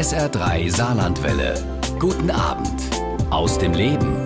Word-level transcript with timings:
SR3 0.00 0.74
Saarlandwelle. 0.74 1.62
Guten 1.98 2.30
Abend 2.30 2.80
aus 3.28 3.58
dem 3.58 3.74
Leben. 3.74 4.16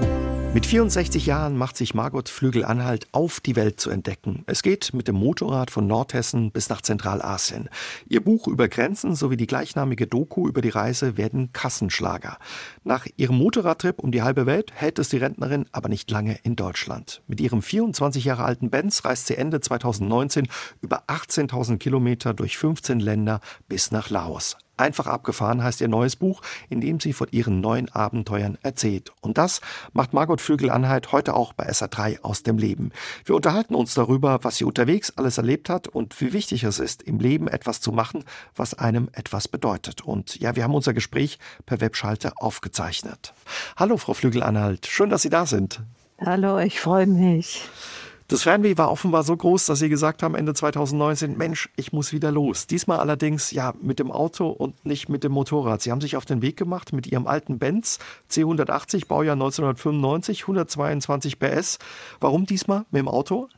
Mit 0.55 0.67
64 0.67 1.27
Jahren 1.27 1.57
macht 1.57 1.77
sich 1.77 1.95
Margot 1.95 2.29
Flügel-Anhalt 2.29 3.09
auf, 3.11 3.41
die 3.41 3.57
Welt 3.57 3.81
zu 3.81 3.91
entdecken. 3.91 4.45
Es 4.47 4.63
geht 4.63 4.95
mit 4.95 5.09
dem 5.09 5.17
Motorrad 5.17 5.73
von 5.73 5.89
Nordhessen 5.89 6.53
bis 6.53 6.69
nach 6.69 6.81
Zentralasien. 6.81 7.69
Ihr 8.09 8.23
Buch 8.23 8.47
über 8.47 8.69
Grenzen 8.69 9.17
sowie 9.17 9.37
die 9.37 9.49
gleichnamige 9.49 10.07
Doku 10.07 10.47
über 10.47 10.63
die 10.63 10.69
Reise 10.69 11.17
werden 11.17 11.53
Kassenschlager. 11.53 12.39
Nach 12.85 13.09
ihrem 13.17 13.37
Motorradtrip 13.39 13.99
um 13.99 14.13
die 14.13 14.23
halbe 14.23 14.47
Welt 14.47 14.71
hält 14.77 15.01
es 15.01 15.09
die 15.09 15.17
Rentnerin 15.17 15.67
aber 15.73 15.89
nicht 15.89 16.09
lange 16.09 16.39
in 16.45 16.55
Deutschland. 16.55 17.21
Mit 17.27 17.41
ihrem 17.41 17.63
24 17.63 18.25
Jahre 18.25 18.45
alten 18.45 18.71
Benz 18.71 19.05
reist 19.05 19.27
sie 19.27 19.37
Ende 19.37 19.59
2019 19.59 20.47
über 20.83 21.03
18.000 21.09 21.79
Kilometer 21.79 22.33
durch 22.33 22.59
15 22.59 23.01
Länder 23.01 23.41
bis 23.67 23.91
nach 23.91 24.09
Laos. 24.09 24.57
Einfach 24.77 25.07
abgefahren 25.07 25.63
heißt 25.63 25.81
ihr 25.81 25.89
neues 25.89 26.17
Buch, 26.17 26.43
in 26.69 26.81
dem 26.81 26.99
sie 26.99 27.13
von 27.13 27.29
ihren 27.31 27.61
neuen 27.61 27.89
Abenteuern 27.91 28.59
erzählt. 28.63 29.13
Und 29.21 29.39
das 29.39 29.61
macht 29.93 30.13
Margot 30.13 30.41
Vögel-Anhalt 30.41 31.13
heute 31.13 31.35
auch 31.35 31.53
bei 31.53 31.69
SA3 31.69 32.21
aus 32.23 32.43
dem 32.43 32.59
Leben. 32.59 32.91
Wir 33.25 33.37
unterhalten 33.37 33.75
uns 33.75 33.95
darüber, 33.95 34.41
was 34.43 34.57
sie 34.57 34.65
unterwegs 34.65 35.13
alles 35.17 35.39
erlebt 35.39 35.69
hat 35.69 35.87
und 35.87 36.21
wie 36.21 36.33
wichtig 36.33 36.65
es 36.65 36.81
ist, 36.81 37.03
im 37.03 37.21
Leben 37.21 37.47
etwas 37.47 37.81
zu 37.81 37.93
machen, 37.93 38.25
was 38.57 38.75
einem 38.75 39.09
etwas 39.13 39.47
bedeutet. 39.47 40.03
Und 40.03 40.41
ja, 40.41 40.57
wir 40.57 40.65
haben 40.65 40.75
unser 40.75 40.93
Gespräch 40.93 41.39
per 41.67 41.81
Webschalte 41.81 42.33
aufgezeichnet. 42.37 43.33
Hallo, 43.77 43.97
Frau 43.97 44.15
Flügel-Anhalt. 44.15 44.87
Schön, 44.87 45.11
dass 45.11 45.23
Sie 45.23 45.31
da 45.31 45.47
sind. 45.47 45.81
Hallo, 46.21 46.59
ich 46.59 46.81
freue 46.81 47.07
mich. 47.07 47.63
Das 48.27 48.43
Fernweh 48.45 48.79
war 48.79 48.91
offenbar 48.91 49.23
so 49.23 49.37
groß, 49.37 49.67
dass 49.67 49.81
sie 49.81 49.91
gesagt 49.91 50.23
haben 50.23 50.35
Ende 50.35 50.55
2019, 50.55 51.37
Mensch, 51.37 51.69
ich 51.77 51.93
muss 51.93 52.15
wieder 52.15 52.33
los. 52.33 52.67
Diesmal 52.67 52.99
allerdings 52.99 53.51
ja 53.51 53.75
mit 53.83 53.99
dem 53.99 54.11
Auto 54.11 54.49
und 54.49 54.87
nicht 54.87 55.11
mit 55.11 55.25
dem 55.25 55.33
Motorrad. 55.33 55.83
Sie 55.83 55.91
haben 55.91 56.01
sich 56.01 56.17
auf 56.17 56.25
den 56.25 56.41
Weg 56.41 56.57
gemacht 56.57 56.95
mit 56.95 57.07
ihrem 57.07 57.27
alten 57.27 57.59
Benz 57.59 57.99
C180, 58.31 59.09
Baujahr 59.09 59.35
1995, 59.35 60.45
122 60.45 61.39
PS. 61.39 61.79
Warum 62.19 62.47
diesmal 62.47 62.87
mit 62.91 63.01
dem 63.01 63.09
Auto? 63.09 63.51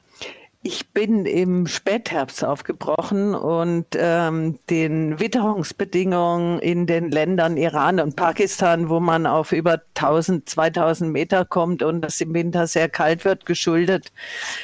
Ich 0.69 0.89
bin 0.89 1.27
im 1.27 1.69
Spätherbst 1.69 2.45
aufgebrochen 2.45 3.37
und 3.37 3.87
ähm, 3.95 4.59
den 4.69 5.21
Witterungsbedingungen 5.21 6.59
in 6.59 6.89
den 6.89 7.13
Ländern 7.13 7.57
Iran 7.57 8.01
und 8.01 8.17
Pakistan, 8.17 8.89
wo 8.89 8.99
man 8.99 9.29
auf 9.29 9.53
über 9.53 9.81
1000, 9.95 10.49
2000 10.49 11.13
Meter 11.13 11.45
kommt 11.45 11.85
und 11.85 12.05
es 12.05 12.21
im 12.21 12.35
Winter 12.35 12.67
sehr 12.67 12.89
kalt 12.89 13.25
wird, 13.25 13.47
geschuldet, 13.47 14.11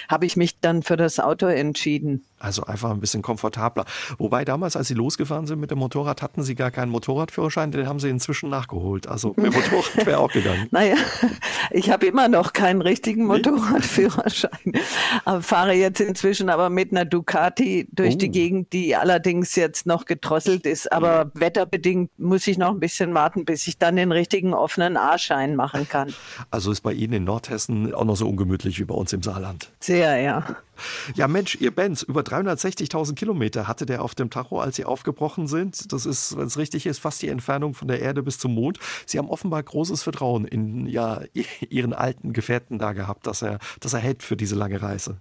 habe 0.09 0.27
ich 0.27 0.37
mich 0.37 0.59
dann 0.59 0.83
für 0.83 0.97
das 0.97 1.21
Auto 1.21 1.47
entschieden. 1.47 2.25
Also 2.43 2.65
einfach 2.65 2.91
ein 2.91 3.01
bisschen 3.01 3.23
komfortabler. 3.23 3.85
Wobei 4.19 4.45
damals, 4.45 4.75
als 4.75 4.89
Sie 4.89 4.95
losgefahren 4.95 5.47
sind 5.47 5.61
mit 5.61 5.71
dem 5.71 5.79
Motorrad, 5.79 6.23
hatten 6.23 6.43
Sie 6.43 6.57
gar 6.57 6.73
keinen 6.73 6.91
Motorradführerschein, 6.91 7.71
den 7.71 7.87
haben 7.87 8.01
Sie 8.01 8.09
inzwischen 8.09 8.51
nachgeholt. 8.51 9.07
Also 9.07 9.35
mit 9.37 9.53
Motorrad 9.55 10.07
wäre 10.07 10.19
auch 10.19 10.33
gegangen. 10.33 10.67
naja, 10.73 10.97
ich 11.71 11.91
habe 11.91 12.07
immer 12.07 12.29
noch 12.29 12.53
keinen 12.53 12.83
richtigen 12.83 13.27
Motorradführerschein. 13.27 14.73
aber 15.25 15.43
fahre 15.43 15.75
jetzt 15.75 16.01
inzwischen 16.01 16.51
aber 16.51 16.69
mit 16.69 16.91
einer 16.91 17.05
Ducati 17.05 17.87
durch 17.93 18.15
oh. 18.15 18.19
die 18.19 18.31
Gegend, 18.31 18.73
die 18.73 18.97
allerdings 18.97 19.55
jetzt 19.55 19.87
noch 19.87 20.05
gedrosselt 20.05 20.67
ist. 20.67 20.91
Aber 20.91 21.27
mhm. 21.27 21.31
wetterbedingt 21.35 22.19
muss 22.19 22.47
ich 22.49 22.59
noch 22.59 22.71
ein 22.71 22.81
bisschen 22.81 23.15
warten, 23.15 23.45
bis 23.45 23.67
ich 23.69 23.79
dann 23.79 23.95
den 23.95 24.11
richtigen 24.11 24.53
offenen 24.53 24.97
A-Schein 24.97 25.55
machen 25.55 25.89
kann. 25.89 26.13
Also 26.51 26.73
ist 26.73 26.81
bei 26.81 26.93
Ihnen 26.93 27.13
in 27.13 27.25
Nordhessen 27.25 27.95
auch 27.95 28.05
noch 28.05 28.17
so 28.17 28.29
ungemütlich 28.29 28.81
wie 28.81 28.85
bei 28.85 28.95
uns 28.95 29.13
im 29.13 29.23
Saarland. 29.23 29.71
Sehr, 29.79 30.17
ja. 30.19 30.57
Ja, 31.15 31.29
Mensch, 31.29 31.57
Ihr 31.57 31.71
Benz, 31.71 32.03
über 32.03 32.23
360.000 32.23 33.15
Kilometer 33.15 33.69
hatte 33.69 33.87
der 33.87 34.03
auf 34.03 34.15
dem 34.15 34.31
Tacho, 34.31 34.61
als 34.61 34.77
Sie 34.77 34.85
aufgebrochen 34.85 35.47
sind. 35.47 35.93
Das 35.93 36.07
ist, 36.07 36.37
wenn 36.37 36.47
es 36.47 36.59
richtig 36.59 36.87
ist, 36.87 36.99
fast 36.99 37.23
die 37.23 37.29
Entfernung 37.29 37.75
von 37.75 37.89
der 37.89 38.01
Erde 38.01 38.23
bis 38.23 38.39
zum 38.39 38.55
Mond. 38.55 38.79
Sie 39.07 39.19
haben 39.19 39.29
offenbar 39.29 39.63
großes 39.63 40.03
Vertrauen 40.03 40.45
in 40.45 40.87
ja, 40.87 41.23
Ihren 41.69 41.93
alten 41.93 42.33
Gefährten 42.33 42.79
da 42.79 42.93
gehabt, 42.93 43.27
dass 43.27 43.43
er, 43.43 43.59
dass 43.81 43.93
er 43.93 44.01
hält 44.01 44.23
für 44.23 44.37
diese 44.37 44.55
lange 44.55 44.81
Reise. 44.81 45.19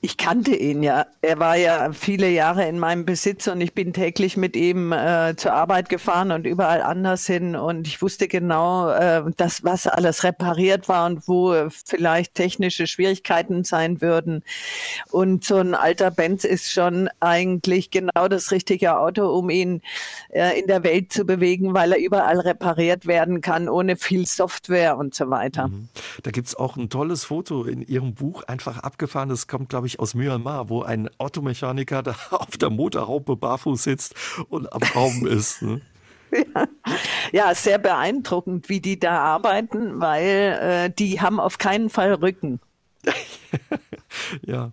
Ich 0.00 0.16
kannte 0.16 0.54
ihn 0.54 0.84
ja. 0.84 1.06
Er 1.22 1.40
war 1.40 1.56
ja 1.56 1.92
viele 1.92 2.28
Jahre 2.28 2.68
in 2.68 2.78
meinem 2.78 3.04
Besitz 3.04 3.48
und 3.48 3.60
ich 3.60 3.74
bin 3.74 3.92
täglich 3.92 4.36
mit 4.36 4.54
ihm 4.54 4.92
äh, 4.92 5.34
zur 5.36 5.52
Arbeit 5.52 5.88
gefahren 5.88 6.30
und 6.30 6.46
überall 6.46 6.82
anders 6.82 7.26
hin. 7.26 7.56
Und 7.56 7.88
ich 7.88 8.00
wusste 8.00 8.28
genau, 8.28 8.90
äh, 8.90 9.24
dass 9.36 9.64
was 9.64 9.88
alles 9.88 10.22
repariert 10.22 10.88
war 10.88 11.06
und 11.06 11.26
wo 11.26 11.52
vielleicht 11.70 12.34
technische 12.34 12.86
Schwierigkeiten 12.86 13.64
sein 13.64 14.00
würden. 14.00 14.44
Und 15.10 15.44
so 15.44 15.56
ein 15.56 15.74
alter 15.74 16.12
Benz 16.12 16.44
ist 16.44 16.70
schon 16.70 17.08
eigentlich 17.18 17.90
genau 17.90 18.28
das 18.28 18.52
richtige 18.52 18.98
Auto, 18.98 19.26
um 19.26 19.50
ihn 19.50 19.82
äh, 20.28 20.60
in 20.60 20.68
der 20.68 20.84
Welt 20.84 21.12
zu 21.12 21.24
bewegen, 21.24 21.74
weil 21.74 21.92
er 21.92 21.98
überall 21.98 22.38
repariert 22.38 23.06
werden 23.06 23.40
kann, 23.40 23.68
ohne 23.68 23.96
viel 23.96 24.26
Software 24.26 24.96
und 24.96 25.14
so 25.14 25.28
weiter. 25.28 25.68
Mhm. 25.68 25.88
Da 26.22 26.30
gibt's 26.30 26.54
auch 26.54 26.76
ein 26.76 26.88
tolles 26.88 27.24
Foto 27.24 27.64
in 27.64 27.82
Ihrem 27.82 28.14
Buch, 28.14 28.44
einfach 28.44 28.78
abgefahren. 28.78 29.28
Das 29.28 29.48
kommt, 29.48 29.70
glaube 29.70 29.87
ich, 29.87 29.87
ich, 29.88 29.98
aus 30.00 30.14
Myanmar, 30.14 30.68
wo 30.68 30.82
ein 30.82 31.10
Automechaniker 31.18 32.02
da 32.02 32.14
auf 32.30 32.56
der 32.56 32.70
Motorhaube 32.70 33.36
barfuß 33.36 33.82
sitzt 33.82 34.14
und 34.48 34.72
am 34.72 34.82
Raum 34.94 35.26
ist. 35.26 35.62
Ne? 35.62 35.80
Ja. 36.32 36.68
ja, 37.32 37.54
sehr 37.54 37.78
beeindruckend, 37.78 38.68
wie 38.68 38.80
die 38.80 38.98
da 38.98 39.18
arbeiten, 39.18 40.00
weil 40.00 40.58
äh, 40.60 40.90
die 40.90 41.20
haben 41.20 41.40
auf 41.40 41.58
keinen 41.58 41.90
Fall 41.90 42.14
Rücken. 42.14 42.60
ja, 44.46 44.72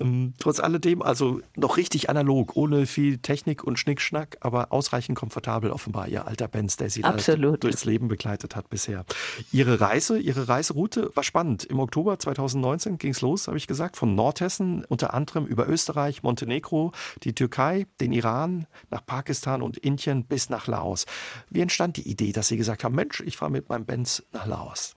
ähm, 0.00 0.34
trotz 0.38 0.60
alledem, 0.60 1.02
also 1.02 1.40
noch 1.56 1.76
richtig 1.76 2.10
analog, 2.10 2.56
ohne 2.56 2.86
viel 2.86 3.18
Technik 3.18 3.64
und 3.64 3.78
Schnickschnack, 3.78 4.36
aber 4.40 4.72
ausreichend 4.72 5.18
komfortabel 5.18 5.70
offenbar, 5.70 6.08
Ihr 6.08 6.26
alter 6.26 6.48
Benz, 6.48 6.76
der 6.76 6.90
Sie 6.90 7.04
Absolut. 7.04 7.64
durchs 7.64 7.84
Leben 7.84 8.08
begleitet 8.08 8.56
hat 8.56 8.70
bisher. 8.70 9.04
Ihre 9.52 9.80
Reise, 9.80 10.18
Ihre 10.18 10.48
Reiseroute 10.48 11.10
war 11.14 11.22
spannend. 11.22 11.64
Im 11.64 11.80
Oktober 11.80 12.18
2019 12.18 12.98
ging 12.98 13.12
es 13.12 13.20
los, 13.20 13.48
habe 13.48 13.56
ich 13.56 13.66
gesagt, 13.66 13.96
von 13.96 14.14
Nordhessen, 14.14 14.84
unter 14.84 15.14
anderem 15.14 15.46
über 15.46 15.68
Österreich, 15.68 16.22
Montenegro, 16.22 16.92
die 17.22 17.34
Türkei, 17.34 17.86
den 18.00 18.12
Iran, 18.12 18.66
nach 18.90 19.04
Pakistan 19.04 19.62
und 19.62 19.78
Indien 19.78 20.24
bis 20.24 20.50
nach 20.50 20.66
Laos. 20.66 21.06
Wie 21.50 21.60
entstand 21.60 21.96
die 21.96 22.08
Idee, 22.08 22.32
dass 22.32 22.48
Sie 22.48 22.56
gesagt 22.56 22.84
haben, 22.84 22.94
Mensch, 22.94 23.20
ich 23.20 23.36
fahre 23.36 23.50
mit 23.50 23.68
meinem 23.68 23.84
Benz 23.84 24.22
nach 24.32 24.46
Laos? 24.46 24.94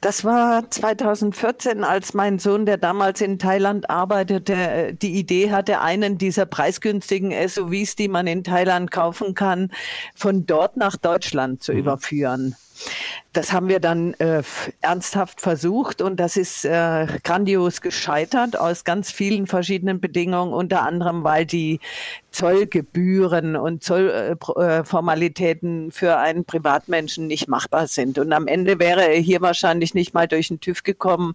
Das 0.00 0.24
war 0.24 0.70
2014, 0.70 1.82
als 1.82 2.14
mein 2.14 2.38
Sohn, 2.38 2.66
der 2.66 2.76
damals 2.76 3.20
in 3.20 3.38
Thailand 3.38 3.88
arbeitete, 3.88 4.94
die 4.94 5.14
Idee 5.14 5.50
hatte, 5.50 5.80
einen 5.80 6.18
dieser 6.18 6.46
preisgünstigen 6.46 7.32
SUVs, 7.48 7.96
die 7.96 8.08
man 8.08 8.26
in 8.26 8.44
Thailand 8.44 8.90
kaufen 8.90 9.34
kann, 9.34 9.72
von 10.14 10.46
dort 10.46 10.76
nach 10.76 10.96
Deutschland 10.96 11.62
zu 11.62 11.72
mhm. 11.72 11.78
überführen. 11.78 12.56
Das 13.32 13.52
haben 13.52 13.68
wir 13.68 13.80
dann 13.80 14.14
äh, 14.14 14.42
ernsthaft 14.80 15.42
versucht 15.42 16.00
und 16.00 16.18
das 16.18 16.38
ist 16.38 16.64
äh, 16.64 17.06
grandios 17.22 17.82
gescheitert 17.82 18.58
aus 18.58 18.84
ganz 18.84 19.10
vielen 19.10 19.46
verschiedenen 19.46 20.00
Bedingungen, 20.00 20.54
unter 20.54 20.82
anderem, 20.82 21.22
weil 21.22 21.44
die 21.44 21.80
Zollgebühren 22.30 23.56
und 23.56 23.84
Zollformalitäten 23.84 25.88
äh, 25.88 25.90
für 25.90 26.16
einen 26.16 26.46
Privatmenschen 26.46 27.26
nicht 27.26 27.48
machbar 27.48 27.88
sind. 27.88 28.18
Und 28.18 28.32
am 28.32 28.46
Ende 28.46 28.78
wäre 28.78 29.06
er 29.06 29.20
hier 29.20 29.42
wahrscheinlich 29.42 29.94
nicht 29.94 30.14
mal 30.14 30.28
durch 30.28 30.48
den 30.48 30.60
TÜV 30.60 30.82
gekommen, 30.82 31.34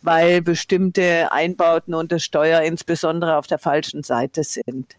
weil 0.00 0.40
bestimmte 0.40 1.32
Einbauten 1.32 1.94
und 1.94 2.12
das 2.12 2.22
Steuer 2.22 2.62
insbesondere 2.62 3.36
auf 3.36 3.46
der 3.46 3.58
falschen 3.58 4.02
Seite 4.02 4.44
sind. 4.44 4.96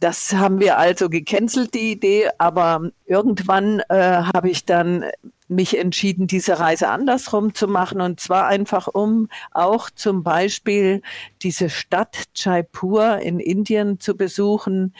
Das 0.00 0.32
haben 0.32 0.60
wir 0.60 0.78
also 0.78 1.08
gecancelt, 1.08 1.74
die 1.74 1.92
Idee, 1.92 2.28
aber 2.38 2.90
irgendwann 3.06 3.80
äh, 3.88 4.22
habe 4.34 4.50
ich 4.50 4.64
dann 4.64 5.04
mich 5.50 5.76
entschieden, 5.76 6.26
diese 6.28 6.60
Reise 6.60 6.88
andersrum 6.88 7.54
zu 7.54 7.66
machen 7.66 8.00
und 8.00 8.20
zwar 8.20 8.46
einfach 8.46 8.86
um 8.86 9.28
auch 9.50 9.90
zum 9.90 10.22
Beispiel 10.22 11.02
diese 11.42 11.68
Stadt 11.68 12.24
Jaipur 12.36 13.18
in 13.18 13.40
Indien 13.40 13.98
zu 13.98 14.16
besuchen, 14.16 14.94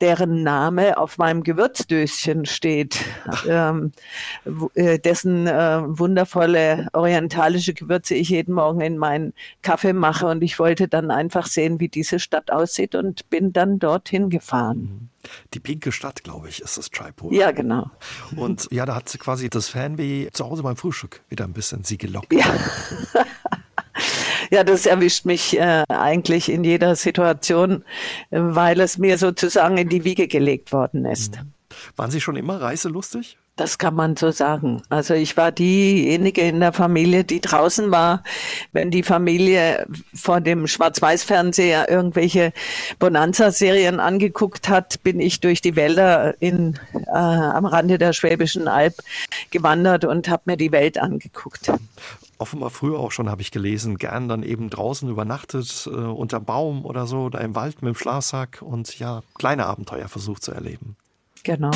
deren 0.00 0.42
Name 0.42 0.98
auf 0.98 1.18
meinem 1.18 1.42
Gewürzdöschen 1.42 2.46
steht, 2.46 3.04
ähm, 3.48 3.92
äh, 4.74 4.98
dessen 4.98 5.46
äh, 5.46 5.82
wundervolle 5.86 6.88
orientalische 6.92 7.74
Gewürze 7.74 8.14
ich 8.14 8.30
jeden 8.30 8.54
Morgen 8.54 8.80
in 8.80 8.98
meinen 8.98 9.34
Kaffee 9.62 9.92
mache 9.92 10.26
und 10.26 10.42
ich 10.42 10.58
wollte 10.58 10.88
dann 10.88 11.10
einfach 11.10 11.46
sehen, 11.46 11.80
wie 11.80 11.88
diese 11.88 12.18
Stadt 12.18 12.50
aussieht 12.50 12.94
und 12.94 13.28
bin 13.30 13.52
dann 13.52 13.78
dorthin 13.78 14.30
gefahren. 14.30 14.78
Mhm. 14.78 15.08
Die 15.52 15.60
pinke 15.60 15.92
Stadt, 15.92 16.24
glaube 16.24 16.48
ich, 16.48 16.62
ist 16.62 16.78
das 16.78 16.90
Jaipur. 16.92 17.32
Ja, 17.32 17.50
genau. 17.50 17.90
Und 18.36 18.68
ja, 18.70 18.86
da 18.86 18.94
hat 18.94 19.14
quasi 19.18 19.50
das 19.50 19.68
Fanweh 19.68 20.30
zu 20.32 20.46
Hause 20.46 20.62
beim 20.62 20.76
Frühstück 20.76 21.20
wieder 21.28 21.44
ein 21.44 21.52
bisschen 21.52 21.84
sie 21.84 21.98
gelockt. 21.98 22.32
Ja. 22.32 22.46
ja, 24.56 24.64
das 24.64 24.86
erwischt 24.86 25.24
mich 25.24 25.58
äh, 25.58 25.84
eigentlich 25.88 26.48
in 26.48 26.64
jeder 26.64 26.96
Situation, 26.96 27.84
weil 28.30 28.80
es 28.80 28.98
mir 28.98 29.18
sozusagen 29.18 29.78
in 29.78 29.88
die 29.88 30.04
Wiege 30.04 30.28
gelegt 30.28 30.72
worden 30.72 31.04
ist. 31.04 31.36
Mhm. 31.36 31.52
Waren 31.96 32.10
Sie 32.10 32.20
schon 32.20 32.36
immer 32.36 32.60
reiselustig? 32.60 33.38
Das 33.56 33.76
kann 33.76 33.94
man 33.94 34.16
so 34.16 34.30
sagen. 34.30 34.82
Also 34.88 35.12
ich 35.12 35.36
war 35.36 35.52
diejenige 35.52 36.40
in 36.40 36.60
der 36.60 36.72
Familie, 36.72 37.24
die 37.24 37.40
draußen 37.40 37.90
war. 37.90 38.24
Wenn 38.72 38.90
die 38.90 39.02
Familie 39.02 39.86
vor 40.14 40.40
dem 40.40 40.66
Schwarz-Weiß-Fernseher 40.66 41.90
irgendwelche 41.90 42.52
Bonanza-Serien 42.98 44.00
angeguckt 44.00 44.68
hat, 44.68 45.02
bin 45.02 45.20
ich 45.20 45.40
durch 45.40 45.60
die 45.60 45.76
Wälder 45.76 46.40
in, 46.40 46.78
äh, 46.94 47.10
am 47.10 47.66
Rande 47.66 47.98
der 47.98 48.14
Schwäbischen 48.14 48.66
Alb 48.66 48.94
gewandert 49.50 50.06
und 50.06 50.28
habe 50.28 50.44
mir 50.46 50.56
die 50.56 50.72
Welt 50.72 50.96
angeguckt 50.96 51.70
offenbar 52.40 52.70
früher 52.70 52.98
auch 52.98 53.12
schon, 53.12 53.28
habe 53.28 53.42
ich 53.42 53.50
gelesen, 53.50 53.98
gern 53.98 54.28
dann 54.28 54.42
eben 54.42 54.70
draußen 54.70 55.08
übernachtet, 55.08 55.86
äh, 55.86 55.90
unter 55.90 56.40
Baum 56.40 56.84
oder 56.84 57.06
so, 57.06 57.22
oder 57.24 57.40
im 57.40 57.54
Wald 57.54 57.82
mit 57.82 57.94
dem 57.94 57.98
Schlafsack 57.98 58.62
und 58.62 58.98
ja, 58.98 59.22
kleine 59.38 59.66
Abenteuer 59.66 60.08
versucht 60.08 60.42
zu 60.42 60.52
erleben. 60.52 60.96
Genau. 61.42 61.70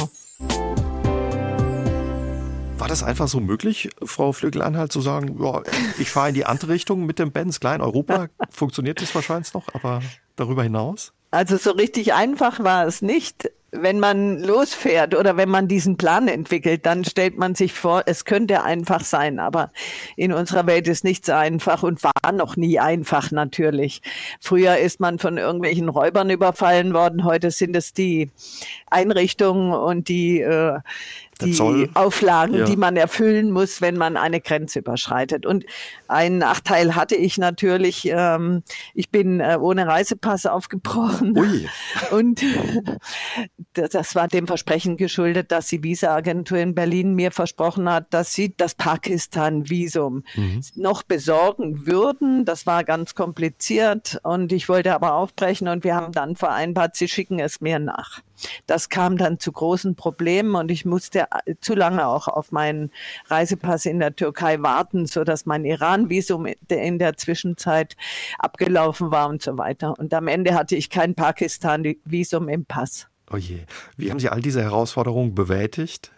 War 2.78 2.88
das 2.88 3.02
einfach 3.02 3.28
so 3.28 3.40
möglich, 3.40 3.90
Frau 4.02 4.32
Flügel-Anhalt, 4.32 4.92
zu 4.92 5.00
sagen, 5.00 5.42
ja, 5.42 5.62
ich 5.98 6.10
fahre 6.10 6.30
in 6.30 6.34
die 6.34 6.44
andere 6.44 6.72
Richtung 6.72 7.06
mit 7.06 7.18
dem 7.18 7.30
Benz, 7.30 7.60
klein 7.60 7.80
Europa, 7.80 8.28
funktioniert 8.50 9.00
das 9.00 9.14
wahrscheinlich 9.14 9.54
noch, 9.54 9.66
aber 9.74 10.02
darüber 10.36 10.62
hinaus? 10.62 11.12
Also 11.30 11.56
so 11.56 11.72
richtig 11.72 12.14
einfach 12.14 12.62
war 12.62 12.86
es 12.86 13.02
nicht 13.02 13.50
wenn 13.76 13.98
man 13.98 14.38
losfährt 14.40 15.14
oder 15.14 15.36
wenn 15.36 15.48
man 15.48 15.68
diesen 15.68 15.96
Plan 15.96 16.28
entwickelt, 16.28 16.86
dann 16.86 17.04
stellt 17.04 17.36
man 17.36 17.54
sich 17.54 17.72
vor, 17.72 18.02
es 18.06 18.24
könnte 18.24 18.62
einfach 18.62 19.02
sein. 19.02 19.38
Aber 19.38 19.70
in 20.16 20.32
unserer 20.32 20.66
Welt 20.66 20.88
ist 20.88 21.04
nichts 21.04 21.28
einfach 21.28 21.82
und 21.82 22.02
war 22.02 22.32
noch 22.32 22.56
nie 22.56 22.78
einfach 22.78 23.30
natürlich. 23.30 24.00
Früher 24.40 24.78
ist 24.78 25.00
man 25.00 25.18
von 25.18 25.38
irgendwelchen 25.38 25.88
Räubern 25.88 26.30
überfallen 26.30 26.94
worden. 26.94 27.24
Heute 27.24 27.50
sind 27.50 27.74
es 27.76 27.92
die 27.92 28.30
Einrichtungen 28.90 29.72
und 29.72 30.08
die 30.08 30.40
äh, 30.40 30.78
die 31.40 31.90
Auflagen, 31.94 32.54
ja. 32.54 32.64
die 32.64 32.76
man 32.76 32.96
erfüllen 32.96 33.50
muss, 33.50 33.80
wenn 33.80 33.96
man 33.96 34.16
eine 34.16 34.40
Grenze 34.40 34.80
überschreitet. 34.80 35.46
Und 35.46 35.64
einen 36.08 36.38
Nachteil 36.38 36.94
hatte 36.94 37.16
ich 37.16 37.38
natürlich. 37.38 38.08
Ähm, 38.10 38.62
ich 38.94 39.10
bin 39.10 39.40
äh, 39.40 39.58
ohne 39.60 39.86
Reisepass 39.86 40.46
aufgebrochen. 40.46 41.36
Ui. 41.36 41.68
Und 42.10 42.42
das 43.72 44.14
war 44.14 44.28
dem 44.28 44.46
Versprechen 44.46 44.96
geschuldet, 44.96 45.50
dass 45.52 45.68
die 45.68 45.82
Visa-Agentur 45.82 46.58
in 46.58 46.74
Berlin 46.74 47.14
mir 47.14 47.30
versprochen 47.30 47.90
hat, 47.90 48.12
dass 48.12 48.32
sie 48.32 48.54
das 48.56 48.74
Pakistan-Visum 48.74 50.24
mhm. 50.34 50.60
noch 50.76 51.02
besorgen 51.02 51.86
würden. 51.86 52.44
Das 52.44 52.66
war 52.66 52.84
ganz 52.84 53.14
kompliziert 53.14 54.20
und 54.22 54.52
ich 54.52 54.68
wollte 54.68 54.94
aber 54.94 55.14
aufbrechen 55.14 55.68
und 55.68 55.84
wir 55.84 55.94
haben 55.94 56.12
dann 56.12 56.36
vereinbart, 56.36 56.96
sie 56.96 57.08
schicken 57.08 57.38
es 57.38 57.60
mir 57.60 57.78
nach. 57.78 58.22
Das 58.66 58.88
kam 58.88 59.16
dann 59.16 59.38
zu 59.38 59.52
großen 59.52 59.94
Problemen 59.94 60.54
und 60.54 60.70
ich 60.70 60.84
musste 60.84 61.23
zu 61.60 61.74
lange 61.74 62.06
auch 62.06 62.28
auf 62.28 62.52
meinen 62.52 62.90
Reisepass 63.28 63.86
in 63.86 63.98
der 63.98 64.14
Türkei 64.16 64.60
warten, 64.60 65.06
so 65.06 65.24
dass 65.24 65.46
mein 65.46 65.64
Iran-Visum 65.64 66.46
in 66.68 66.98
der 66.98 67.16
Zwischenzeit 67.16 67.96
abgelaufen 68.38 69.10
war 69.10 69.28
und 69.28 69.42
so 69.42 69.58
weiter. 69.58 69.98
Und 69.98 70.14
am 70.14 70.28
Ende 70.28 70.54
hatte 70.54 70.76
ich 70.76 70.90
kein 70.90 71.14
Pakistan-Visum 71.14 72.48
im 72.48 72.64
Pass. 72.64 73.08
Oh 73.30 73.36
je. 73.36 73.60
Wie 73.96 74.10
haben 74.10 74.18
Sie 74.18 74.28
all 74.28 74.40
diese 74.40 74.62
Herausforderungen 74.62 75.34
bewältigt? 75.34 76.12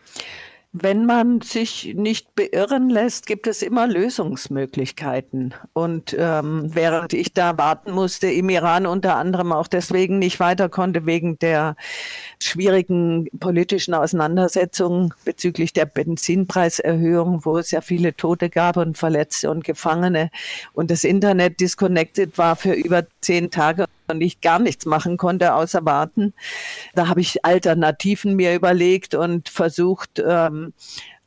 Wenn 0.72 1.06
man 1.06 1.40
sich 1.40 1.94
nicht 1.94 2.34
beirren 2.34 2.90
lässt, 2.90 3.26
gibt 3.26 3.46
es 3.46 3.62
immer 3.62 3.86
Lösungsmöglichkeiten. 3.86 5.54
Und 5.72 6.14
ähm, 6.18 6.68
während 6.74 7.14
ich 7.14 7.32
da 7.32 7.56
warten 7.56 7.92
musste, 7.92 8.26
im 8.26 8.50
Iran 8.50 8.84
unter 8.86 9.16
anderem 9.16 9.52
auch 9.52 9.68
deswegen 9.68 10.18
nicht 10.18 10.38
weiter 10.38 10.68
konnte, 10.68 11.06
wegen 11.06 11.38
der 11.38 11.76
schwierigen 12.42 13.26
politischen 13.40 13.94
Auseinandersetzungen 13.94 15.14
bezüglich 15.24 15.72
der 15.72 15.86
Benzinpreiserhöhung, 15.86 17.46
wo 17.46 17.56
es 17.56 17.70
ja 17.70 17.80
viele 17.80 18.14
Tote 18.14 18.50
gab 18.50 18.76
und 18.76 18.98
Verletzte 18.98 19.50
und 19.50 19.64
Gefangene 19.64 20.30
und 20.74 20.90
das 20.90 21.04
Internet 21.04 21.60
disconnected 21.60 22.36
war 22.36 22.54
für 22.54 22.72
über 22.74 23.06
zehn 23.22 23.50
Tage 23.50 23.86
und 24.08 24.20
ich 24.20 24.40
gar 24.40 24.58
nichts 24.58 24.86
machen 24.86 25.16
konnte 25.16 25.54
außer 25.54 25.84
warten. 25.84 26.34
Da 26.94 27.08
habe 27.08 27.20
ich 27.20 27.44
Alternativen 27.44 28.36
mir 28.36 28.54
überlegt 28.54 29.14
und 29.14 29.48
versucht, 29.48 30.22
ähm, 30.24 30.72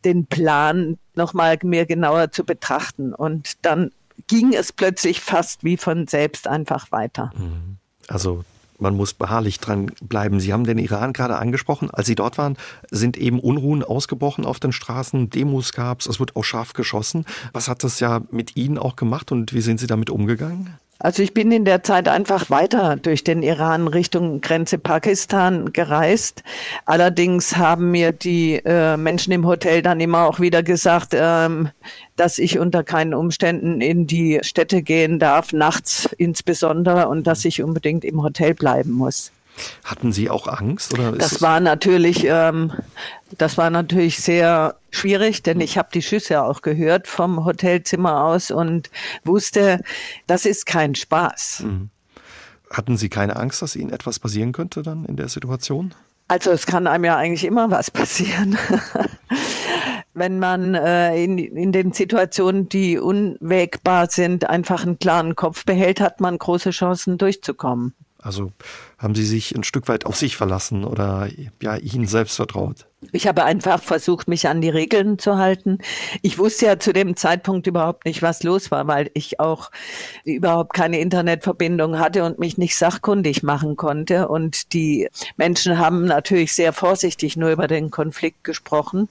den 0.06 0.26
Plan 0.26 0.98
nochmal 1.16 1.58
mir 1.64 1.86
genauer 1.86 2.32
zu 2.32 2.44
betrachten. 2.46 3.14
Und 3.14 3.54
dann 3.66 3.92
ging 4.28 4.54
es 4.54 4.72
plötzlich 4.72 5.22
fast 5.22 5.64
wie 5.64 5.78
von 5.78 6.08
selbst 6.08 6.48
einfach 6.48 6.92
weiter. 6.92 7.32
Mhm. 7.38 7.78
Also 8.08 8.44
man 8.80 8.96
muss 8.96 9.14
beharrlich 9.14 9.60
dran 9.60 9.92
bleiben. 10.02 10.40
Sie 10.40 10.54
haben 10.54 10.64
den 10.64 10.78
Iran 10.78 11.14
gerade 11.14 11.38
angesprochen. 11.38 11.92
Als 11.92 12.08
Sie 12.08 12.16
dort 12.16 12.38
waren, 12.38 12.58
sind 12.90 13.18
eben 13.18 13.40
Unruhen 13.40 13.84
ausgebrochen 13.84 14.46
auf 14.46 14.60
den 14.60 14.72
Straßen, 14.72 15.30
Demos 15.30 15.74
gab 15.74 16.00
es, 16.00 16.08
es 16.08 16.20
wird 16.20 16.36
auch 16.36 16.44
scharf 16.44 16.74
geschossen. 16.74 17.26
Was 17.52 17.68
hat 17.68 17.84
das 17.84 18.00
ja 18.00 18.22
mit 18.32 18.56
Ihnen 18.56 18.78
auch 18.78 18.96
gemacht 18.96 19.32
und 19.32 19.54
wie 19.54 19.62
sind 19.62 19.80
Sie 19.80 19.88
damit 19.88 20.10
umgegangen? 20.10 20.78
Also 21.02 21.24
ich 21.24 21.34
bin 21.34 21.50
in 21.54 21.64
der 21.64 21.82
Zeit 21.82 22.10
einfach 22.10 22.50
weiter 22.50 22.98
durch 22.98 23.24
den 23.24 23.42
Iran 23.42 23.88
Richtung 23.88 24.42
Grenze 24.42 24.78
Pakistan 24.78 25.72
gereist. 25.72 26.44
Allerdings 26.86 27.56
haben 27.56 27.92
mir 27.92 28.12
die 28.12 28.56
äh, 28.66 28.98
Menschen 28.98 29.32
im 29.32 29.48
Hotel 29.48 29.82
dann 29.82 30.02
immer 30.02 30.26
auch 30.28 30.42
wieder 30.42 30.62
gesagt, 30.62 31.14
ähm, 31.14 31.70
dass 32.18 32.38
ich 32.38 32.60
unter 32.60 32.84
keinen 32.84 33.14
Umständen 33.14 33.80
in 33.80 34.08
die 34.08 34.40
Städte 34.42 34.82
gehen 34.82 35.20
darf, 35.20 35.54
nachts 35.54 36.10
insbesondere, 36.18 37.08
und 37.08 37.26
dass 37.28 37.46
ich 37.46 37.64
unbedingt 37.64 38.04
im 38.04 38.22
Hotel 38.22 38.54
bleiben 38.54 38.92
muss. 38.92 39.32
Hatten 39.84 40.12
Sie 40.12 40.30
auch 40.30 40.48
Angst? 40.48 40.94
Oder 40.94 41.12
das 41.12 41.42
war 41.42 41.60
natürlich, 41.60 42.26
ähm, 42.26 42.74
das 43.38 43.58
war 43.58 43.70
natürlich 43.70 44.20
sehr 44.20 44.76
schwierig, 44.92 45.44
denn 45.44 45.62
ich 45.62 45.78
habe 45.78 45.90
die 45.94 46.02
Schüsse 46.02 46.44
auch 46.44 46.62
gehört 46.62 47.08
vom 47.08 47.46
Hotelzimmer 47.46 48.24
aus 48.24 48.52
und 48.52 48.90
wusste, 49.24 49.82
das 50.28 50.46
ist 50.46 50.66
kein 50.66 50.96
Spaß. 50.96 51.64
Mhm. 51.66 51.90
Hatten 52.72 52.98
Sie 52.98 53.10
keine 53.10 53.36
Angst, 53.36 53.62
dass 53.62 53.76
Ihnen 53.76 53.92
etwas 53.92 54.20
passieren 54.20 54.52
könnte 54.52 54.84
dann 54.84 55.06
in 55.06 55.16
der 55.16 55.28
Situation? 55.28 55.94
Also 56.28 56.52
es 56.52 56.68
kann 56.68 56.86
einem 56.86 57.06
ja 57.06 57.18
eigentlich 57.18 57.44
immer 57.44 57.72
was 57.72 57.90
passieren. 57.92 58.58
Wenn 60.14 60.40
man 60.40 60.76
äh, 60.76 61.24
in, 61.24 61.38
in 61.38 61.72
den 61.72 61.92
Situationen, 61.92 62.70
die 62.70 63.00
unwägbar 63.00 64.10
sind, 64.10 64.48
einfach 64.50 64.84
einen 64.84 65.00
klaren 65.00 65.36
Kopf 65.36 65.66
behält, 65.66 66.00
hat 66.00 66.22
man 66.22 66.38
große 66.38 66.72
Chancen 66.72 67.18
durchzukommen. 67.18 67.94
Also 68.22 68.52
haben 68.98 69.16
Sie 69.16 69.26
sich 69.26 69.56
ein 69.56 69.64
Stück 69.64 69.88
weit 69.88 70.06
auf 70.06 70.18
sich 70.18 70.36
verlassen 70.36 70.84
oder 70.84 71.30
ja, 71.62 71.78
Ihnen 71.78 72.06
selbst 72.06 72.36
vertraut? 72.36 72.86
Ich 73.14 73.28
habe 73.28 73.46
einfach 73.46 73.82
versucht, 73.82 74.28
mich 74.28 74.50
an 74.50 74.60
die 74.60 74.70
Regeln 74.70 75.18
zu 75.20 75.38
halten. 75.38 75.78
Ich 76.22 76.38
wusste 76.38 76.66
ja 76.66 76.80
zu 76.80 76.92
dem 76.92 77.16
Zeitpunkt 77.16 77.66
überhaupt 77.66 78.04
nicht, 78.04 78.22
was 78.22 78.44
los 78.44 78.72
war, 78.72 78.88
weil 78.88 79.10
ich 79.14 79.40
auch 79.40 79.72
überhaupt 80.26 80.74
keine 80.74 81.00
Internetverbindung 81.00 81.98
hatte 81.98 82.26
und 82.26 82.40
mich 82.40 82.58
nicht 82.58 82.76
sachkundig 82.76 83.42
machen 83.42 83.78
konnte. 83.78 84.28
Und 84.28 84.74
die 84.74 85.08
Menschen 85.38 85.78
haben 85.78 86.04
natürlich 86.04 86.54
sehr 86.54 86.74
vorsichtig 86.74 87.38
nur 87.38 87.52
über 87.52 87.68
den 87.68 87.90
Konflikt 87.90 88.44
gesprochen 88.44 89.08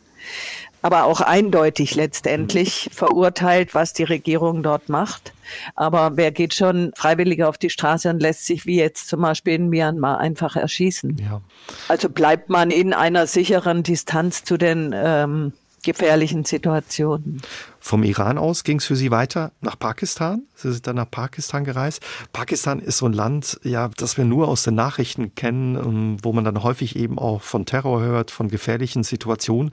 aber 0.83 1.05
auch 1.05 1.21
eindeutig 1.21 1.95
letztendlich 1.95 2.89
verurteilt, 2.93 3.75
was 3.75 3.93
die 3.93 4.05
Regierung 4.05 4.63
dort 4.63 4.89
macht. 4.89 5.33
Aber 5.75 6.17
wer 6.17 6.31
geht 6.31 6.55
schon 6.55 6.93
freiwillig 6.95 7.43
auf 7.43 7.59
die 7.59 7.71
Straße 7.71 8.11
und 8.11 8.21
lässt 8.21 8.47
sich 8.47 8.67
wie 8.67 8.77
jetzt 8.77 9.09
zum 9.09 9.23
Beispiel 9.23 9.55
in 9.55 9.69
Myanmar 9.69 10.19
einfach 10.19 10.57
erschießen? 10.57 11.17
Ja. 11.19 11.41
Also 11.89 12.09
bleibt 12.09 12.49
man 12.49 12.71
in 12.71 12.93
einer 12.93 13.27
sicheren 13.27 13.83
Distanz 13.83 14.45
zu 14.45 14.57
den 14.57 14.95
ähm, 14.95 15.53
gefährlichen 15.83 16.45
Situationen. 16.45 17.41
Vom 17.81 18.03
Iran 18.03 18.37
aus 18.37 18.65
ging 18.65 18.79
es 18.79 18.85
für 18.85 18.97
Sie 18.97 19.11
weiter 19.11 19.53
nach 19.61 19.79
Pakistan. 19.79 20.43
Sie 20.55 20.73
sind 20.73 20.87
dann 20.87 20.97
nach 20.97 21.11
Pakistan 21.11 21.65
gereist. 21.65 22.03
Pakistan 22.33 22.81
ist 22.81 22.99
so 22.99 23.07
ein 23.07 23.13
Land, 23.13 23.59
ja, 23.63 23.89
das 23.97 24.17
wir 24.17 24.25
nur 24.25 24.49
aus 24.49 24.65
den 24.65 24.75
Nachrichten 24.75 25.35
kennen, 25.35 25.77
ähm, 25.77 26.17
wo 26.23 26.33
man 26.33 26.45
dann 26.45 26.63
häufig 26.63 26.97
eben 26.97 27.19
auch 27.19 27.43
von 27.43 27.65
Terror 27.65 28.01
hört, 28.01 28.31
von 28.31 28.49
gefährlichen 28.49 29.03
Situationen. 29.03 29.71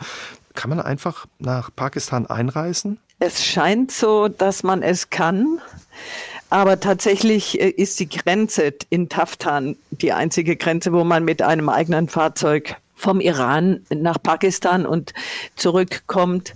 Kann 0.55 0.69
man 0.69 0.79
einfach 0.79 1.25
nach 1.39 1.69
Pakistan 1.75 2.25
einreisen? 2.25 2.99
Es 3.19 3.45
scheint 3.45 3.91
so, 3.91 4.27
dass 4.27 4.63
man 4.63 4.81
es 4.81 5.09
kann. 5.09 5.61
Aber 6.49 6.79
tatsächlich 6.79 7.59
äh, 7.59 7.69
ist 7.69 7.99
die 7.99 8.09
Grenze 8.09 8.73
in 8.89 9.09
Taftan 9.09 9.77
die 9.91 10.13
einzige 10.13 10.55
Grenze, 10.55 10.93
wo 10.93 11.03
man 11.03 11.23
mit 11.23 11.41
einem 11.41 11.69
eigenen 11.69 12.07
Fahrzeug 12.07 12.77
vom 12.95 13.19
Iran 13.19 13.81
nach 13.89 14.21
Pakistan 14.21 14.85
und 14.85 15.13
zurückkommt, 15.55 16.53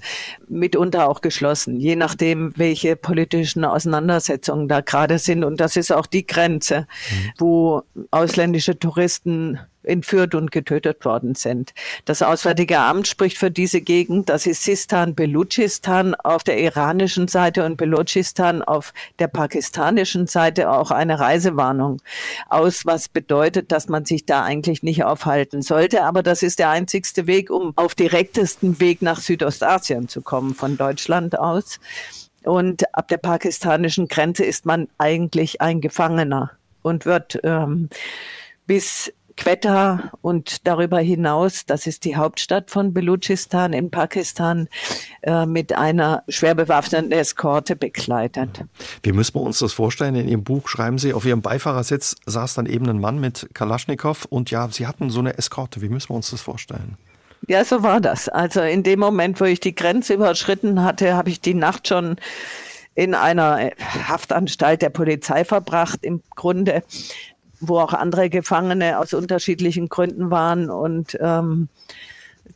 mitunter 0.48 1.10
auch 1.10 1.20
geschlossen, 1.20 1.80
je 1.80 1.98
nachdem, 1.98 2.54
welche 2.56 2.96
politischen 2.96 3.66
Auseinandersetzungen 3.66 4.70
da 4.70 4.80
gerade 4.80 5.20
sind. 5.20 5.44
Und 5.44 5.60
das 5.60 5.76
ist 5.76 5.92
auch 5.92 6.06
die 6.06 6.26
Grenze, 6.26 6.88
mhm. 7.12 7.32
wo 7.38 7.84
ausländische 8.10 8.80
Touristen 8.80 9.60
entführt 9.90 10.36
und 10.36 10.52
getötet 10.52 11.04
worden 11.04 11.36
sind. 11.36 11.74
Das 12.06 12.22
Auswärtige 12.22 12.80
Amt 12.80 13.08
spricht 13.08 13.38
für 13.38 13.52
diese 13.52 13.82
Gegend, 13.82 14.30
das 14.30 14.46
ist 14.46 14.64
Sistan, 14.64 15.16
Belutschistan 15.16 16.16
auf 16.16 16.44
der 16.44 16.60
iranischen 16.60 17.28
Seite 17.28 17.66
und 17.66 17.78
Belutschistan 17.78 18.62
auf 18.62 18.94
der 19.20 19.28
pakistanischen 19.28 20.28
Seite 20.28 20.72
auch 20.72 20.92
eine 20.92 21.20
Reisewarnung 21.20 22.02
aus, 22.50 22.86
was 22.86 23.10
bedeutet, 23.10 23.72
dass 23.72 23.90
man 23.90 24.06
sich 24.06 24.26
da 24.26 24.44
eigentlich 24.44 24.84
nicht 24.84 25.04
aufhalten 25.04 25.62
sollte. 25.62 26.04
Aber 26.04 26.24
das 26.24 26.44
ist 26.44 26.60
der 26.60 26.70
einzigste 26.70 27.28
Weg, 27.28 27.50
um 27.50 27.74
auf 27.76 27.96
direktesten 27.96 28.80
Weg 28.80 29.02
nach 29.02 29.20
Südostasien 29.20 30.08
zu 30.08 30.22
kommen 30.22 30.54
von 30.54 30.78
Deutschland 30.78 31.38
aus. 31.38 31.80
Und 32.44 32.96
ab 32.96 33.08
der 33.08 33.18
pakistanischen 33.18 34.08
Grenze 34.08 34.46
ist 34.46 34.66
man 34.66 34.88
eigentlich 34.98 35.62
ein 35.62 35.82
Gefangener 35.82 36.52
und 36.82 37.06
wird 37.06 37.40
ähm, 37.44 37.90
bis 38.66 39.12
Quetta 39.40 40.12
und 40.22 40.68
darüber 40.68 41.00
hinaus, 41.00 41.66
das 41.66 41.88
ist 41.88 42.04
die 42.04 42.18
Hauptstadt 42.18 42.70
von 42.70 42.94
Belutschistan 42.94 43.72
in 43.72 43.90
Pakistan, 43.90 44.68
äh, 45.22 45.46
mit 45.46 45.72
einer 45.72 46.24
schwer 46.28 46.56
bewaffneten 46.56 47.14
Eskorte 47.14 47.78
begleitet. 47.78 48.66
Wie 49.02 49.14
müssen 49.14 49.36
wir 49.36 49.42
uns 49.42 49.60
das 49.60 49.72
vorstellen? 49.72 50.16
In 50.16 50.28
Ihrem 50.28 50.44
Buch 50.44 50.68
schreiben 50.68 50.98
Sie, 50.98 51.14
auf 51.14 51.26
Ihrem 51.26 51.42
Beifahrersitz 51.42 52.18
saß 52.26 52.56
dann 52.56 52.66
eben 52.66 52.90
ein 52.90 53.00
Mann 53.00 53.20
mit 53.20 53.50
Kalaschnikow 53.54 54.26
und 54.26 54.52
ja, 54.52 54.68
Sie 54.70 54.86
hatten 54.86 55.10
so 55.10 55.20
eine 55.20 55.38
Eskorte. 55.38 55.82
Wie 55.82 55.90
müssen 55.90 56.10
wir 56.10 56.16
uns 56.16 56.32
das 56.32 56.42
vorstellen? 56.42 56.98
Ja, 57.48 57.64
so 57.64 57.82
war 57.82 58.02
das. 58.02 58.28
Also 58.28 58.60
in 58.62 58.84
dem 58.84 59.00
Moment, 59.00 59.40
wo 59.40 59.46
ich 59.46 59.62
die 59.62 59.74
Grenze 59.74 60.16
überschritten 60.16 60.84
hatte, 60.84 61.16
habe 61.16 61.30
ich 61.30 61.40
die 61.40 61.54
Nacht 61.54 61.88
schon 61.88 62.18
in 62.94 63.16
einer 63.16 63.72
Haftanstalt 64.10 64.82
der 64.82 64.90
Polizei 64.90 65.46
verbracht, 65.46 66.00
im 66.02 66.22
Grunde, 66.36 66.84
wo 67.60 67.80
auch 67.80 67.94
andere 67.94 68.30
Gefangene 68.30 69.00
aus 69.00 69.14
unterschiedlichen 69.14 69.90
Gründen 69.90 70.32
waren 70.32 70.70
und 70.70 71.18
ähm, 71.20 71.70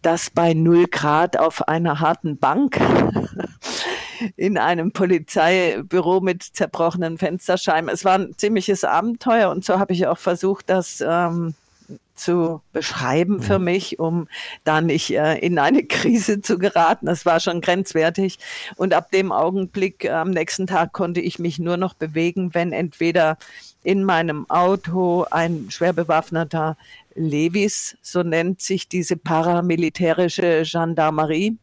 das 0.02 0.30
bei 0.30 0.54
null 0.54 0.86
Grad 0.88 1.38
auf 1.38 1.68
einer 1.68 2.00
harten 2.00 2.38
Bank 2.38 2.80
in 4.36 4.58
einem 4.58 4.92
Polizeibüro 4.92 6.22
mit 6.22 6.44
zerbrochenen 6.44 7.18
Fensterscheiben. 7.18 7.90
Es 7.90 8.06
war 8.06 8.16
ein 8.16 8.34
ziemliches 8.38 8.84
Abenteuer 8.84 9.50
und 9.50 9.64
so 9.64 9.80
habe 9.80 9.94
ich 9.94 10.08
auch 10.08 10.18
versucht, 10.18 10.70
das 10.70 11.04
ähm, 11.06 11.54
zu 12.16 12.62
beschreiben 12.72 13.42
für 13.42 13.60
mhm. 13.60 13.66
mich, 13.66 14.00
um 14.00 14.28
da 14.64 14.82
nicht 14.82 15.12
äh, 15.12 15.38
in 15.40 15.60
eine 15.60 15.84
Krise 15.88 16.42
zu 16.42 16.58
geraten. 16.58 17.06
Das 17.06 17.26
war 17.26 17.40
schon 17.40 17.62
grenzwertig. 17.62 18.40
Und 18.76 18.94
ab 18.94 19.12
dem 19.12 19.32
Augenblick 19.32 20.06
äh, 20.06 20.10
am 20.10 20.32
nächsten 20.32 20.68
Tag 20.68 20.94
konnte 20.94 21.22
ich 21.22 21.40
mich 21.40 21.60
nur 21.60 21.78
noch 21.78 21.94
bewegen, 21.94 22.54
wenn 22.54 22.72
entweder 22.72 23.38
in 23.84 24.04
meinem 24.04 24.50
Auto 24.50 25.26
ein 25.30 25.68
schwer 25.70 25.94
bewaffneter 25.94 26.78
Levis, 27.16 27.98
so 28.02 28.24
nennt 28.24 28.62
sich 28.62 28.88
diese 28.88 29.18
paramilitärische 29.18 30.64
Gendarmerie, 30.66 31.58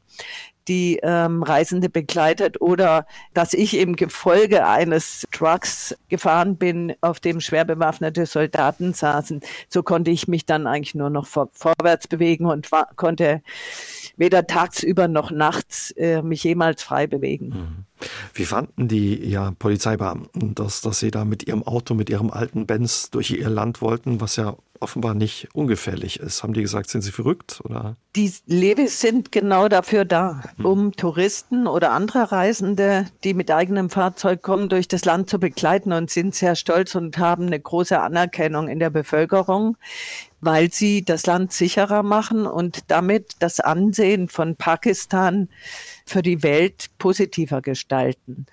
die 0.68 1.00
ähm, 1.02 1.42
Reisende 1.42 1.88
begleitet 1.88 2.60
oder 2.60 3.06
dass 3.34 3.54
ich 3.54 3.76
im 3.76 3.96
Gefolge 3.96 4.66
eines 4.66 5.26
Trucks 5.32 5.96
gefahren 6.08 6.56
bin, 6.56 6.94
auf 7.00 7.18
dem 7.18 7.40
schwer 7.40 7.64
bewaffnete 7.64 8.26
Soldaten 8.26 8.92
saßen. 8.92 9.40
So 9.68 9.82
konnte 9.82 10.10
ich 10.10 10.28
mich 10.28 10.46
dann 10.46 10.66
eigentlich 10.66 10.94
nur 10.94 11.10
noch 11.10 11.26
vor, 11.26 11.48
vorwärts 11.52 12.06
bewegen 12.06 12.46
und 12.46 12.70
war, 12.70 12.90
konnte 12.94 13.42
weder 14.20 14.46
tagsüber 14.46 15.08
noch 15.08 15.30
nachts 15.30 15.90
äh, 15.92 16.22
mich 16.22 16.44
jemals 16.44 16.82
frei 16.82 17.06
bewegen. 17.06 17.48
Mhm. 17.48 17.84
Wie 18.34 18.44
fanden 18.44 18.86
die 18.86 19.28
ja, 19.28 19.52
Polizeibeamten, 19.58 20.54
dass, 20.54 20.82
dass 20.82 21.00
sie 21.00 21.10
da 21.10 21.24
mit 21.24 21.46
ihrem 21.46 21.62
Auto, 21.62 21.94
mit 21.94 22.08
ihrem 22.10 22.30
alten 22.30 22.66
Benz 22.66 23.10
durch 23.10 23.30
ihr 23.30 23.48
Land 23.48 23.82
wollten, 23.82 24.20
was 24.20 24.36
ja 24.36 24.56
offenbar 24.80 25.14
nicht 25.14 25.48
ungefährlich 25.52 26.20
ist. 26.20 26.42
Haben 26.42 26.54
die 26.54 26.62
gesagt, 26.62 26.88
sind 26.88 27.02
sie 27.02 27.12
verrückt? 27.12 27.60
Oder? 27.64 27.96
Die 28.16 28.32
Levis 28.46 29.00
sind 29.00 29.30
genau 29.30 29.68
dafür 29.68 30.04
da, 30.04 30.42
hm. 30.56 30.64
um 30.64 30.92
Touristen 30.92 31.66
oder 31.66 31.92
andere 31.92 32.32
Reisende, 32.32 33.06
die 33.22 33.34
mit 33.34 33.50
eigenem 33.50 33.90
Fahrzeug 33.90 34.42
kommen, 34.42 34.68
durch 34.68 34.88
das 34.88 35.04
Land 35.04 35.28
zu 35.28 35.38
begleiten 35.38 35.92
und 35.92 36.10
sind 36.10 36.34
sehr 36.34 36.56
stolz 36.56 36.94
und 36.94 37.18
haben 37.18 37.46
eine 37.46 37.60
große 37.60 38.00
Anerkennung 38.00 38.68
in 38.68 38.78
der 38.78 38.90
Bevölkerung, 38.90 39.76
weil 40.40 40.73
sie 40.73 41.04
das 41.04 41.26
Land 41.26 41.52
sicherer 41.52 42.02
machen 42.02 42.47
und 42.47 42.90
damit 42.90 43.37
das 43.40 43.61
Ansehen 43.61 44.28
von 44.28 44.56
Pakistan 44.56 45.49
für 46.06 46.23
die 46.23 46.42
Welt 46.42 46.90
positiver 46.99 47.61
gestalten. 47.62 48.47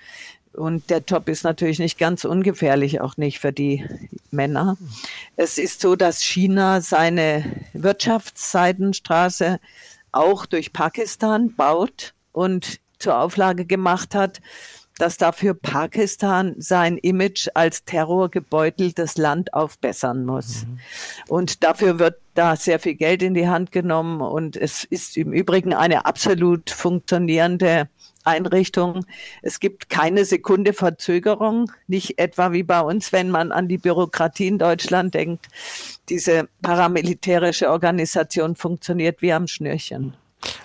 Und 0.53 0.89
der 0.89 1.03
Job 1.07 1.29
ist 1.29 1.43
natürlich 1.43 1.77
nicht 1.77 1.99
ganz 1.99 2.25
ungefährlich, 2.25 2.99
auch 2.99 3.15
nicht 3.17 3.39
für 3.39 3.53
die 3.53 3.85
Männer. 4.31 4.75
Es 5.35 5.59
ist 5.59 5.81
so, 5.81 5.95
dass 5.95 6.23
China 6.23 6.81
seine 6.81 7.45
Wirtschaftsseidenstraße 7.73 9.59
auch 10.11 10.47
durch 10.47 10.73
Pakistan 10.73 11.55
baut 11.55 12.15
und 12.31 12.79
zur 12.97 13.19
Auflage 13.19 13.65
gemacht 13.65 14.15
hat, 14.15 14.41
dass 14.97 15.17
dafür 15.17 15.53
Pakistan 15.53 16.55
sein 16.57 16.97
Image 16.97 17.47
als 17.53 17.83
terrorgebeuteltes 17.85 19.17
Land 19.17 19.53
aufbessern 19.53 20.25
muss. 20.25 20.65
Mhm. 20.65 20.79
Und 21.27 21.63
dafür 21.63 21.99
wird 21.99 22.19
da 22.33 22.55
sehr 22.55 22.79
viel 22.79 22.95
Geld 22.95 23.21
in 23.21 23.33
die 23.33 23.47
Hand 23.47 23.71
genommen 23.71 24.21
und 24.21 24.55
es 24.55 24.83
ist 24.83 25.17
im 25.17 25.33
Übrigen 25.33 25.73
eine 25.73 26.05
absolut 26.05 26.69
funktionierende 26.69 27.89
Einrichtung. 28.23 29.05
Es 29.41 29.59
gibt 29.59 29.89
keine 29.89 30.25
Sekunde 30.25 30.73
Verzögerung, 30.73 31.71
nicht 31.87 32.19
etwa 32.19 32.51
wie 32.51 32.63
bei 32.63 32.81
uns, 32.81 33.11
wenn 33.13 33.31
man 33.31 33.51
an 33.51 33.67
die 33.67 33.77
Bürokratie 33.77 34.47
in 34.47 34.59
Deutschland 34.59 35.13
denkt. 35.13 35.47
Diese 36.09 36.47
paramilitärische 36.61 37.71
Organisation 37.71 38.55
funktioniert 38.55 39.21
wie 39.21 39.33
am 39.33 39.47
Schnürchen. 39.47 40.13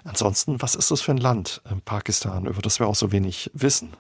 Ansonsten, 0.05 0.61
was 0.61 0.75
ist 0.75 0.91
das 0.91 1.01
für 1.01 1.13
ein 1.13 1.19
Land, 1.19 1.63
in 1.71 1.81
Pakistan, 1.81 2.47
über 2.47 2.61
das 2.61 2.81
wir 2.81 2.87
auch 2.87 2.95
so 2.95 3.13
wenig 3.13 3.51
wissen? 3.55 3.93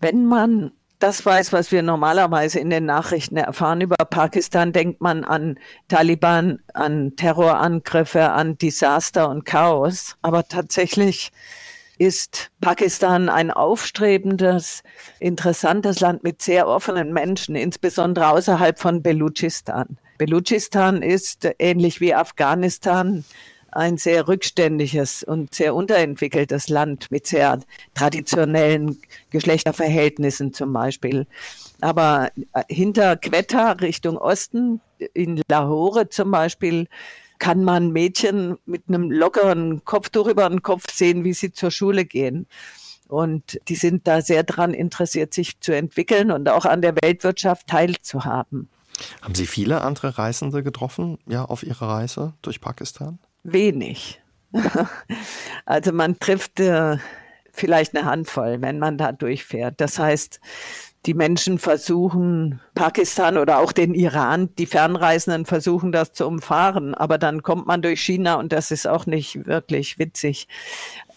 Wenn 0.00 0.26
man 0.26 0.72
das 0.98 1.24
weiß, 1.24 1.52
was 1.52 1.70
wir 1.70 1.82
normalerweise 1.82 2.58
in 2.58 2.70
den 2.70 2.84
Nachrichten 2.84 3.36
erfahren 3.36 3.80
über 3.80 3.96
Pakistan, 3.96 4.72
denkt 4.72 5.00
man 5.00 5.24
an 5.24 5.58
Taliban, 5.86 6.60
an 6.74 7.14
Terrorangriffe, 7.16 8.30
an 8.30 8.58
Desaster 8.58 9.28
und 9.28 9.44
Chaos. 9.44 10.16
Aber 10.22 10.48
tatsächlich 10.48 11.30
ist 11.98 12.50
Pakistan 12.60 13.28
ein 13.28 13.50
aufstrebendes, 13.50 14.82
interessantes 15.20 16.00
Land 16.00 16.22
mit 16.22 16.42
sehr 16.42 16.68
offenen 16.68 17.12
Menschen, 17.12 17.54
insbesondere 17.54 18.28
außerhalb 18.28 18.78
von 18.78 19.02
Belutschistan. 19.02 19.98
Belutschistan 20.16 21.02
ist 21.02 21.48
ähnlich 21.58 22.00
wie 22.00 22.14
Afghanistan 22.14 23.24
ein 23.70 23.98
sehr 23.98 24.28
rückständiges 24.28 25.22
und 25.22 25.54
sehr 25.54 25.74
unterentwickeltes 25.74 26.68
Land 26.68 27.10
mit 27.10 27.26
sehr 27.26 27.60
traditionellen 27.94 28.98
Geschlechterverhältnissen 29.30 30.52
zum 30.52 30.72
Beispiel. 30.72 31.26
Aber 31.80 32.30
hinter 32.68 33.16
Quetta 33.16 33.72
Richtung 33.72 34.16
Osten, 34.16 34.80
in 35.14 35.42
Lahore 35.48 36.08
zum 36.08 36.30
Beispiel, 36.30 36.88
kann 37.38 37.62
man 37.62 37.92
Mädchen 37.92 38.58
mit 38.66 38.84
einem 38.88 39.10
lockeren 39.10 39.84
Kopftuch 39.84 40.26
über 40.26 40.48
den 40.48 40.62
Kopf 40.62 40.92
sehen, 40.92 41.24
wie 41.24 41.32
sie 41.34 41.52
zur 41.52 41.70
Schule 41.70 42.04
gehen. 42.04 42.46
Und 43.06 43.58
die 43.68 43.76
sind 43.76 44.06
da 44.06 44.20
sehr 44.20 44.42
daran 44.42 44.74
interessiert, 44.74 45.32
sich 45.32 45.60
zu 45.60 45.72
entwickeln 45.72 46.30
und 46.30 46.48
auch 46.48 46.66
an 46.66 46.82
der 46.82 46.94
Weltwirtschaft 47.00 47.66
teilzuhaben. 47.66 48.68
Haben 49.22 49.34
Sie 49.34 49.46
viele 49.46 49.82
andere 49.82 50.18
Reisende 50.18 50.62
getroffen, 50.62 51.18
ja, 51.26 51.44
auf 51.44 51.62
Ihrer 51.62 51.88
Reise 51.88 52.34
durch 52.42 52.60
Pakistan? 52.60 53.18
Wenig. 53.44 54.20
also 55.66 55.92
man 55.92 56.18
trifft 56.18 56.60
äh, 56.60 56.96
vielleicht 57.52 57.96
eine 57.96 58.06
Handvoll, 58.06 58.60
wenn 58.60 58.78
man 58.78 58.98
da 58.98 59.12
durchfährt. 59.12 59.80
Das 59.80 59.98
heißt, 59.98 60.40
die 61.06 61.14
Menschen 61.14 61.58
versuchen, 61.58 62.60
Pakistan 62.74 63.38
oder 63.38 63.60
auch 63.60 63.72
den 63.72 63.94
Iran, 63.94 64.54
die 64.56 64.66
Fernreisenden 64.66 65.46
versuchen 65.46 65.92
das 65.92 66.12
zu 66.12 66.26
umfahren, 66.26 66.94
aber 66.94 67.18
dann 67.18 67.42
kommt 67.42 67.66
man 67.66 67.82
durch 67.82 68.00
China 68.02 68.34
und 68.34 68.52
das 68.52 68.70
ist 68.70 68.86
auch 68.86 69.06
nicht 69.06 69.46
wirklich 69.46 69.98
witzig. 69.98 70.48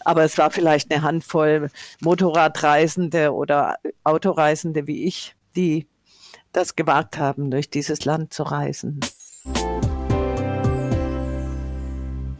Aber 0.04 0.24
es 0.24 0.38
war 0.38 0.50
vielleicht 0.50 0.92
eine 0.92 1.02
Handvoll 1.02 1.70
Motorradreisende 2.00 3.32
oder 3.32 3.76
Autoreisende 4.04 4.86
wie 4.86 5.04
ich, 5.04 5.34
die 5.56 5.86
das 6.52 6.76
gewagt 6.76 7.18
haben, 7.18 7.50
durch 7.50 7.70
dieses 7.70 8.04
Land 8.04 8.32
zu 8.32 8.42
reisen. 8.44 9.00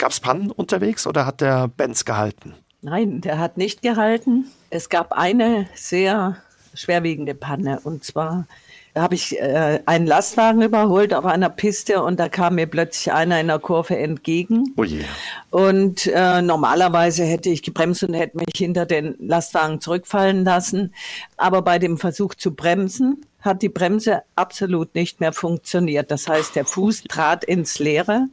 Gab 0.03 0.11
es 0.11 0.19
Pannen 0.19 0.51
unterwegs 0.51 1.07
oder 1.07 1.27
hat 1.27 1.41
der 1.41 1.69
Benz 1.69 2.05
gehalten? 2.05 2.57
Nein, 2.81 3.21
der 3.21 3.39
hat 3.39 3.57
nicht 3.57 3.83
gehalten. 3.83 4.47
Es 4.69 4.89
gab 4.89 5.13
eine 5.13 5.69
sehr 5.77 6.39
schwerwiegende 6.75 7.37
Panne. 7.37 7.79
Und 7.85 8.03
zwar 8.03 8.49
habe 8.97 9.15
ich 9.15 9.39
äh, 9.39 9.79
einen 9.87 10.09
Lastwagen 10.09 10.61
überholt 10.61 11.15
auf 11.15 11.25
einer 11.25 11.51
Piste 11.51 12.03
und 12.03 12.19
da 12.19 12.29
kam 12.29 12.57
mir 12.57 12.67
plötzlich 12.67 13.13
einer 13.13 13.41
in 13.41 13.47
der 13.47 13.61
Kurve 13.61 13.97
entgegen. 13.97 14.75
Oh 14.77 14.83
je. 14.83 15.05
Und 15.51 16.09
äh, 16.09 16.43
normalerweise 16.43 17.23
hätte 17.23 17.51
ich 17.51 17.63
gebremst 17.63 18.03
und 18.03 18.15
hätte 18.15 18.39
mich 18.39 18.57
hinter 18.57 18.87
den 18.87 19.15
Lastwagen 19.21 19.81
zurückfallen 19.81 20.45
lassen. 20.45 20.93
Aber 21.37 21.63
bei 21.63 21.79
dem 21.79 21.97
Versuch 21.97 22.35
zu 22.35 22.57
bremsen, 22.57 23.25
hat 23.43 23.63
die 23.63 23.69
Bremse 23.69 24.23
absolut 24.35 24.95
nicht 24.95 25.21
mehr 25.21 25.33
funktioniert. 25.33 26.11
Das 26.11 26.29
heißt, 26.29 26.57
der 26.57 26.65
Fuß 26.65 27.05
trat 27.05 27.45
ins 27.45 27.79
Leere. 27.79 28.29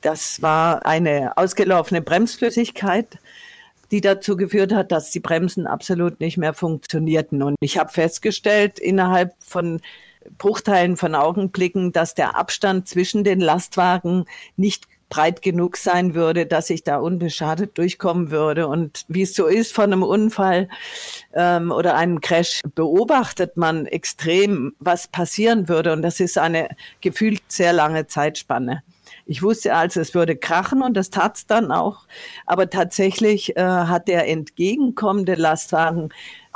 Das 0.00 0.42
war 0.42 0.84
eine 0.84 1.36
ausgelaufene 1.36 2.02
Bremsflüssigkeit 2.02 3.18
die 3.90 4.00
dazu 4.00 4.36
geführt 4.36 4.72
hat, 4.74 4.92
dass 4.92 5.10
die 5.10 5.20
Bremsen 5.20 5.66
absolut 5.66 6.20
nicht 6.20 6.36
mehr 6.36 6.52
funktionierten. 6.52 7.42
Und 7.42 7.56
ich 7.60 7.78
habe 7.78 7.90
festgestellt, 7.90 8.78
innerhalb 8.78 9.34
von 9.38 9.80
Bruchteilen 10.36 10.96
von 10.96 11.14
Augenblicken, 11.14 11.92
dass 11.92 12.14
der 12.14 12.36
Abstand 12.36 12.86
zwischen 12.86 13.24
den 13.24 13.40
Lastwagen 13.40 14.26
nicht 14.56 14.86
breit 15.08 15.42
genug 15.42 15.76
sein 15.76 16.14
würde, 16.14 16.46
dass 16.46 16.70
ich 16.70 16.84
da 16.84 16.98
unbeschadet 16.98 17.76
durchkommen 17.78 18.30
würde. 18.30 18.68
Und 18.68 19.04
wie 19.08 19.22
es 19.22 19.34
so 19.34 19.46
ist 19.46 19.72
von 19.72 19.92
einem 19.92 20.02
Unfall 20.02 20.68
ähm, 21.34 21.70
oder 21.70 21.96
einem 21.96 22.20
Crash, 22.20 22.60
beobachtet 22.74 23.56
man 23.56 23.86
extrem, 23.86 24.74
was 24.78 25.08
passieren 25.08 25.68
würde. 25.68 25.92
Und 25.92 26.02
das 26.02 26.20
ist 26.20 26.38
eine 26.38 26.68
gefühlt 27.00 27.42
sehr 27.48 27.72
lange 27.72 28.06
Zeitspanne. 28.06 28.82
Ich 29.30 29.42
wusste 29.42 29.74
also, 29.74 30.00
es 30.00 30.14
würde 30.14 30.36
krachen 30.36 30.82
und 30.82 30.96
das 30.96 31.10
tat's 31.10 31.46
dann 31.46 31.70
auch. 31.70 32.06
Aber 32.46 32.70
tatsächlich 32.70 33.56
äh, 33.56 33.62
hat 33.62 34.08
der 34.08 34.26
entgegenkommende 34.26 35.34
Lastwagen 35.34 36.08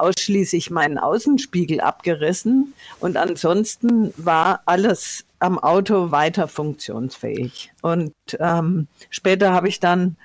ausschließlich 0.03 0.71
meinen 0.71 0.99
Außenspiegel 0.99 1.81
abgerissen 1.81 2.75
und 2.99 3.17
ansonsten 3.17 4.13
war 4.17 4.63
alles 4.67 5.25
am 5.39 5.59
Auto 5.59 6.11
weiter 6.11 6.49
funktionsfähig. 6.49 7.73
Und 7.83 8.15
ähm, 8.39 8.89
später 9.11 9.53
habe 9.53 9.69
ich 9.69 9.81
dann 9.81 10.17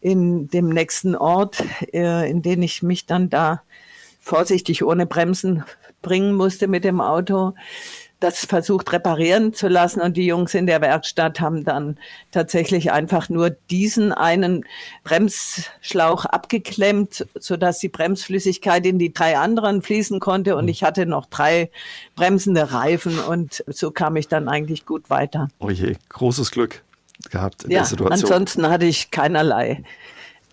in 0.00 0.48
dem 0.48 0.70
nächsten 0.70 1.14
Ort, 1.14 1.62
äh, 1.92 2.28
in 2.30 2.42
den 2.42 2.62
ich 2.62 2.82
mich 2.82 3.04
dann 3.06 3.28
da 3.28 3.62
vorsichtig 4.20 4.84
ohne 4.84 5.06
Bremsen 5.06 5.64
bringen 6.02 6.34
musste 6.34 6.68
mit 6.68 6.84
dem 6.84 7.00
Auto, 7.00 7.54
das 8.20 8.44
versucht 8.44 8.92
reparieren 8.92 9.54
zu 9.54 9.68
lassen 9.68 10.00
und 10.00 10.16
die 10.16 10.26
Jungs 10.26 10.54
in 10.54 10.66
der 10.66 10.80
Werkstatt 10.80 11.40
haben 11.40 11.64
dann 11.64 11.98
tatsächlich 12.32 12.90
einfach 12.90 13.28
nur 13.28 13.50
diesen 13.50 14.12
einen 14.12 14.64
Bremsschlauch 15.04 16.24
abgeklemmt, 16.24 17.26
so 17.38 17.56
dass 17.56 17.78
die 17.78 17.88
Bremsflüssigkeit 17.88 18.84
in 18.86 18.98
die 18.98 19.12
drei 19.12 19.38
anderen 19.38 19.82
fließen 19.82 20.18
konnte 20.18 20.56
und 20.56 20.68
ich 20.68 20.82
hatte 20.82 21.06
noch 21.06 21.26
drei 21.26 21.70
bremsende 22.16 22.72
Reifen 22.72 23.18
und 23.20 23.64
so 23.68 23.90
kam 23.92 24.16
ich 24.16 24.26
dann 24.26 24.48
eigentlich 24.48 24.84
gut 24.84 25.10
weiter. 25.10 25.48
Oh 25.60 25.70
je, 25.70 25.94
großes 26.08 26.50
Glück 26.50 26.82
gehabt 27.30 27.64
in 27.64 27.70
ja, 27.70 27.78
der 27.78 27.86
Situation. 27.86 28.12
Ansonsten 28.12 28.68
hatte 28.68 28.86
ich 28.86 29.10
keinerlei 29.10 29.82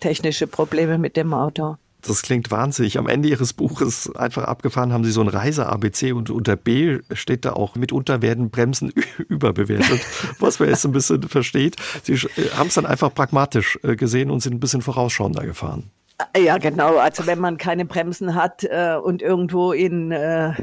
technische 0.00 0.46
Probleme 0.46 0.98
mit 0.98 1.16
dem 1.16 1.34
Auto. 1.34 1.76
Das 2.06 2.22
klingt 2.22 2.50
wahnsinnig. 2.50 2.98
Am 2.98 3.08
Ende 3.08 3.28
Ihres 3.28 3.52
Buches 3.52 4.14
einfach 4.14 4.44
abgefahren 4.44 4.92
haben 4.92 5.04
Sie 5.04 5.10
so 5.10 5.20
ein 5.20 5.28
Reise-ABC 5.28 6.12
und 6.12 6.30
unter 6.30 6.56
B 6.56 7.00
steht 7.12 7.44
da 7.44 7.52
auch, 7.52 7.74
mitunter 7.74 8.22
werden 8.22 8.50
Bremsen 8.50 8.92
überbewertet, 9.28 10.00
was 10.38 10.58
man 10.58 10.68
jetzt 10.68 10.84
ein 10.84 10.92
bisschen 10.92 11.22
versteht. 11.24 11.76
Sie 12.04 12.14
äh, 12.14 12.50
haben 12.56 12.68
es 12.68 12.74
dann 12.74 12.86
einfach 12.86 13.12
pragmatisch 13.12 13.78
äh, 13.82 13.96
gesehen 13.96 14.30
und 14.30 14.40
sind 14.40 14.54
ein 14.54 14.60
bisschen 14.60 14.82
vorausschauender 14.82 15.44
gefahren. 15.44 15.90
Ja, 16.36 16.56
genau. 16.58 16.96
Also 16.96 17.26
wenn 17.26 17.38
man 17.38 17.58
keine 17.58 17.84
Bremsen 17.84 18.34
hat 18.34 18.64
äh, 18.64 18.96
und 19.02 19.20
irgendwo 19.20 19.72
in 19.72 20.12
äh, 20.12 20.54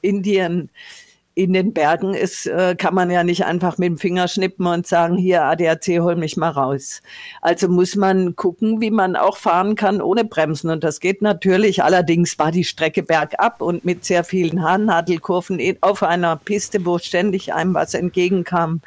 Indien 0.00 0.70
in 1.34 1.52
den 1.52 1.72
Bergen 1.72 2.14
ist, 2.14 2.46
äh, 2.46 2.74
kann 2.76 2.94
man 2.94 3.10
ja 3.10 3.24
nicht 3.24 3.44
einfach 3.44 3.78
mit 3.78 3.88
dem 3.88 3.98
Finger 3.98 4.28
schnippen 4.28 4.66
und 4.66 4.86
sagen, 4.86 5.16
hier 5.16 5.44
ADAC, 5.44 6.00
hol 6.00 6.16
mich 6.16 6.36
mal 6.36 6.50
raus. 6.50 7.02
Also 7.40 7.68
muss 7.68 7.96
man 7.96 8.36
gucken, 8.36 8.80
wie 8.80 8.90
man 8.90 9.16
auch 9.16 9.36
fahren 9.36 9.74
kann 9.74 10.02
ohne 10.02 10.24
Bremsen. 10.24 10.70
Und 10.70 10.84
das 10.84 11.00
geht 11.00 11.22
natürlich. 11.22 11.82
Allerdings 11.82 12.38
war 12.38 12.52
die 12.52 12.64
Strecke 12.64 13.02
bergab 13.02 13.62
und 13.62 13.84
mit 13.84 14.04
sehr 14.04 14.24
vielen 14.24 14.62
Haarnadelkurven 14.62 15.60
auf 15.80 16.02
einer 16.02 16.36
Piste, 16.36 16.84
wo 16.84 16.98
ständig 16.98 17.54
einem 17.54 17.74
was 17.74 17.94
entgegenkam 17.94 18.80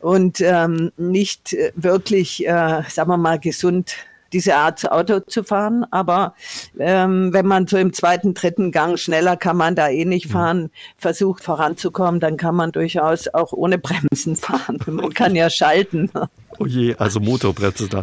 und 0.00 0.42
ähm, 0.42 0.92
nicht 0.98 1.56
wirklich, 1.76 2.46
äh, 2.46 2.82
sagen 2.88 3.08
wir 3.08 3.16
mal, 3.16 3.38
gesund 3.38 3.96
diese 4.34 4.56
Art 4.56 4.90
Auto 4.90 5.20
zu 5.20 5.44
fahren. 5.44 5.86
Aber 5.90 6.34
ähm, 6.78 7.32
wenn 7.32 7.46
man 7.46 7.66
so 7.66 7.78
im 7.78 7.92
zweiten, 7.92 8.34
dritten 8.34 8.72
Gang 8.72 8.98
schneller 8.98 9.36
kann 9.36 9.56
man 9.56 9.74
da 9.74 9.88
eh 9.88 10.04
nicht 10.04 10.26
mhm. 10.28 10.32
fahren, 10.32 10.70
versucht 10.98 11.42
voranzukommen, 11.42 12.20
dann 12.20 12.36
kann 12.36 12.54
man 12.54 12.72
durchaus 12.72 13.28
auch 13.32 13.52
ohne 13.52 13.78
Bremsen 13.78 14.36
fahren. 14.36 14.78
Man 14.86 15.14
kann 15.14 15.34
ja 15.34 15.48
schalten. 15.48 16.10
Oh 16.58 16.66
je, 16.66 16.96
also 16.96 17.20
Motorbremse 17.20 17.88
da. 17.88 18.02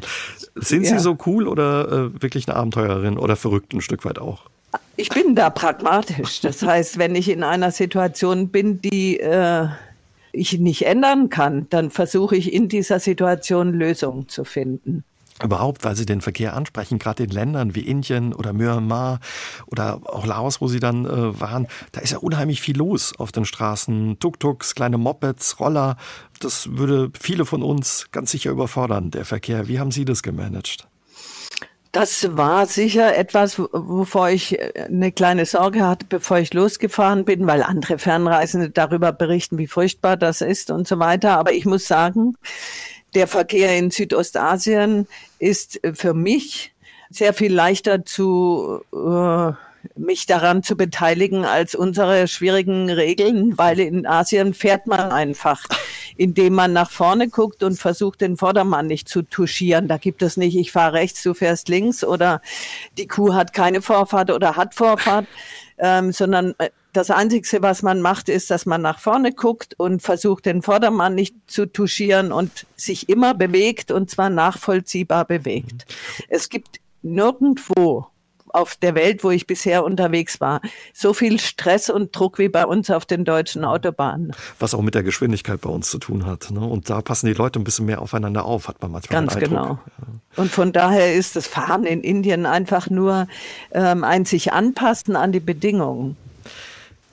Sind 0.56 0.86
Sie 0.86 0.94
ja. 0.94 1.00
so 1.00 1.18
cool 1.26 1.48
oder 1.48 1.88
äh, 2.16 2.22
wirklich 2.22 2.48
eine 2.48 2.58
Abenteurerin 2.58 3.18
oder 3.18 3.36
verrückt 3.36 3.74
ein 3.74 3.82
Stück 3.82 4.04
weit 4.06 4.20
auch? 4.20 4.46
Ich 4.96 5.10
bin 5.10 5.36
da 5.36 5.50
pragmatisch. 5.50 6.42
Das 6.42 6.64
heißt, 6.64 6.98
wenn 6.98 7.16
ich 7.16 7.30
in 7.30 7.44
einer 7.44 7.72
Situation 7.72 8.50
bin, 8.50 8.82
die 8.82 9.20
äh, 9.20 9.68
ich 10.32 10.60
nicht 10.60 10.86
ändern 10.86 11.30
kann, 11.30 11.68
dann 11.70 11.92
versuche 11.92 12.36
ich 12.36 12.54
in 12.54 12.70
dieser 12.70 13.00
Situation 13.00 13.74
Lösungen 13.74 14.30
zu 14.30 14.44
finden 14.44 15.04
überhaupt, 15.44 15.84
weil 15.84 15.96
Sie 15.96 16.06
den 16.06 16.22
Verkehr 16.22 16.56
ansprechen, 16.56 17.00
gerade 17.00 17.24
in 17.24 17.30
Ländern 17.30 17.76
wie 17.76 17.82
Indien 17.82 18.34
oder 18.34 18.54
Myanmar 18.54 19.20
oder 19.68 20.00
auch 20.06 20.26
Laos, 20.26 20.62
wo 20.62 20.68
Sie 20.68 20.80
dann 20.80 21.06
äh, 21.06 21.40
waren, 21.40 21.68
da 21.92 22.02
ist 22.02 22.12
ja 22.12 22.18
unheimlich 22.18 22.62
viel 22.62 22.78
los 22.78 23.14
auf 23.18 23.32
den 23.32 23.46
Straßen. 23.46 24.20
Tuk-Tuks, 24.20 24.76
kleine 24.76 24.98
Mopeds, 24.98 25.60
Roller. 25.60 25.98
Das 26.40 26.78
würde 26.78 27.12
viele 27.20 27.46
von 27.46 27.64
uns 27.64 28.08
ganz 28.12 28.32
sicher 28.32 28.52
überfordern, 28.52 29.12
der 29.12 29.26
Verkehr. 29.26 29.68
Wie 29.68 29.80
haben 29.80 29.92
Sie 29.92 30.06
das 30.06 30.24
gemanagt? 30.24 30.88
Das 31.92 32.38
war 32.38 32.68
sicher 32.68 33.18
etwas, 33.18 33.60
wovor 33.60 34.30
ich 34.30 34.58
äh, 34.58 34.86
eine 34.88 35.12
kleine 35.12 35.46
Sorge 35.46 35.86
hatte, 35.86 36.06
bevor 36.08 36.40
ich 36.40 36.54
losgefahren 36.54 37.26
bin, 37.26 37.48
weil 37.48 37.64
andere 37.64 38.00
Fernreisende 38.00 38.70
darüber 38.70 39.12
berichten, 39.12 39.58
wie 39.58 39.68
furchtbar 39.68 40.16
das 40.16 40.40
ist 40.40 40.72
und 40.72 40.88
so 40.88 41.00
weiter. 41.00 41.38
Aber 41.38 41.52
ich 41.52 41.66
muss 41.66 41.88
sagen, 41.88 42.36
der 43.14 43.28
Verkehr 43.28 43.78
in 43.78 43.92
Südostasien 43.92 45.08
ist 45.40 45.80
für 45.94 46.14
mich 46.14 46.74
sehr 47.10 47.34
viel 47.34 47.54
leichter 47.54 48.06
zu 48.06 48.82
äh, 48.94 49.54
mich 49.96 50.26
daran 50.26 50.64
zu 50.64 50.76
beteiligen 50.76 51.46
als 51.46 51.76
unsere 51.76 52.28
schwierigen 52.28 52.90
Regeln, 52.90 53.58
weil 53.58 53.80
in 53.80 54.06
Asien 54.06 54.54
fährt 54.54 54.88
man 54.88 55.12
einfach, 55.12 55.66
indem 56.18 56.54
man 56.54 56.74
nach 56.74 56.92
vorne 56.92 57.30
guckt 57.30 57.64
und 57.64 57.80
versucht, 57.80 58.22
den 58.22 58.38
Vordermann 58.38 58.88
nicht 58.88 59.10
zu 59.10 59.24
touchieren. 59.24 59.88
Da 59.88 59.98
gibt 59.98 60.22
es 60.22 60.38
nicht, 60.38 60.56
ich 60.56 60.72
fahre 60.72 60.94
rechts, 60.94 61.24
du 61.24 61.34
fährst 61.34 61.70
links 61.70 62.04
oder 62.04 62.42
die 62.98 63.08
Kuh 63.08 63.34
hat 63.34 63.54
keine 63.54 63.82
Vorfahrt 63.82 64.32
oder 64.32 64.56
hat 64.56 64.76
Vorfahrt, 64.76 65.26
ähm, 65.78 66.12
sondern 66.12 66.54
äh, 66.60 66.70
das 66.94 67.10
Einzige, 67.10 67.62
was 67.62 67.82
man 67.84 68.02
macht, 68.02 68.30
ist, 68.30 68.52
dass 68.52 68.66
man 68.66 68.82
nach 68.82 69.00
vorne 69.00 69.32
guckt 69.32 69.74
und 69.78 70.02
versucht, 70.02 70.46
den 70.46 70.62
Vordermann 70.62 71.16
nicht 71.16 71.36
zu 71.48 71.66
touchieren 71.66 72.32
und 72.32 72.66
sich 72.76 73.10
immer 73.10 73.34
bewegt 73.34 73.92
und 73.92 74.10
zwar 74.10 74.30
nachvollziehbar 74.30 75.26
bewegt. 75.26 75.86
Es 76.28 76.50
gibt 76.50 76.80
nirgendwo 77.02 78.08
auf 78.54 78.76
der 78.76 78.96
Welt, 78.96 79.24
wo 79.24 79.32
ich 79.32 79.48
bisher 79.48 79.84
unterwegs 79.84 80.42
war, 80.42 80.62
so 80.94 81.14
viel 81.14 81.40
Stress 81.40 81.90
und 81.90 82.16
Druck 82.16 82.38
wie 82.38 82.50
bei 82.50 82.66
uns 82.66 82.90
auf 82.90 83.06
den 83.06 83.24
deutschen 83.24 83.64
Autobahnen. 83.64 84.34
Was 84.60 84.74
auch 84.74 84.82
mit 84.82 84.96
der 84.96 85.04
Geschwindigkeit 85.04 85.62
bei 85.62 85.70
uns 85.70 85.90
zu 85.90 86.00
tun 86.00 86.26
hat. 86.26 86.52
Ne? 86.52 86.60
Und 86.60 86.90
da 86.90 87.02
passen 87.02 87.28
die 87.28 87.34
Leute 87.34 87.60
ein 87.60 87.64
bisschen 87.64 87.86
mehr 87.86 88.02
aufeinander 88.02 88.46
auf, 88.46 88.68
hat 88.68 88.82
man 88.82 88.92
manchmal 88.92 89.22
Ganz 89.22 89.38
genau. 89.38 89.80
Und 90.36 90.52
von 90.52 90.72
daher 90.72 91.14
ist 91.14 91.36
das 91.36 91.48
Fahren 91.48 91.86
in 91.86 92.02
Indien 92.02 92.46
einfach 92.46 92.90
nur 92.90 93.28
ähm, 93.72 94.04
ein 94.04 94.26
sich 94.26 94.54
anpassen 94.54 95.16
an 95.16 95.32
die 95.32 95.40
Bedingungen. 95.40 96.18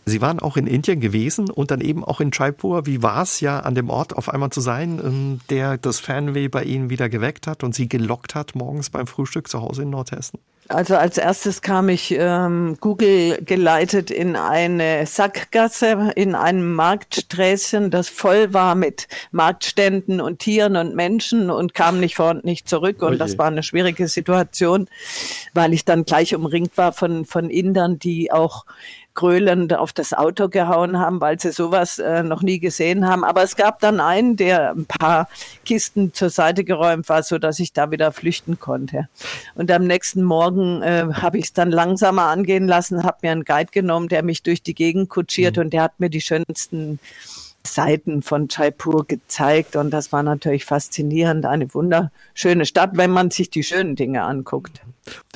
Sie 0.09 0.21
waren 0.21 0.40
auch 0.40 0.57
in 0.57 0.66
Indien 0.66 1.01
gewesen 1.01 1.51
und 1.51 1.71
dann 1.71 1.81
eben 1.81 2.05
auch 2.05 2.21
in 2.21 2.31
Jaipur. 2.33 2.87
Wie 2.87 3.03
war 3.03 3.23
es 3.23 3.40
ja, 3.40 3.61
an 3.61 3.75
dem 3.75 3.90
Ort 3.90 4.16
auf 4.16 4.29
einmal 4.29 4.51
zu 4.51 4.61
sein, 4.61 5.01
ähm, 5.03 5.40
der 5.51 5.79
das 5.79 6.01
Fernweh 6.01 6.49
bei 6.49 6.64
Ihnen 6.64 6.90
wieder 6.90 7.09
geweckt 7.09 7.47
hat 7.47 7.64
und 7.64 7.75
Sie 7.75 7.88
gelockt 7.88 8.35
hat 8.35 8.55
morgens 8.55 8.90
beim 8.90 9.07
Frühstück 9.07 9.49
zu 9.49 9.61
Hause 9.61 9.83
in 9.83 9.90
Nordhessen? 9.90 10.38
Also 10.68 10.97
als 10.97 11.16
erstes 11.16 11.62
kam 11.62 11.88
ich 11.88 12.11
ähm, 12.11 12.77
Google 12.79 13.42
geleitet 13.42 14.11
in 14.11 14.37
eine 14.37 15.07
Sackgasse 15.07 16.12
in 16.14 16.35
einem 16.35 16.75
Marktsträßchen, 16.75 17.90
das 17.90 18.11
voll 18.11 18.53
war 18.53 18.75
mit 18.75 19.09
Marktständen 19.31 20.21
und 20.21 20.40
Tieren 20.40 20.77
und 20.77 20.94
Menschen 20.94 21.51
und 21.51 21.73
kam 21.73 22.01
nicht 22.01 22.16
vor 22.16 22.33
und 22.33 22.44
nicht 22.44 22.68
zurück. 22.68 23.01
Und 23.01 23.14
oh 23.14 23.16
das 23.16 23.38
war 23.38 23.47
eine 23.47 23.62
schwierige 23.62 24.09
Situation, 24.09 24.88
weil 25.55 25.73
ich 25.73 25.87
dann 25.87 26.05
gleich 26.05 26.35
umringt 26.35 26.77
war 26.77 26.92
von, 26.92 27.25
von 27.25 27.49
Indern, 27.49 27.99
die 27.99 28.31
auch 28.31 28.66
gröhlend 29.18 29.74
auf 29.74 29.92
das 29.92 30.14
Auto 30.14 30.48
gehauen 30.48 31.00
haben, 31.00 31.20
weil 31.20 31.40
sie 31.40 31.50
sowas 31.50 31.98
äh, 31.98 32.22
noch 32.22 32.40
nie 32.40 32.61
gesehen 32.61 33.09
haben. 33.09 33.24
Aber 33.24 33.42
es 33.42 33.57
gab 33.57 33.81
dann 33.81 33.98
einen, 33.98 34.37
der 34.37 34.70
ein 34.70 34.87
paar 34.87 35.28
Kisten 35.64 36.14
zur 36.14 36.31
Seite 36.31 36.62
geräumt 36.62 37.09
war, 37.09 37.24
so 37.24 37.38
dass 37.38 37.59
ich 37.59 37.72
da 37.72 37.90
wieder 37.90 38.12
flüchten 38.12 38.61
konnte. 38.61 39.09
Und 39.57 39.72
am 39.72 39.88
nächsten 39.88 40.22
Morgen 40.22 40.83
äh, 40.83 41.09
habe 41.14 41.38
ich 41.38 41.46
es 41.46 41.52
dann 41.52 41.72
langsamer 41.72 42.26
angehen 42.26 42.68
lassen, 42.68 43.02
habe 43.02 43.18
mir 43.22 43.33
einen 43.33 43.44
Guide 43.44 43.72
genommen, 43.72 44.07
der 44.07 44.22
mich 44.22 44.44
durch 44.44 44.62
die 44.62 44.74
Gegend 44.74 45.09
kutschiert 45.09 45.57
mhm. 45.57 45.62
und 45.62 45.72
der 45.72 45.83
hat 45.83 45.98
mir 45.98 46.11
die 46.11 46.20
schönsten 46.20 47.00
Seiten 47.66 48.22
von 48.22 48.46
Jaipur 48.48 49.04
gezeigt 49.04 49.74
und 49.74 49.90
das 49.90 50.12
war 50.12 50.22
natürlich 50.22 50.64
faszinierend, 50.64 51.44
eine 51.44 51.74
wunderschöne 51.74 52.66
Stadt, 52.66 52.92
wenn 52.94 53.11
man 53.11 53.33
sich 53.33 53.50
die 53.50 53.64
schönen 53.64 53.96
Dinge 53.96 54.22
anguckt. 54.22 54.81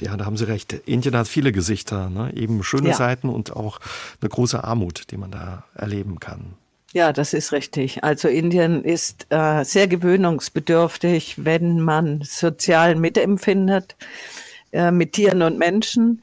Ja, 0.01 0.17
da 0.17 0.25
haben 0.25 0.37
Sie 0.37 0.47
recht. 0.47 0.73
Indien 0.73 1.17
hat 1.17 1.29
viele 1.29 1.53
Gesichter, 1.53 2.11
ne? 2.11 2.33
eben 2.35 2.63
schöne 2.63 2.91
ja. 2.91 2.95
Seiten 2.95 3.29
und 3.29 3.55
auch 3.55 3.79
eine 4.21 4.29
große 4.29 4.63
Armut, 4.63 5.11
die 5.11 5.17
man 5.17 5.31
da 5.31 5.65
erleben 5.75 6.21
kann. 6.21 6.55
Ja, 6.93 7.13
das 7.13 7.33
ist 7.33 7.53
richtig. 7.53 8.05
Also 8.05 8.29
Indien 8.29 8.85
ist 8.85 9.27
äh, 9.31 9.65
sehr 9.65 9.89
gewöhnungsbedürftig, 9.89 11.45
wenn 11.45 11.81
man 11.81 12.21
sozial 12.23 12.97
mitempfindet 12.97 13.97
äh, 14.73 14.91
mit 14.91 15.15
Tieren 15.15 15.41
und 15.41 15.59
Menschen 15.59 16.23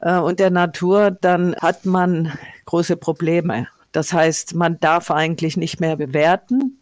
äh, 0.00 0.16
und 0.16 0.40
der 0.40 0.50
Natur, 0.50 1.10
dann 1.10 1.54
hat 1.56 1.84
man 1.84 2.32
große 2.64 2.96
Probleme. 2.96 3.68
Das 3.92 4.12
heißt, 4.12 4.54
man 4.54 4.80
darf 4.80 5.10
eigentlich 5.10 5.58
nicht 5.58 5.80
mehr 5.80 5.96
bewerten 5.96 6.80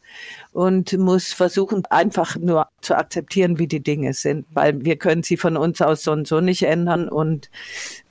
und 0.53 0.96
muss 0.98 1.33
versuchen, 1.33 1.85
einfach 1.90 2.37
nur 2.37 2.68
zu 2.81 2.96
akzeptieren, 2.96 3.59
wie 3.59 3.66
die 3.66 3.83
Dinge 3.83 4.14
sind, 4.14 4.46
weil 4.53 4.85
wir 4.85 4.96
können 4.96 5.22
sie 5.22 5.37
von 5.37 5.57
uns 5.57 5.81
aus 5.81 6.03
so 6.03 6.12
und 6.12 6.27
so 6.29 6.40
nicht 6.40 6.62
ändern 6.62 7.09
und 7.09 7.50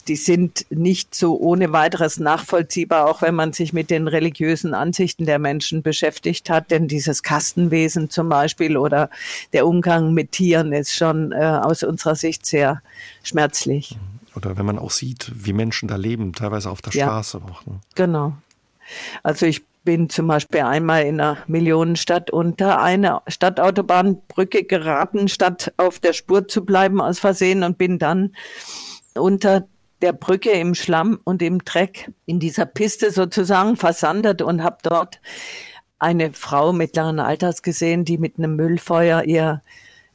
die 0.07 0.15
sind 0.15 0.65
nicht 0.69 1.15
so 1.15 1.39
ohne 1.39 1.71
weiteres 1.71 2.19
nachvollziehbar, 2.19 3.09
auch 3.09 3.21
wenn 3.21 3.35
man 3.35 3.53
sich 3.53 3.73
mit 3.73 3.89
den 3.89 4.07
religiösen 4.07 4.73
Ansichten 4.73 5.25
der 5.25 5.39
Menschen 5.39 5.81
beschäftigt 5.81 6.49
hat. 6.49 6.71
Denn 6.71 6.87
dieses 6.87 7.23
Kastenwesen 7.23 8.09
zum 8.09 8.29
Beispiel 8.29 8.75
oder 8.77 9.09
der 9.53 9.65
Umgang 9.65 10.13
mit 10.13 10.33
Tieren 10.33 10.73
ist 10.73 10.93
schon 10.93 11.31
äh, 11.31 11.35
aus 11.35 11.83
unserer 11.83 12.15
Sicht 12.15 12.45
sehr 12.45 12.81
schmerzlich. 13.23 13.97
Oder 14.35 14.57
wenn 14.57 14.65
man 14.65 14.79
auch 14.79 14.91
sieht, 14.91 15.31
wie 15.35 15.53
Menschen 15.53 15.87
da 15.87 15.95
leben, 15.95 16.33
teilweise 16.33 16.69
auf 16.69 16.81
der 16.81 16.93
ja, 16.93 17.05
Straße 17.05 17.37
auch. 17.37 17.65
Ne? 17.65 17.79
Genau. 17.95 18.33
Also 19.21 19.45
ich 19.45 19.63
bin 19.83 20.09
zum 20.09 20.27
Beispiel 20.27 20.61
einmal 20.61 21.03
in 21.03 21.19
einer 21.19 21.37
Millionenstadt 21.47 22.31
unter 22.31 22.81
eine 22.81 23.21
Stadtautobahnbrücke 23.27 24.63
geraten, 24.63 25.27
statt 25.27 25.73
auf 25.77 25.99
der 25.99 26.13
Spur 26.13 26.47
zu 26.47 26.65
bleiben 26.65 27.01
aus 27.01 27.19
Versehen 27.19 27.63
und 27.63 27.77
bin 27.77 27.99
dann 27.99 28.35
unter 29.15 29.67
der 30.01 30.13
Brücke 30.13 30.51
im 30.51 30.75
Schlamm 30.75 31.19
und 31.23 31.41
im 31.41 31.63
Dreck 31.63 32.11
in 32.25 32.39
dieser 32.39 32.65
Piste 32.65 33.11
sozusagen 33.11 33.77
versandet 33.77 34.41
und 34.41 34.63
habe 34.63 34.77
dort 34.83 35.21
eine 35.99 36.33
Frau 36.33 36.73
mittleren 36.73 37.19
Alters 37.19 37.61
gesehen, 37.61 38.03
die 38.03 38.17
mit 38.17 38.37
einem 38.37 38.57
Müllfeuer 38.57 39.23
ihr 39.23 39.61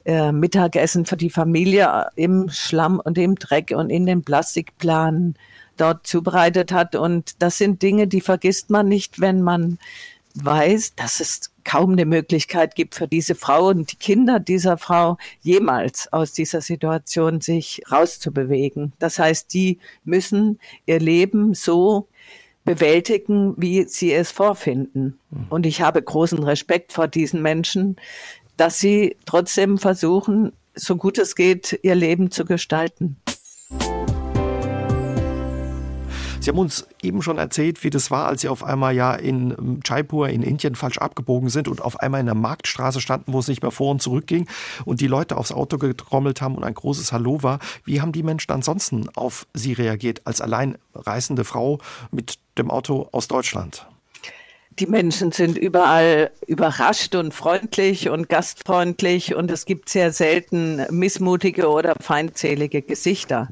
äh, 0.05 0.33
Mittagessen 0.33 1.07
für 1.07 1.17
die 1.17 1.31
Familie 1.31 2.09
im 2.17 2.49
Schlamm 2.51 3.01
und 3.03 3.17
im 3.17 3.37
Dreck 3.37 3.73
und 3.75 3.89
in 3.89 4.05
den 4.05 4.23
Plastikplanen 4.23 5.35
dort 5.81 6.07
zubereitet 6.07 6.73
hat. 6.73 6.95
Und 6.95 7.43
das 7.43 7.59
sind 7.59 7.83
Dinge, 7.83 8.07
die 8.07 8.21
vergisst 8.21 8.71
man 8.71 8.89
nicht, 8.89 9.21
wenn 9.21 9.43
man 9.43 9.79
weiß, 10.35 10.95
dass 10.95 11.21
es 11.21 11.51
kaum 11.65 11.93
eine 11.93 12.07
Möglichkeit 12.07 12.75
gibt 12.75 12.95
für 12.95 13.09
diese 13.09 13.35
Frau 13.35 13.69
und 13.69 13.93
die 13.93 13.97
Kinder 13.97 14.41
dieser 14.41 14.79
Frau 14.79 15.19
jemals 15.43 16.13
aus 16.13 16.33
dieser 16.33 16.61
Situation 16.61 17.41
sich 17.41 17.83
rauszubewegen. 17.91 18.93
Das 18.99 19.19
heißt, 19.19 19.53
die 19.53 19.79
müssen 20.05 20.59
ihr 20.87 21.01
Leben 21.01 21.55
so 21.55 22.09
bewältigen, 22.65 23.55
wie 23.57 23.85
sie 23.85 24.13
es 24.13 24.31
vorfinden. 24.31 25.19
Hm. 25.31 25.47
Und 25.51 25.67
ich 25.67 25.81
habe 25.81 26.03
großen 26.03 26.43
Respekt 26.43 26.93
vor 26.93 27.09
diesen 27.09 27.43
Menschen, 27.43 27.97
dass 28.57 28.79
sie 28.79 29.17
trotzdem 29.25 29.79
versuchen, 29.79 30.53
so 30.75 30.97
gut 30.97 31.19
es 31.19 31.35
geht, 31.35 31.79
ihr 31.83 31.95
Leben 31.95 32.31
zu 32.31 32.45
gestalten. 32.45 33.17
Sie 36.49 36.53
haben 36.53 36.61
uns 36.61 36.87
eben 37.03 37.21
schon 37.21 37.37
erzählt, 37.37 37.85
wie 37.85 37.91
das 37.91 38.11
war, 38.11 38.27
als 38.27 38.41
Sie 38.41 38.49
auf 38.49 38.65
einmal 38.65 38.97
ja 38.97 39.13
in 39.13 39.83
Jaipur 39.85 40.31
in 40.31 40.43
Indien 40.43 40.77
falsch 40.77 40.97
abgebogen 40.97 41.51
sind 41.51 41.69
und 41.69 41.83
auf 41.83 42.01
einmal 42.01 42.21
in 42.21 42.27
der 42.27 42.35
Marktstraße 42.35 43.03
standen, 43.03 43.35
wo 43.35 43.41
es 43.41 43.49
nicht 43.49 43.61
mehr 43.61 43.71
vor 43.71 43.91
und 43.91 44.01
zurück 44.01 44.27
ging 44.27 44.49
und 44.87 45.03
die 45.03 45.09
Leute 45.09 45.37
aufs 45.37 45.53
Auto 45.53 45.77
getrommelt 45.77 46.41
haben 46.41 46.55
und 46.55 46.65
ein 46.65 46.73
großes 46.73 47.13
Hallo 47.13 47.43
war. 47.43 47.59
Wie 47.85 48.01
haben 48.01 48.13
die 48.13 48.23
Menschen 48.23 48.51
ansonsten 48.51 49.11
auf 49.15 49.47
Sie 49.53 49.75
reagiert 49.75 50.23
als 50.25 50.41
alleinreisende 50.41 51.45
Frau 51.45 51.81
mit 52.13 52.39
dem 52.57 52.71
Auto 52.71 53.11
aus 53.13 53.29
Deutschland? 53.29 53.87
die 54.71 54.87
Menschen 54.87 55.33
sind 55.33 55.59
überall 55.59 56.31
überrascht 56.47 57.17
und 57.17 57.35
freundlich 57.35 58.11
und 58.11 58.29
gastfreundlich 58.29 59.35
und 59.35 59.51
es 59.51 59.67
gibt 59.67 59.89
sehr 59.89 60.13
selten 60.13 60.87
missmutige 60.91 61.69
oder 61.69 61.97
feindselige 62.01 62.81
Gesichter. 62.81 63.49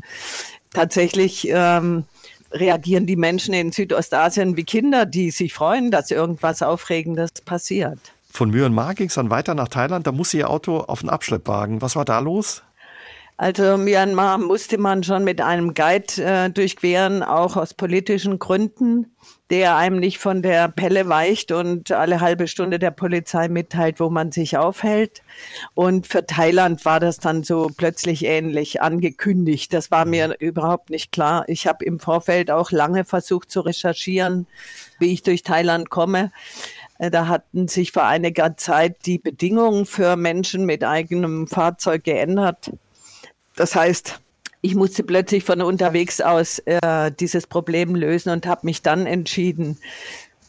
Tatsächlich 0.72 1.48
ähm, 1.50 2.04
reagieren 2.52 3.06
die 3.06 3.16
Menschen 3.16 3.54
in 3.54 3.72
Südostasien 3.72 4.56
wie 4.56 4.64
Kinder, 4.64 5.06
die 5.06 5.30
sich 5.30 5.54
freuen, 5.54 5.90
dass 5.90 6.10
irgendwas 6.10 6.62
Aufregendes 6.62 7.30
passiert. 7.44 7.98
Von 8.30 8.50
Myanmar 8.50 8.94
ging 8.94 9.08
es 9.08 9.14
dann 9.14 9.30
weiter 9.30 9.54
nach 9.54 9.68
Thailand. 9.68 10.06
Da 10.06 10.12
musste 10.12 10.36
Ihr 10.36 10.50
Auto 10.50 10.78
auf 10.78 11.00
den 11.00 11.08
Abschleppwagen. 11.08 11.80
Was 11.80 11.96
war 11.96 12.04
da 12.04 12.18
los? 12.18 12.62
Also 13.36 13.76
Myanmar 13.76 14.38
musste 14.38 14.78
man 14.78 15.02
schon 15.02 15.24
mit 15.24 15.40
einem 15.40 15.74
Guide 15.74 16.22
äh, 16.22 16.50
durchqueren, 16.50 17.22
auch 17.22 17.56
aus 17.56 17.74
politischen 17.74 18.38
Gründen 18.38 19.16
der 19.50 19.76
einem 19.76 19.98
nicht 19.98 20.18
von 20.18 20.42
der 20.42 20.68
Pelle 20.68 21.08
weicht 21.08 21.52
und 21.52 21.92
alle 21.92 22.20
halbe 22.20 22.48
Stunde 22.48 22.78
der 22.80 22.90
Polizei 22.90 23.48
mitteilt, 23.48 24.00
wo 24.00 24.10
man 24.10 24.32
sich 24.32 24.56
aufhält. 24.56 25.22
Und 25.74 26.08
für 26.08 26.26
Thailand 26.26 26.84
war 26.84 26.98
das 26.98 27.18
dann 27.18 27.44
so 27.44 27.70
plötzlich 27.76 28.24
ähnlich 28.24 28.82
angekündigt. 28.82 29.72
Das 29.72 29.92
war 29.92 30.04
mir 30.04 30.34
überhaupt 30.40 30.90
nicht 30.90 31.12
klar. 31.12 31.44
Ich 31.46 31.68
habe 31.68 31.84
im 31.84 32.00
Vorfeld 32.00 32.50
auch 32.50 32.72
lange 32.72 33.04
versucht 33.04 33.50
zu 33.50 33.60
recherchieren, 33.60 34.48
wie 34.98 35.12
ich 35.12 35.22
durch 35.22 35.44
Thailand 35.44 35.90
komme. 35.90 36.32
Äh, 36.98 37.12
da 37.12 37.28
hatten 37.28 37.68
sich 37.68 37.92
vor 37.92 38.04
einiger 38.04 38.56
Zeit 38.56 39.06
die 39.06 39.18
Bedingungen 39.18 39.86
für 39.86 40.16
Menschen 40.16 40.66
mit 40.66 40.82
eigenem 40.82 41.46
Fahrzeug 41.46 42.02
geändert. 42.02 42.72
Das 43.56 43.74
heißt, 43.74 44.20
ich 44.60 44.74
musste 44.74 45.02
plötzlich 45.02 45.44
von 45.44 45.62
unterwegs 45.62 46.20
aus 46.20 46.60
äh, 46.60 47.10
dieses 47.12 47.46
Problem 47.46 47.94
lösen 47.94 48.30
und 48.30 48.46
habe 48.46 48.62
mich 48.64 48.82
dann 48.82 49.06
entschieden, 49.06 49.78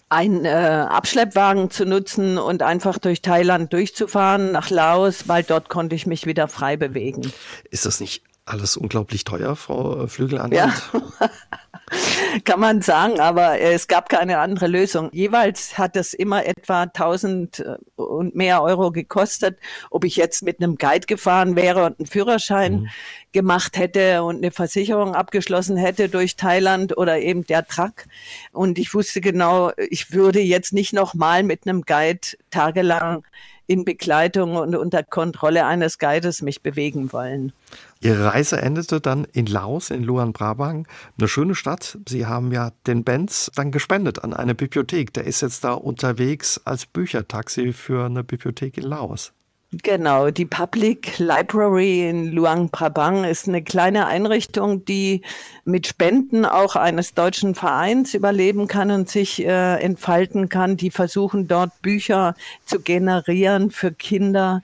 einen 0.09 0.45
äh, 0.45 0.49
Abschleppwagen 0.49 1.69
zu 1.69 1.85
nutzen 1.85 2.37
und 2.37 2.63
einfach 2.63 2.97
durch 2.97 3.21
Thailand 3.21 3.73
durchzufahren 3.73 4.51
nach 4.51 4.69
Laos, 4.69 5.27
weil 5.27 5.43
dort 5.43 5.69
konnte 5.69 5.95
ich 5.95 6.07
mich 6.07 6.25
wieder 6.25 6.47
frei 6.47 6.77
bewegen. 6.77 7.31
Ist 7.71 7.85
das 7.85 7.99
nicht 7.99 8.23
alles 8.45 8.77
unglaublich 8.77 9.25
teuer, 9.25 9.55
Frau 9.55 10.07
flügel 10.07 10.39
Ja. 10.51 10.73
Kann 12.43 12.59
man 12.59 12.81
sagen, 12.81 13.19
aber 13.19 13.59
es 13.59 13.87
gab 13.87 14.09
keine 14.09 14.39
andere 14.39 14.67
Lösung. 14.67 15.09
Jeweils 15.13 15.77
hat 15.77 15.95
es 15.95 16.13
immer 16.13 16.45
etwa 16.45 16.83
1000 16.83 17.59
äh, 17.59 17.77
und 17.95 18.35
mehr 18.35 18.61
Euro 18.61 18.91
gekostet. 18.91 19.57
Ob 19.89 20.03
ich 20.03 20.15
jetzt 20.17 20.43
mit 20.43 20.61
einem 20.61 20.77
Guide 20.77 21.07
gefahren 21.07 21.55
wäre 21.55 21.85
und 21.85 21.99
einen 21.99 22.07
Führerschein 22.07 22.81
mhm. 22.81 22.87
gemacht 23.31 23.77
hätte 23.77 24.23
und 24.23 24.37
eine 24.37 24.51
Versicherung 24.51 25.15
abgeschlossen 25.15 25.77
hätte 25.77 26.09
durch 26.09 26.35
Thailand 26.35 26.97
oder 26.97 27.19
eben 27.19 27.45
der 27.45 27.65
Truck. 27.65 28.05
Und 28.51 28.79
ich 28.79 28.93
wusste 28.93 29.21
genau, 29.21 29.71
ich 29.89 30.11
würde 30.11 30.39
jetzt 30.39 30.73
nicht 30.73 30.93
nochmal 30.93 31.43
mit 31.43 31.67
einem 31.67 31.83
Guide 31.83 32.27
tagelang 32.49 33.23
in 33.67 33.85
Begleitung 33.85 34.55
und 34.55 34.75
unter 34.75 35.03
Kontrolle 35.03 35.65
eines 35.65 35.99
Guides 35.99 36.41
mich 36.41 36.63
bewegen 36.63 37.11
wollen. 37.13 37.51
Ihre 37.99 38.33
Reise 38.33 38.61
endete 38.61 39.01
dann 39.01 39.25
in 39.33 39.45
Laos, 39.45 39.89
in 39.89 40.03
Luan 40.03 40.33
Prabang, 40.33 40.87
eine 41.17 41.27
schöne 41.27 41.53
Stadt. 41.53 41.97
Sie 42.07 42.25
haben 42.25 42.51
ja 42.51 42.71
den 42.87 43.03
Benz 43.03 43.51
dann 43.55 43.71
gespendet 43.71 44.23
an 44.23 44.33
eine 44.33 44.55
Bibliothek. 44.55 45.13
Der 45.13 45.25
ist 45.25 45.41
jetzt 45.41 45.63
da 45.63 45.73
unterwegs 45.73 46.61
als 46.63 46.85
Büchertaxi 46.85 47.73
für 47.73 48.05
eine 48.05 48.23
Bibliothek 48.23 48.77
in 48.77 48.85
Laos. 48.85 49.33
Genau, 49.71 50.31
die 50.31 50.45
Public 50.45 51.19
Library 51.19 52.07
in 52.09 52.31
Luang 52.31 52.69
Prabang 52.69 53.25
ist 53.25 53.49
eine 53.49 53.61
kleine 53.61 54.05
Einrichtung, 54.05 54.85
die 54.85 55.23
mit 55.65 55.87
Spenden 55.87 56.45
auch 56.45 56.77
eines 56.77 57.13
deutschen 57.15 57.53
Vereins 57.53 58.13
überleben 58.13 58.69
kann 58.69 58.91
und 58.91 59.09
sich 59.09 59.43
äh, 59.43 59.75
entfalten 59.81 60.47
kann. 60.47 60.77
Die 60.77 60.89
versuchen 60.89 61.49
dort 61.49 61.81
Bücher 61.81 62.33
zu 62.65 62.79
generieren 62.79 63.69
für 63.69 63.91
Kinder, 63.91 64.63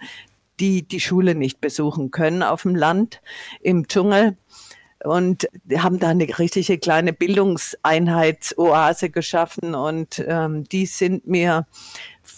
die 0.62 0.84
die 0.84 1.02
Schule 1.02 1.36
nicht 1.36 1.60
besuchen 1.60 2.12
können 2.12 2.42
auf 2.42 2.62
dem 2.62 2.76
Land, 2.76 3.22
im 3.60 3.90
Dschungel 3.90 4.38
und 5.04 5.50
haben 5.78 6.00
da 6.00 6.10
eine 6.10 6.28
richtige 6.40 6.78
kleine 6.78 7.12
Bildungseinheitsoase 7.12 9.10
geschaffen 9.10 9.76
und 9.76 10.24
ähm, 10.26 10.64
die 10.64 10.86
sind 10.86 11.28
mir 11.28 11.68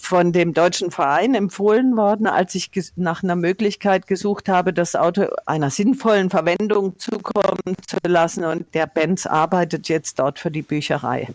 von 0.05 0.31
dem 0.31 0.53
deutschen 0.53 0.91
Verein 0.91 1.35
empfohlen 1.35 1.97
worden, 1.97 2.27
als 2.27 2.55
ich 2.55 2.71
nach 2.95 3.23
einer 3.23 3.35
Möglichkeit 3.35 4.07
gesucht 4.07 4.49
habe, 4.49 4.73
das 4.73 4.95
Auto 4.95 5.27
einer 5.45 5.69
sinnvollen 5.69 6.29
Verwendung 6.29 6.97
zukommen 6.99 7.75
zu 7.87 7.97
lassen. 8.05 8.45
Und 8.45 8.73
der 8.73 8.87
Benz 8.87 9.25
arbeitet 9.25 9.89
jetzt 9.89 10.19
dort 10.19 10.39
für 10.39 10.51
die 10.51 10.61
Bücherei. 10.61 11.29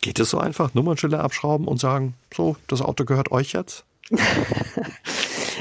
Geht 0.00 0.18
es 0.18 0.30
so 0.30 0.38
einfach? 0.38 0.74
Nummernschilder 0.74 1.20
abschrauben 1.20 1.68
und 1.68 1.78
sagen, 1.78 2.14
so, 2.34 2.56
das 2.66 2.82
Auto 2.82 3.04
gehört 3.04 3.30
euch 3.30 3.52
jetzt? 3.52 3.84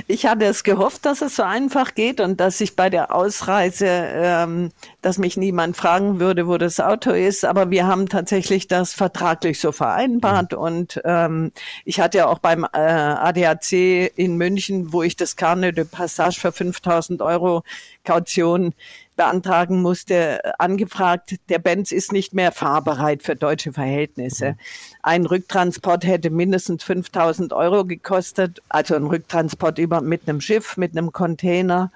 ich 0.09 0.25
hatte 0.25 0.45
es 0.45 0.63
gehofft, 0.63 1.05
dass 1.05 1.21
es 1.21 1.35
so 1.35 1.43
einfach 1.43 1.93
geht 1.93 2.19
und 2.19 2.39
dass 2.39 2.59
ich 2.61 2.75
bei 2.75 2.89
der 2.89 3.13
Ausreise, 3.13 3.85
ähm, 3.87 4.71
dass 5.03 5.19
mich 5.19 5.37
niemand 5.37 5.77
fragen 5.77 6.19
würde, 6.19 6.47
wo 6.47 6.57
das 6.57 6.79
Auto 6.79 7.11
ist. 7.11 7.45
Aber 7.45 7.69
wir 7.69 7.85
haben 7.85 8.09
tatsächlich 8.09 8.67
das 8.67 8.95
vertraglich 8.95 9.59
so 9.59 9.71
vereinbart. 9.71 10.53
Mhm. 10.53 10.57
Und 10.57 11.01
ähm, 11.05 11.51
ich 11.85 11.99
hatte 11.99 12.17
ja 12.17 12.27
auch 12.27 12.39
beim 12.39 12.63
äh, 12.63 12.79
ADAC 12.79 13.71
in 14.15 14.35
München, 14.37 14.91
wo 14.91 15.03
ich 15.03 15.15
das 15.15 15.35
Carnet 15.35 15.77
de 15.77 15.85
Passage 15.85 16.39
für 16.39 16.51
5000 16.51 17.21
Euro 17.21 17.61
Kaution 18.03 18.73
beantragen 19.19 19.81
musste, 19.81 20.39
angefragt, 20.59 21.35
der 21.49 21.59
Benz 21.59 21.91
ist 21.91 22.13
nicht 22.13 22.33
mehr 22.33 22.53
fahrbereit 22.53 23.21
für 23.21 23.35
deutsche 23.35 23.73
Verhältnisse. 23.73 24.55
Ein 25.03 25.25
Rücktransport 25.25 26.05
hätte 26.05 26.29
mindestens 26.29 26.85
5000 26.85 27.51
Euro 27.51 27.83
gekostet, 27.83 28.61
also 28.69 28.95
ein 28.95 29.07
Rücktransport 29.07 29.77
über, 29.77 29.99
mit 29.99 30.21
einem 30.29 30.39
Schiff, 30.39 30.77
mit 30.77 30.97
einem 30.97 31.11
Container 31.11 31.91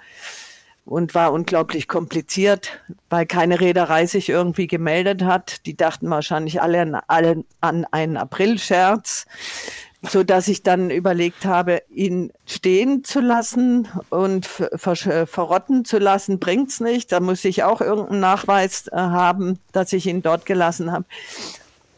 und 0.84 1.16
war 1.16 1.32
unglaublich 1.32 1.88
kompliziert, 1.88 2.82
weil 3.10 3.26
keine 3.26 3.62
Reederei 3.62 4.06
sich 4.06 4.28
irgendwie 4.28 4.68
gemeldet 4.68 5.24
hat. 5.24 5.66
Die 5.66 5.78
dachten 5.78 6.10
wahrscheinlich 6.10 6.62
alle 6.62 6.82
an, 6.82 6.96
alle 7.08 7.46
an 7.62 7.86
einen 7.90 8.18
Aprilscherz 8.18 9.28
so 10.10 10.24
dass 10.24 10.48
ich 10.48 10.63
dann 10.63 10.89
überlegt 10.89 11.46
habe, 11.46 11.82
ihn 11.89 12.32
stehen 12.46 13.04
zu 13.04 13.22
lassen 13.22 13.88
und 14.10 14.46
ver 14.46 15.28
verrotten 15.28 15.86
zu 15.86 15.98
lassen, 15.98 16.39
bringt's 16.39 16.80
nicht. 16.80 17.12
Da 17.12 17.20
muss 17.20 17.46
ich 17.46 17.63
auch 17.63 17.80
irgendeinen 17.82 18.20
Nachweis 18.20 18.88
äh, 18.88 18.98
haben, 18.98 19.60
dass 19.72 19.94
ich 19.94 20.06
ihn 20.08 20.22
dort 20.22 20.46
gelassen 20.46 20.92
habe. 20.92 21.06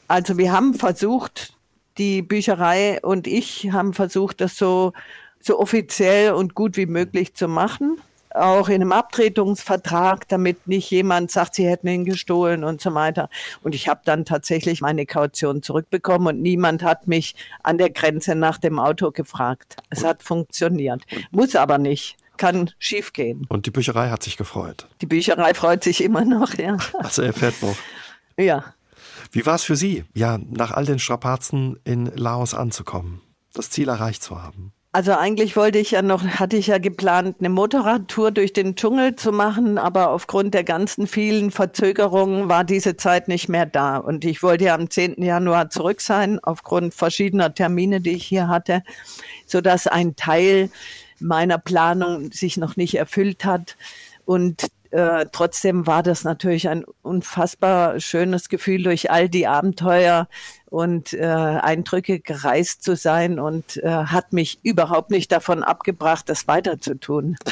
Also 0.08 0.38
wir 0.38 0.52
haben 0.52 0.76
versucht, 0.76 1.54
die 1.98 2.22
Bücherei 2.22 3.00
und 3.02 3.26
ich 3.26 3.72
haben 3.72 3.94
versucht, 3.94 4.39
das 4.39 4.56
so, 4.56 4.94
so 5.39 5.60
offiziell 5.60 6.34
und 6.34 6.54
gut 6.54 6.78
wie 6.78 6.86
möglich 6.86 7.34
zu 7.34 7.48
machen 7.48 7.98
auch 8.36 8.69
in 8.69 8.76
einem 8.76 8.91
Abtretungsvertrag, 8.91 10.28
damit 10.28 10.67
nicht 10.67 10.91
jemand 10.91 11.32
sagt, 11.32 11.56
sie 11.56 11.67
hätten 11.67 11.88
ihn 11.88 12.06
gestohlen 12.06 12.63
und 12.63 12.82
so 12.82 12.93
weiter. 12.93 13.30
Und 13.63 13.76
ich 13.76 13.88
habe 13.88 14.02
dann 14.06 14.26
tatsächlich 14.26 14.82
meine 14.82 15.06
Kaution 15.06 15.62
zurückbekommen 15.62 16.28
und 16.28 16.41
niemand 16.41 16.84
hat 16.84 17.08
mich 17.08 17.36
an 17.63 17.78
der 17.78 17.89
Grenze 17.89 18.36
nach 18.36 18.58
dem 18.58 18.80
Auto 18.80 19.12
gefragt. 19.12 19.78
Es 19.89 20.04
hat 20.04 20.24
funktioniert. 20.24 21.04
Muss 21.32 21.56
aber 21.56 21.78
nicht 21.78 22.17
kann 22.38 22.69
schiefgehen. 22.80 23.45
Und 23.48 23.65
die 23.65 23.71
Bücherei 23.71 24.10
hat 24.10 24.21
sich 24.21 24.36
gefreut. 24.36 24.88
Die 25.02 25.06
Bücherei 25.06 25.54
freut 25.54 25.86
sich 25.86 26.04
immer 26.04 26.26
noch, 26.26 26.54
ja. 26.56 26.78
Also 26.95 27.21
er 27.21 27.32
fährt 27.32 27.62
noch. 27.62 27.78
Ja. 28.38 28.74
Wie 29.32 29.45
war 29.45 29.56
es 29.56 29.63
für 29.63 29.76
Sie, 29.76 30.04
ja, 30.13 30.38
nach 30.38 30.71
all 30.71 30.86
den 30.86 31.00
Strapazen 31.00 31.80
in 31.84 32.08
Laos 32.08 32.54
anzukommen, 32.54 33.21
das 33.54 33.69
Ziel 33.69 33.88
erreicht 33.88 34.21
zu 34.21 34.41
haben? 34.41 34.74
Also 34.95 35.12
eigentlich 35.12 35.58
wollte 35.58 35.77
ich 35.77 35.91
ja 35.91 36.01
noch, 36.01 36.23
hatte 36.23 36.55
ich 36.55 36.67
ja 36.67 36.77
geplant, 36.77 37.36
eine 37.39 37.49
Motorradtour 37.49 38.31
durch 38.31 38.53
den 38.53 38.77
Dschungel 38.77 39.17
zu 39.17 39.34
machen, 39.34 39.77
aber 39.77 40.12
aufgrund 40.12 40.53
der 40.53 40.63
ganzen 40.63 41.05
vielen 41.05 41.51
Verzögerungen 41.51 42.47
war 42.47 42.63
diese 42.63 42.95
Zeit 42.95 43.27
nicht 43.27 43.49
mehr 43.49 43.65
da. 43.65 43.97
Und 43.97 44.23
ich 44.23 44.41
wollte 44.41 44.63
ja 44.63 44.73
am 44.73 44.89
10. 44.89 45.21
Januar 45.21 45.69
zurück 45.69 45.99
sein, 45.99 46.39
aufgrund 46.41 46.93
verschiedener 46.93 47.53
Termine, 47.53 47.99
die 47.99 48.12
ich 48.12 48.23
hier 48.23 48.47
hatte, 48.47 48.84
sodass 49.45 49.86
ein 49.86 50.15
Teil 50.15 50.69
meiner 51.19 51.58
Planung 51.58 52.31
sich 52.31 52.55
noch 52.55 52.77
nicht 52.77 52.95
erfüllt 52.95 53.43
hat. 53.43 53.75
Und 54.23 54.67
äh, 54.95 55.25
trotzdem 55.29 55.86
war 55.88 56.03
das 56.03 56.23
natürlich 56.23 56.69
ein 56.69 56.86
unfassbar 57.01 57.99
schönes 57.99 58.47
Gefühl, 58.47 58.84
durch 58.84 59.12
all 59.12 59.27
die 59.27 59.45
Abenteuer 59.45 60.29
und 60.67 61.12
äh, 61.12 61.25
Eindrücke 61.25 62.21
gereist 62.21 62.81
zu 62.81 62.95
sein 62.95 63.38
und 63.38 63.75
äh, 63.84 63.89
hat 63.89 64.31
mich 64.31 64.60
überhaupt 64.63 65.12
nicht 65.12 65.34
davon 65.34 65.63
abgebracht, 65.63 66.29
das 66.29 66.47
weiterzutun. 66.47 67.36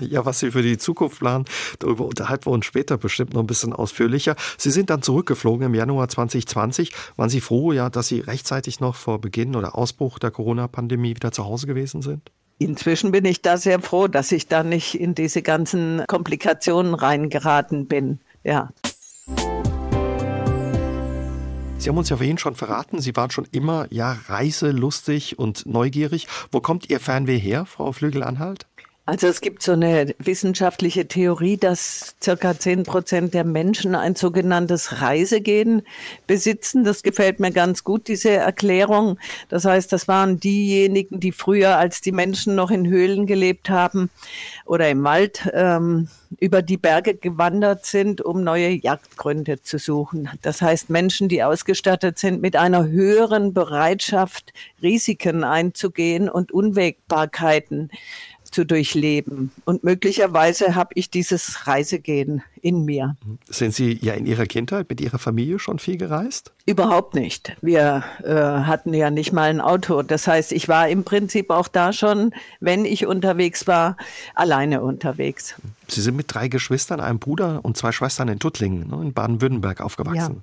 Ja, 0.00 0.24
was 0.24 0.38
Sie 0.38 0.52
für 0.52 0.62
die 0.62 0.78
Zukunft 0.78 1.18
planen, 1.18 1.44
darüber 1.80 2.06
unterhalten 2.06 2.46
wir 2.46 2.52
uns 2.52 2.66
später 2.66 2.96
bestimmt 2.96 3.34
noch 3.34 3.40
ein 3.40 3.48
bisschen 3.48 3.72
ausführlicher. 3.72 4.36
Sie 4.56 4.70
sind 4.70 4.90
dann 4.90 5.02
zurückgeflogen 5.02 5.66
im 5.66 5.74
Januar 5.74 6.08
2020. 6.08 6.92
Waren 7.16 7.28
Sie 7.28 7.40
froh, 7.40 7.72
ja, 7.72 7.90
dass 7.90 8.06
Sie 8.06 8.20
rechtzeitig 8.20 8.78
noch 8.78 8.94
vor 8.94 9.20
Beginn 9.20 9.56
oder 9.56 9.76
Ausbruch 9.76 10.20
der 10.20 10.30
Corona-Pandemie 10.30 11.16
wieder 11.16 11.32
zu 11.32 11.44
Hause 11.44 11.66
gewesen 11.66 12.02
sind? 12.02 12.30
Inzwischen 12.60 13.12
bin 13.12 13.24
ich 13.24 13.40
da 13.40 13.56
sehr 13.56 13.80
froh, 13.80 14.08
dass 14.08 14.32
ich 14.32 14.48
da 14.48 14.64
nicht 14.64 14.98
in 14.98 15.14
diese 15.14 15.42
ganzen 15.42 16.02
Komplikationen 16.08 16.94
reingeraten 16.94 17.86
bin. 17.86 18.18
Ja. 18.42 18.70
Sie 21.78 21.88
haben 21.88 21.96
uns 21.96 22.08
ja 22.08 22.16
vorhin 22.16 22.38
schon 22.38 22.56
verraten, 22.56 23.00
Sie 23.00 23.14
waren 23.14 23.30
schon 23.30 23.46
immer 23.52 23.86
ja 23.90 24.18
reiselustig 24.26 25.38
und 25.38 25.66
neugierig. 25.66 26.26
Wo 26.50 26.60
kommt 26.60 26.90
Ihr 26.90 26.98
Fernweh 26.98 27.38
her, 27.38 27.64
Frau 27.64 27.92
Flügel-Anhalt? 27.92 28.66
Also 29.08 29.26
es 29.26 29.40
gibt 29.40 29.62
so 29.62 29.72
eine 29.72 30.14
wissenschaftliche 30.18 31.08
Theorie, 31.08 31.56
dass 31.56 32.14
circa 32.22 32.58
zehn 32.58 32.82
Prozent 32.82 33.32
der 33.32 33.44
Menschen 33.44 33.94
ein 33.94 34.14
sogenanntes 34.16 35.00
Reisegehen 35.00 35.80
besitzen. 36.26 36.84
Das 36.84 37.02
gefällt 37.02 37.40
mir 37.40 37.50
ganz 37.50 37.84
gut, 37.84 38.06
diese 38.06 38.32
Erklärung. 38.32 39.18
Das 39.48 39.64
heißt, 39.64 39.90
das 39.94 40.08
waren 40.08 40.38
diejenigen, 40.40 41.20
die 41.20 41.32
früher, 41.32 41.78
als 41.78 42.02
die 42.02 42.12
Menschen 42.12 42.54
noch 42.54 42.70
in 42.70 42.86
Höhlen 42.86 43.24
gelebt 43.24 43.70
haben 43.70 44.10
oder 44.66 44.90
im 44.90 45.02
Wald, 45.04 45.48
ähm, 45.54 46.10
über 46.38 46.60
die 46.60 46.76
Berge 46.76 47.14
gewandert 47.14 47.86
sind, 47.86 48.20
um 48.20 48.44
neue 48.44 48.68
Jagdgründe 48.68 49.62
zu 49.62 49.78
suchen. 49.78 50.28
Das 50.42 50.60
heißt, 50.60 50.90
Menschen, 50.90 51.30
die 51.30 51.42
ausgestattet 51.42 52.18
sind 52.18 52.42
mit 52.42 52.56
einer 52.56 52.86
höheren 52.86 53.54
Bereitschaft, 53.54 54.52
Risiken 54.82 55.44
einzugehen 55.44 56.28
und 56.28 56.52
Unwägbarkeiten 56.52 57.90
zu 58.50 58.64
durchleben. 58.64 59.50
Und 59.64 59.84
möglicherweise 59.84 60.74
habe 60.74 60.90
ich 60.94 61.10
dieses 61.10 61.66
Reisegehen 61.66 62.42
in 62.60 62.84
mir. 62.84 63.16
Sind 63.48 63.74
Sie 63.74 63.98
ja 64.00 64.14
in 64.14 64.26
Ihrer 64.26 64.46
Kindheit 64.46 64.88
mit 64.88 65.00
Ihrer 65.00 65.18
Familie 65.18 65.58
schon 65.58 65.78
viel 65.78 65.96
gereist? 65.96 66.52
Überhaupt 66.66 67.14
nicht. 67.14 67.56
Wir 67.60 68.04
äh, 68.22 68.34
hatten 68.34 68.92
ja 68.94 69.10
nicht 69.10 69.32
mal 69.32 69.50
ein 69.50 69.60
Auto. 69.60 70.02
Das 70.02 70.26
heißt, 70.26 70.52
ich 70.52 70.68
war 70.68 70.88
im 70.88 71.04
Prinzip 71.04 71.50
auch 71.50 71.68
da 71.68 71.92
schon, 71.92 72.34
wenn 72.60 72.84
ich 72.84 73.06
unterwegs 73.06 73.66
war, 73.66 73.96
alleine 74.34 74.82
unterwegs. 74.82 75.54
Sie 75.88 76.00
sind 76.00 76.16
mit 76.16 76.32
drei 76.32 76.48
Geschwistern, 76.48 77.00
einem 77.00 77.18
Bruder 77.18 77.60
und 77.64 77.76
zwei 77.76 77.92
Schwestern 77.92 78.28
in 78.28 78.38
Tuttlingen, 78.38 78.88
ne, 78.88 79.00
in 79.02 79.12
Baden-Württemberg 79.12 79.80
aufgewachsen. 79.80 80.42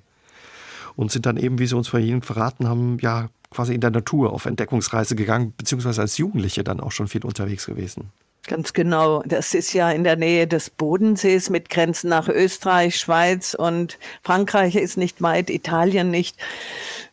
Und 0.96 1.12
sind 1.12 1.26
dann 1.26 1.36
eben, 1.36 1.58
wie 1.58 1.66
Sie 1.66 1.76
uns 1.76 1.88
vorhin 1.88 2.22
verraten 2.22 2.68
haben, 2.68 2.96
ja 3.00 3.28
quasi 3.50 3.74
in 3.74 3.80
der 3.80 3.90
Natur 3.90 4.32
auf 4.32 4.46
Entdeckungsreise 4.46 5.14
gegangen, 5.14 5.52
beziehungsweise 5.56 6.00
als 6.00 6.18
Jugendliche 6.18 6.64
dann 6.64 6.80
auch 6.80 6.92
schon 6.92 7.08
viel 7.08 7.24
unterwegs 7.24 7.66
gewesen. 7.66 8.10
Ganz 8.46 8.72
genau. 8.72 9.22
Das 9.26 9.54
ist 9.54 9.72
ja 9.72 9.90
in 9.90 10.04
der 10.04 10.16
Nähe 10.16 10.46
des 10.46 10.70
Bodensees 10.70 11.50
mit 11.50 11.68
Grenzen 11.68 12.08
nach 12.08 12.28
Österreich, 12.28 12.96
Schweiz 12.96 13.54
und 13.54 13.98
Frankreich 14.22 14.76
ist 14.76 14.96
nicht 14.96 15.20
weit, 15.20 15.50
Italien 15.50 16.10
nicht. 16.10 16.36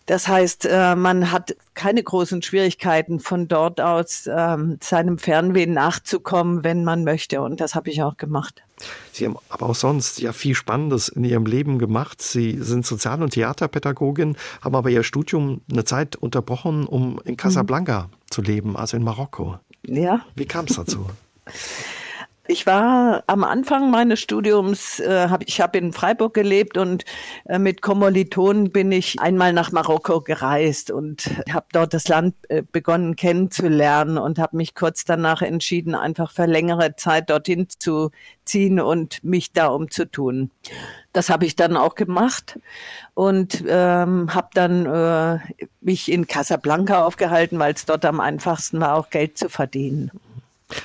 Das 0.05 0.27
heißt, 0.27 0.65
äh, 0.65 0.95
man 0.95 1.31
hat 1.31 1.55
keine 1.75 2.03
großen 2.03 2.41
Schwierigkeiten, 2.41 3.19
von 3.19 3.47
dort 3.47 3.79
aus 3.79 4.29
ähm, 4.31 4.77
seinem 4.81 5.17
Fernweh 5.17 5.65
nachzukommen, 5.65 6.63
wenn 6.63 6.83
man 6.83 7.03
möchte. 7.03 7.41
Und 7.41 7.61
das 7.61 7.73
habe 7.73 7.89
ich 7.89 8.03
auch 8.03 8.17
gemacht. 8.17 8.63
Sie 9.13 9.25
haben 9.25 9.37
aber 9.47 9.67
auch 9.67 9.75
sonst 9.75 10.19
ja 10.19 10.33
viel 10.33 10.55
Spannendes 10.55 11.07
in 11.07 11.23
Ihrem 11.23 11.45
Leben 11.45 11.79
gemacht. 11.79 12.21
Sie 12.21 12.57
sind 12.59 12.85
Sozial- 12.85 13.23
und 13.23 13.31
Theaterpädagogin, 13.31 14.35
haben 14.61 14.75
aber 14.75 14.89
Ihr 14.89 15.03
Studium 15.03 15.61
eine 15.71 15.85
Zeit 15.85 16.17
unterbrochen, 16.17 16.85
um 16.85 17.19
in 17.23 17.37
Casablanca 17.37 18.03
mhm. 18.03 18.15
zu 18.29 18.41
leben, 18.41 18.75
also 18.75 18.97
in 18.97 19.03
Marokko. 19.03 19.59
Ja. 19.85 20.25
Wie 20.35 20.45
kam 20.45 20.65
es 20.65 20.75
dazu? 20.75 21.07
Ich 22.45 22.65
war 22.65 23.23
am 23.27 23.45
Anfang 23.45 23.89
meines 23.89 24.19
Studiums, 24.19 24.99
äh, 24.99 25.29
hab, 25.29 25.47
ich 25.47 25.61
habe 25.61 25.77
in 25.77 25.93
Freiburg 25.93 26.33
gelebt 26.33 26.77
und 26.77 27.05
äh, 27.45 27.57
mit 27.57 27.81
Kommilitonen 27.81 28.69
bin 28.69 28.91
ich 28.91 29.17
einmal 29.21 29.53
nach 29.53 29.71
Marokko 29.71 30.19
gereist 30.19 30.91
und 30.91 31.29
habe 31.49 31.67
dort 31.71 31.93
das 31.93 32.09
Land 32.09 32.35
äh, 32.49 32.61
begonnen 32.69 33.15
kennenzulernen 33.15 34.17
und 34.17 34.39
habe 34.39 34.57
mich 34.57 34.75
kurz 34.75 35.05
danach 35.05 35.41
entschieden, 35.41 35.95
einfach 35.95 36.31
für 36.31 36.45
längere 36.45 36.97
Zeit 36.97 37.29
dorthin 37.29 37.67
zu 37.69 38.11
ziehen 38.43 38.81
und 38.81 39.23
mich 39.23 39.53
da 39.53 39.67
umzutun. 39.67 40.51
Das 41.13 41.29
habe 41.29 41.45
ich 41.45 41.55
dann 41.55 41.77
auch 41.77 41.95
gemacht 41.95 42.59
und 43.13 43.63
ähm, 43.65 44.35
habe 44.35 44.49
dann 44.53 44.85
äh, 44.85 45.39
mich 45.79 46.11
in 46.11 46.27
Casablanca 46.27 47.05
aufgehalten, 47.05 47.57
weil 47.57 47.73
es 47.73 47.85
dort 47.85 48.03
am 48.03 48.19
einfachsten 48.19 48.81
war, 48.81 48.95
auch 48.95 49.09
Geld 49.09 49.37
zu 49.37 49.47
verdienen. 49.47 50.11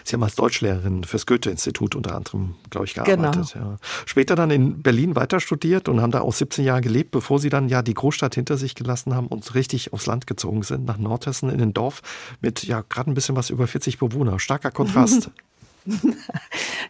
Sie 0.05 0.15
haben 0.15 0.23
als 0.23 0.35
Deutschlehrerin 0.35 1.05
fürs 1.05 1.27
Goethe-Institut 1.27 1.95
unter 1.95 2.15
anderem, 2.15 2.55
glaube 2.71 2.87
ich, 2.87 2.95
gearbeitet. 2.95 3.53
Genau. 3.53 3.71
Ja. 3.71 3.77
Später 4.07 4.37
dann 4.37 4.51
in 4.51 4.83
Berlin 4.83 5.17
weiter 5.17 5.41
studiert 5.41 5.89
und 5.89 6.01
haben 6.01 6.13
da 6.13 6.21
auch 6.21 6.33
17 6.33 6.65
Jahre 6.65 6.81
gelebt, 6.81 7.11
bevor 7.11 7.39
Sie 7.39 7.51
dann 7.51 7.69
ja 7.69 7.83
die 7.83 7.95
Großstadt 7.95 8.35
hinter 8.35 8.57
sich 8.57 8.75
gelassen 8.75 9.15
haben 9.15 9.27
und 9.29 9.55
richtig 9.55 9.93
aufs 9.93 10.07
Land 10.07 10.27
gezogen 10.27 10.63
sind, 10.63 10.85
nach 10.87 10.99
Nordhessen 10.99 11.51
in 11.51 11.61
ein 11.61 11.75
Dorf 11.75 12.03
mit 12.41 12.65
ja 12.65 12.83
gerade 12.89 13.11
ein 13.11 13.15
bisschen 13.15 13.37
was 13.37 13.51
über 13.51 13.67
40 13.67 13.99
Bewohner. 13.99 14.39
Starker 14.39 14.71
Kontrast. 14.71 15.31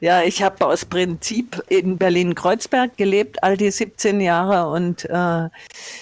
Ja, 0.01 0.23
ich 0.23 0.43
habe 0.43 0.67
aus 0.67 0.85
Prinzip 0.85 1.63
in 1.69 1.99
Berlin-Kreuzberg 1.99 2.97
gelebt, 2.97 3.43
all 3.43 3.57
die 3.57 3.71
17 3.71 4.21
Jahre 4.21 4.71
und 4.71 5.05
äh, 5.07 5.49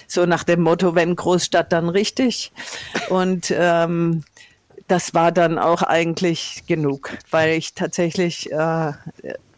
so 0.07 0.27
nach 0.27 0.45
dem 0.45 0.63
Motto, 0.63 0.95
wenn 0.95 1.17
Großstadt, 1.17 1.73
dann 1.73 1.89
richtig. 1.89 2.53
Und 3.09 3.53
ähm, 3.57 4.25
das 4.89 5.15
war 5.15 5.33
dann 5.33 5.59
auch 5.59 5.83
eigentlich 5.83 6.65
genug, 6.67 7.17
weil 7.31 7.53
ich 7.53 7.75
tatsächlich 7.75 8.51
äh, 8.53 8.93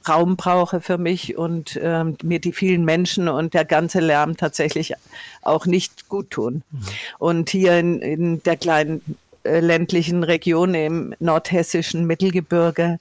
Raum 0.08 0.36
brauche 0.36 0.80
für 0.80 0.98
mich 0.98 1.36
und 1.36 1.76
äh, 1.76 2.04
mir 2.22 2.40
die 2.40 2.52
vielen 2.52 2.84
Menschen 2.84 3.28
und 3.28 3.54
der 3.54 3.64
ganze 3.64 4.00
Lärm 4.00 4.36
tatsächlich 4.36 4.94
auch 5.42 5.66
nicht 5.66 6.08
gut 6.08 6.30
tun. 6.30 6.62
Mhm. 6.70 6.80
Und 7.18 7.50
hier 7.50 7.78
in, 7.78 8.00
in 8.00 8.42
der 8.42 8.56
kleinen 8.56 9.02
äh, 9.44 9.60
ländlichen 9.60 10.24
Region 10.24 10.74
im 10.74 11.14
nordhessischen 11.20 12.06
Mittelgebirge 12.06 12.98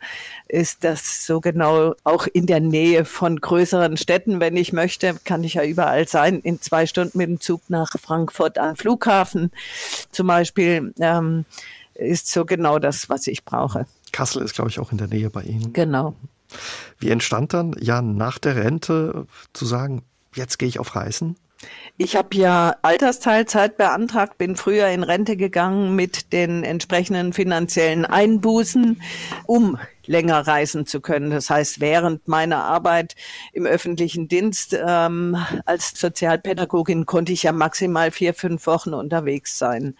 ist 0.47 0.83
das 0.83 1.25
so 1.25 1.41
genau 1.41 1.95
auch 2.03 2.27
in 2.27 2.45
der 2.45 2.59
Nähe 2.59 3.05
von 3.05 3.41
größeren 3.41 3.97
Städten. 3.97 4.39
Wenn 4.39 4.55
ich 4.55 4.73
möchte, 4.73 5.15
kann 5.23 5.43
ich 5.43 5.55
ja 5.55 5.63
überall 5.63 6.07
sein. 6.07 6.39
In 6.41 6.61
zwei 6.61 6.85
Stunden 6.85 7.17
mit 7.17 7.27
dem 7.27 7.39
Zug 7.39 7.61
nach 7.69 7.91
Frankfurt 7.99 8.57
am 8.57 8.75
Flughafen 8.75 9.51
zum 10.11 10.27
Beispiel 10.27 10.93
ähm, 10.99 11.45
ist 11.97 12.31
so 12.31 12.45
genau 12.45 12.79
das, 12.79 13.09
was 13.09 13.27
ich 13.27 13.43
brauche. 13.43 13.85
Kassel 14.11 14.43
ist, 14.43 14.55
glaube 14.55 14.69
ich, 14.69 14.79
auch 14.79 14.91
in 14.91 14.97
der 14.97 15.07
Nähe 15.07 15.29
bei 15.29 15.43
Ihnen. 15.43 15.73
Genau. 15.73 16.15
Wie 16.99 17.09
entstand 17.09 17.53
dann, 17.53 17.75
ja, 17.79 18.01
nach 18.01 18.37
der 18.37 18.55
Rente 18.55 19.27
zu 19.53 19.65
sagen, 19.65 20.03
jetzt 20.33 20.57
gehe 20.57 20.67
ich 20.67 20.79
auf 20.79 20.95
Reisen? 20.95 21.35
Ich 21.97 22.15
habe 22.15 22.35
ja 22.35 22.75
Altersteilzeit 22.83 23.77
beantragt, 23.77 24.37
bin 24.37 24.55
früher 24.55 24.87
in 24.89 25.03
Rente 25.03 25.35
gegangen 25.35 25.95
mit 25.95 26.31
den 26.31 26.63
entsprechenden 26.63 27.33
finanziellen 27.33 28.05
Einbußen, 28.05 29.01
um 29.47 29.79
länger 30.07 30.47
reisen 30.47 30.85
zu 30.85 31.01
können. 31.01 31.31
Das 31.31 31.49
heißt, 31.49 31.79
während 31.79 32.27
meiner 32.27 32.63
Arbeit 32.63 33.15
im 33.53 33.65
öffentlichen 33.65 34.27
Dienst 34.27 34.77
ähm, 34.79 35.37
als 35.65 35.91
Sozialpädagogin 35.99 37.05
konnte 37.05 37.31
ich 37.31 37.43
ja 37.43 37.51
maximal 37.51 38.11
vier, 38.11 38.33
fünf 38.33 38.67
Wochen 38.67 38.93
unterwegs 38.93 39.57
sein 39.57 39.95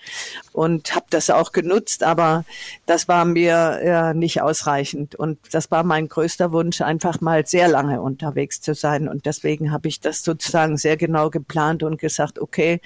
und 0.54 0.96
habe 0.96 1.06
das 1.10 1.30
auch 1.30 1.52
genutzt, 1.52 2.04
aber 2.04 2.46
das 2.86 3.08
war 3.08 3.26
mir 3.26 3.80
äh, 3.82 4.13
nicht 4.13 4.41
ausreichend. 4.41 5.15
Und 5.15 5.39
das 5.52 5.72
war 5.72 5.84
mein 5.84 6.08
größter 6.08 6.52
Wunsch, 6.52 6.82
einfach 6.82 7.22
mal 7.22 7.46
sehr 7.46 7.67
lange 7.67 8.02
unterwegs 8.02 8.62
zu 8.62 8.74
sein. 8.74 9.08
Und 9.08 9.26
deswegen 9.26 9.72
habe 9.72 9.88
ich 9.88 10.00
das 10.00 10.24
sozusagen 10.24 10.78
sehr 10.78 10.98
genau 10.98 11.30
geplant 11.30 11.84
und 11.84 12.00
gesagt, 12.00 12.39
okay, 12.39 12.82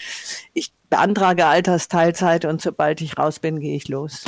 ich 0.53 0.73
beantrage 0.89 1.45
Altersteilzeit 1.45 2.45
und 2.45 2.61
sobald 2.61 3.01
ich 3.01 3.17
raus 3.17 3.39
bin, 3.39 3.59
gehe 3.59 3.75
ich 3.75 3.87
los. 3.87 4.23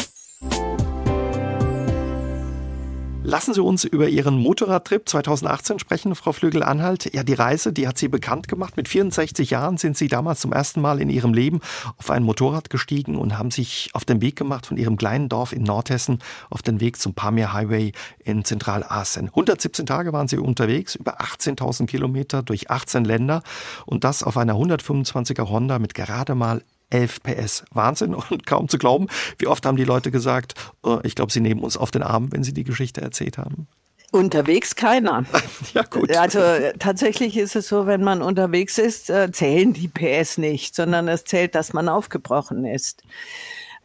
Lassen 3.25 3.53
Sie 3.53 3.61
uns 3.61 3.85
über 3.85 4.09
Ihren 4.09 4.37
Motorradtrip 4.37 5.07
2018 5.07 5.79
sprechen, 5.79 6.13
Frau 6.13 6.33
Flügel-Anhalt. 6.33 7.13
Ja, 7.13 7.23
die 7.23 7.33
Reise, 7.33 7.71
die 7.71 7.87
hat 7.87 7.97
Sie 7.97 8.09
bekannt 8.09 8.49
gemacht. 8.49 8.75
Mit 8.75 8.89
64 8.89 9.49
Jahren 9.49 9.77
sind 9.77 9.95
Sie 9.97 10.09
damals 10.09 10.41
zum 10.41 10.51
ersten 10.51 10.81
Mal 10.81 10.99
in 10.99 11.09
Ihrem 11.09 11.33
Leben 11.33 11.61
auf 11.97 12.11
ein 12.11 12.23
Motorrad 12.23 12.69
gestiegen 12.69 13.15
und 13.15 13.37
haben 13.37 13.49
sich 13.49 13.89
auf 13.93 14.03
den 14.03 14.21
Weg 14.21 14.35
gemacht 14.35 14.65
von 14.65 14.75
Ihrem 14.75 14.97
kleinen 14.97 15.29
Dorf 15.29 15.53
in 15.53 15.63
Nordhessen 15.63 16.19
auf 16.49 16.61
den 16.61 16.81
Weg 16.81 16.99
zum 16.99 17.13
Pamir 17.13 17.53
Highway 17.53 17.93
in 18.19 18.43
Zentralasien. 18.43 19.29
117 19.29 19.85
Tage 19.85 20.11
waren 20.11 20.27
Sie 20.27 20.37
unterwegs, 20.37 20.95
über 20.95 21.21
18.000 21.21 21.85
Kilometer 21.85 22.43
durch 22.43 22.69
18 22.69 23.05
Länder 23.05 23.41
und 23.85 24.03
das 24.03 24.23
auf 24.23 24.35
einer 24.35 24.55
125er 24.55 25.47
Honda 25.47 25.79
mit 25.79 25.93
gerade 25.93 26.35
mal 26.35 26.61
11 26.93 27.23
PS. 27.23 27.65
Wahnsinn 27.71 28.13
und 28.29 28.45
kaum 28.45 28.69
zu 28.69 28.77
glauben. 28.77 29.07
Wie 29.37 29.47
oft 29.47 29.65
haben 29.65 29.77
die 29.77 29.83
Leute 29.83 30.11
gesagt, 30.11 30.53
oh, 30.83 30.99
ich 31.03 31.15
glaube, 31.15 31.31
sie 31.31 31.41
nehmen 31.41 31.61
uns 31.61 31.77
auf 31.77 31.91
den 31.91 32.03
Arm, 32.03 32.31
wenn 32.31 32.43
sie 32.43 32.53
die 32.53 32.63
Geschichte 32.63 33.01
erzählt 33.01 33.37
haben? 33.37 33.67
Unterwegs 34.11 34.75
keiner. 34.75 35.25
ja, 35.73 35.81
gut. 35.81 36.15
Also 36.15 36.39
tatsächlich 36.77 37.35
ist 37.35 37.55
es 37.55 37.67
so, 37.67 37.87
wenn 37.87 38.03
man 38.03 38.21
unterwegs 38.21 38.77
ist, 38.77 39.09
äh, 39.09 39.31
zählen 39.31 39.73
die 39.73 39.87
PS 39.87 40.37
nicht, 40.37 40.75
sondern 40.75 41.07
es 41.07 41.23
zählt, 41.23 41.55
dass 41.55 41.73
man 41.73 41.89
aufgebrochen 41.89 42.63
ist. 42.63 43.01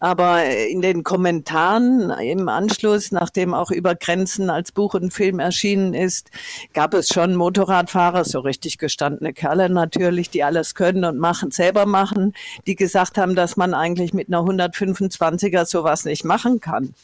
Aber 0.01 0.45
in 0.45 0.81
den 0.81 1.03
Kommentaren 1.03 2.11
im 2.11 2.49
Anschluss, 2.49 3.11
nachdem 3.11 3.53
auch 3.55 3.71
über 3.71 3.95
Grenzen 3.95 4.49
als 4.49 4.71
Buch 4.71 4.95
und 4.95 5.13
Film 5.13 5.41
erschienen 5.41 5.95
ist, 5.95 6.31
gab 6.73 6.95
es 6.95 7.09
schon 7.09 7.35
Motorradfahrer, 7.35 8.25
so 8.25 8.41
richtig 8.41 8.79
gestandene 8.79 9.33
Kerle 9.33 9.69
natürlich, 9.69 10.31
die 10.31 10.45
alles 10.45 10.75
können 10.75 11.05
und 11.05 11.19
machen, 11.19 11.51
selber 11.51 11.85
machen, 11.85 12.35
die 12.67 12.77
gesagt 12.77 13.19
haben, 13.19 13.35
dass 13.35 13.57
man 13.57 13.75
eigentlich 13.75 14.15
mit 14.15 14.29
einer 14.29 14.41
125er 14.41 15.65
sowas 15.65 16.05
nicht 16.05 16.25
machen 16.25 16.61
kann. 16.61 16.95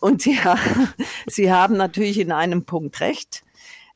Und 0.00 0.22
sie, 0.22 0.38
sie 1.26 1.52
haben 1.52 1.76
natürlich 1.76 2.18
in 2.18 2.32
einem 2.32 2.64
Punkt 2.64 3.00
recht 3.00 3.42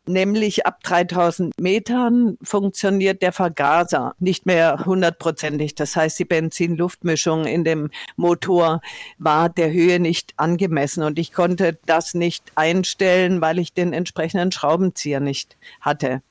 nämlich 0.06 0.66
ab 0.66 0.82
3000 0.82 1.58
Metern 1.60 2.38
funktioniert 2.42 3.22
der 3.22 3.32
Vergaser 3.32 4.14
nicht 4.18 4.46
mehr 4.46 4.84
hundertprozentig. 4.84 5.74
Das 5.74 5.96
heißt, 5.96 6.18
die 6.18 6.24
Benzin-Luftmischung 6.24 7.44
in 7.44 7.64
dem 7.64 7.90
Motor 8.16 8.80
war 9.18 9.48
der 9.48 9.72
Höhe 9.72 10.00
nicht 10.00 10.34
angemessen 10.36 11.02
und 11.02 11.18
ich 11.18 11.32
konnte 11.32 11.78
das 11.86 12.14
nicht 12.14 12.44
einstellen, 12.54 13.40
weil 13.40 13.58
ich 13.58 13.72
den 13.72 13.92
entsprechenden 13.92 14.52
Schraubenzieher 14.52 15.20
nicht 15.20 15.56
hatte 15.80 16.22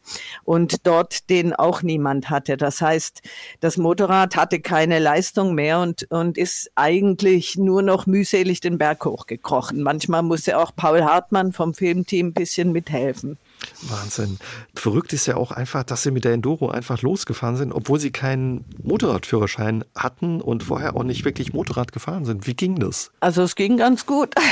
und 0.44 0.86
dort 0.86 1.30
den 1.30 1.54
auch 1.54 1.82
niemand 1.82 2.30
hatte. 2.30 2.58
Das 2.58 2.82
heißt, 2.82 3.22
das 3.60 3.78
Motorrad 3.78 4.36
hatte 4.36 4.60
keine 4.60 5.00
Leistung 5.00 5.56
mehr 5.56 5.80
und, 5.80 6.10
und 6.12 6.38
ist 6.38 6.72
eigentlich 6.76 7.58
nur 7.58 7.82
noch 7.82 8.06
mühselig 8.06 8.60
den 8.62 8.78
Berg 8.78 9.06
hochgekrochen. 9.06 9.82
Manchmal 9.82 10.24
musste 10.24 10.58
auch 10.58 10.72
Paul 10.76 11.04
Hartmann 11.04 11.54
vom 11.54 11.74
Filmteam 11.74 12.28
ein 12.28 12.34
bisschen 12.34 12.72
mithelfen. 12.72 13.38
Wahnsinn. 13.82 14.38
Verrückt 14.76 15.14
ist 15.14 15.26
ja 15.26 15.36
auch 15.38 15.52
einfach, 15.52 15.84
dass 15.84 16.04
sie 16.04 16.12
mit 16.12 16.26
der 16.26 16.34
Enduro 16.34 16.70
einfach 16.70 17.02
losgefahren 17.02 17.56
sind, 17.56 17.72
obwohl 17.72 18.00
sie 18.00 18.12
keinen 18.12 18.66
Motorradführerschein 18.82 19.84
hatten 19.96 20.42
und 20.42 20.64
vorher 20.64 20.96
auch 20.96 21.04
nicht 21.04 21.26
wirklich 21.26 21.54
Motorrad 21.54 21.92
gefahren 21.92 22.26
sind. 22.26 22.48
Wie 22.48 22.56
ging 22.56 22.80
das? 22.80 23.12
Also 23.20 23.44
es 23.44 23.56
ging 23.56 23.78
ganz 23.78 24.06
gut. 24.06 24.34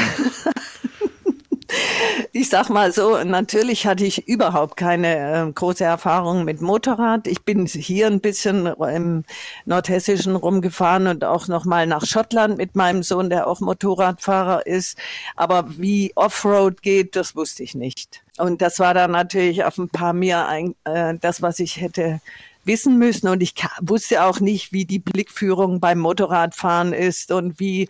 Ich 2.34 2.50
sag 2.50 2.70
mal 2.70 2.92
so, 2.92 3.24
natürlich 3.24 3.86
hatte 3.86 4.06
ich 4.06 4.28
überhaupt 4.28 4.78
keine 4.78 5.48
äh, 5.48 5.52
große 5.52 5.84
Erfahrung 5.84 6.46
mit 6.46 6.62
Motorrad. 6.62 7.28
Ich 7.28 7.44
bin 7.44 7.66
hier 7.66 8.08
ein 8.08 8.22
bisschen 8.22 8.68
im 8.68 9.24
Nordhessischen 9.66 10.36
rumgefahren 10.36 11.08
und 11.08 11.24
auch 11.24 11.48
noch 11.48 11.66
mal 11.66 11.88
nach 11.88 12.06
Schottland 12.06 12.58
mit 12.58 12.76
meinem 12.76 13.04
Sohn, 13.04 13.30
der 13.30 13.48
auch 13.48 13.60
Motorradfahrer 13.60 14.66
ist. 14.66 14.98
Aber 15.36 15.66
wie 15.78 16.12
Offroad 16.16 16.82
geht, 16.82 17.16
das 17.16 17.36
wusste 17.36 17.64
ich 17.64 17.76
nicht. 17.76 18.24
Und 18.38 18.62
das 18.62 18.80
war 18.80 18.94
dann 18.94 19.12
natürlich 19.12 19.64
auf 19.64 19.78
ein 19.78 19.90
paar 19.90 20.14
mir 20.14 20.48
ein, 20.48 20.76
äh, 20.86 21.16
das, 21.20 21.42
was 21.42 21.60
ich 21.60 21.80
hätte 21.80 22.22
wissen 22.64 22.98
müssen. 22.98 23.28
Und 23.28 23.42
ich 23.42 23.54
wusste 23.82 24.24
auch 24.24 24.40
nicht, 24.40 24.72
wie 24.72 24.86
die 24.86 25.00
Blickführung 25.00 25.80
beim 25.80 26.00
Motorradfahren 26.00 26.94
ist 26.94 27.32
und 27.32 27.60
wie 27.60 27.90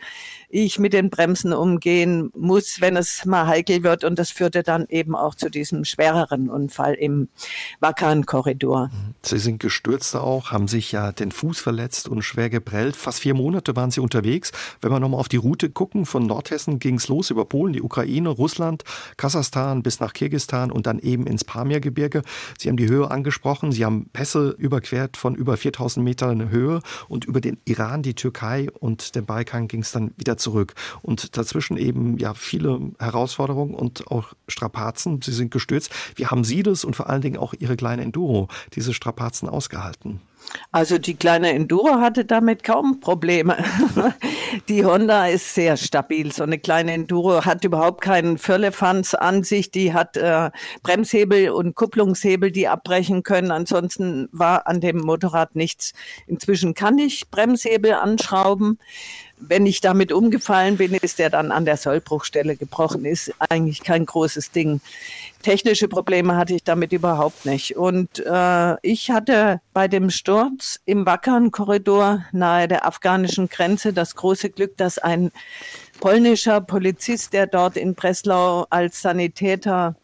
ich 0.51 0.79
mit 0.79 0.93
den 0.93 1.09
Bremsen 1.09 1.53
umgehen 1.53 2.31
muss, 2.35 2.81
wenn 2.81 2.95
es 2.95 3.25
mal 3.25 3.47
heikel 3.47 3.83
wird. 3.83 4.03
Und 4.03 4.19
das 4.19 4.29
führte 4.29 4.63
dann 4.63 4.85
eben 4.89 5.15
auch 5.15 5.35
zu 5.35 5.49
diesem 5.49 5.85
schwereren 5.85 6.49
Unfall 6.49 6.93
im 6.93 7.29
Wackern-Korridor. 7.79 8.91
Sie 9.21 9.39
sind 9.39 9.59
gestürzt 9.59 10.15
auch, 10.15 10.51
haben 10.51 10.67
sich 10.67 10.91
ja 10.91 11.11
den 11.11 11.31
Fuß 11.31 11.59
verletzt 11.59 12.07
und 12.07 12.21
schwer 12.23 12.49
geprellt. 12.49 12.95
Fast 12.95 13.21
vier 13.21 13.33
Monate 13.33 13.75
waren 13.75 13.91
Sie 13.91 13.99
unterwegs. 13.99 14.51
Wenn 14.81 14.91
wir 14.91 14.99
nochmal 14.99 15.19
auf 15.19 15.29
die 15.29 15.37
Route 15.37 15.69
gucken, 15.69 16.05
von 16.05 16.25
Nordhessen 16.25 16.79
ging 16.79 16.95
es 16.95 17.07
los 17.07 17.29
über 17.29 17.45
Polen, 17.45 17.73
die 17.73 17.81
Ukraine, 17.81 18.29
Russland, 18.29 18.83
Kasachstan 19.17 19.83
bis 19.83 19.99
nach 19.99 20.13
Kirgistan 20.13 20.71
und 20.71 20.85
dann 20.87 20.99
eben 20.99 21.25
ins 21.27 21.43
Pamirgebirge. 21.43 22.21
Sie 22.57 22.69
haben 22.69 22.77
die 22.77 22.89
Höhe 22.89 23.09
angesprochen. 23.09 23.71
Sie 23.71 23.85
haben 23.85 24.09
Pässe 24.11 24.55
überquert 24.57 25.17
von 25.17 25.35
über 25.35 25.57
4000 25.57 26.03
Metern 26.03 26.49
Höhe 26.49 26.81
und 27.07 27.25
über 27.25 27.41
den 27.41 27.57
Iran, 27.65 28.01
die 28.01 28.13
Türkei 28.13 28.67
und 28.79 29.15
den 29.15 29.25
Balkan 29.25 29.67
ging 29.67 29.81
es 29.81 29.91
dann 29.91 30.11
wieder 30.17 30.37
zurück. 30.41 30.73
Und 31.01 31.37
dazwischen 31.37 31.77
eben 31.77 32.17
ja 32.17 32.33
viele 32.33 32.79
Herausforderungen 32.99 33.73
und 33.73 34.07
auch 34.07 34.33
Strapazen. 34.47 35.21
Sie 35.21 35.33
sind 35.33 35.51
gestürzt. 35.51 35.91
Wie 36.15 36.27
haben 36.27 36.43
Sie 36.43 36.63
das 36.63 36.83
und 36.83 36.95
vor 36.95 37.09
allen 37.09 37.21
Dingen 37.21 37.37
auch 37.37 37.53
Ihre 37.57 37.75
kleine 37.75 38.03
Enduro 38.03 38.47
diese 38.73 38.93
Strapazen 38.93 39.47
ausgehalten? 39.47 40.21
Also 40.71 40.97
die 40.97 41.15
kleine 41.15 41.51
Enduro 41.53 41.99
hatte 41.99 42.25
damit 42.25 42.63
kaum 42.63 42.99
Probleme. 42.99 43.57
Die 44.69 44.85
Honda 44.85 45.27
ist 45.27 45.53
sehr 45.53 45.77
stabil. 45.77 46.31
So 46.31 46.43
eine 46.43 46.59
kleine 46.59 46.93
Enduro 46.93 47.45
hat 47.45 47.63
überhaupt 47.63 48.01
keinen 48.01 48.37
Firlefanz 48.37 49.13
an 49.13 49.43
sich. 49.43 49.71
Die 49.71 49.93
hat 49.93 50.17
äh, 50.17 50.49
Bremshebel 50.83 51.51
und 51.51 51.75
Kupplungshebel, 51.75 52.51
die 52.51 52.67
abbrechen 52.67 53.23
können. 53.23 53.51
Ansonsten 53.51 54.27
war 54.31 54.67
an 54.67 54.81
dem 54.81 54.97
Motorrad 54.97 55.55
nichts. 55.55 55.93
Inzwischen 56.27 56.73
kann 56.73 56.97
ich 56.97 57.29
Bremshebel 57.29 57.93
anschrauben 57.93 58.77
wenn 59.41 59.65
ich 59.65 59.81
damit 59.81 60.11
umgefallen 60.11 60.77
bin, 60.77 60.93
ist 60.93 61.19
der 61.19 61.29
dann 61.29 61.51
an 61.51 61.65
der 61.65 61.77
Sollbruchstelle 61.77 62.55
gebrochen. 62.55 63.05
Ist 63.05 63.33
eigentlich 63.49 63.83
kein 63.83 64.05
großes 64.05 64.51
Ding. 64.51 64.81
Technische 65.41 65.87
Probleme 65.87 66.35
hatte 66.35 66.53
ich 66.53 66.63
damit 66.63 66.93
überhaupt 66.93 67.45
nicht. 67.45 67.75
Und 67.75 68.23
äh, 68.25 68.75
ich 68.81 69.09
hatte 69.09 69.59
bei 69.73 69.87
dem 69.87 70.09
Sturz 70.09 70.79
im 70.85 71.05
Wackern-Korridor 71.05 72.25
nahe 72.31 72.67
der 72.67 72.85
afghanischen 72.85 73.49
Grenze 73.49 73.93
das 73.93 74.15
große 74.15 74.51
Glück, 74.51 74.77
dass 74.77 74.99
ein 74.99 75.31
polnischer 75.99 76.61
Polizist, 76.61 77.33
der 77.33 77.47
dort 77.47 77.77
in 77.77 77.95
Breslau 77.95 78.67
als 78.69 79.01
Sanitäter 79.01 79.95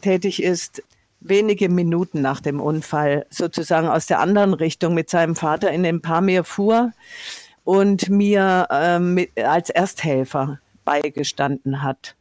tätig 0.00 0.42
ist, 0.42 0.82
wenige 1.20 1.68
Minuten 1.68 2.22
nach 2.22 2.40
dem 2.40 2.60
Unfall 2.60 3.26
sozusagen 3.28 3.88
aus 3.88 4.06
der 4.06 4.20
anderen 4.20 4.54
Richtung 4.54 4.94
mit 4.94 5.10
seinem 5.10 5.36
Vater 5.36 5.70
in 5.70 5.82
den 5.82 6.00
Pamir 6.00 6.44
fuhr 6.44 6.92
und 7.70 8.10
mir 8.10 8.66
ähm, 8.72 9.14
mit, 9.14 9.38
als 9.38 9.70
Ersthelfer 9.70 10.58
beigestanden 10.84 11.84
hat. 11.84 12.16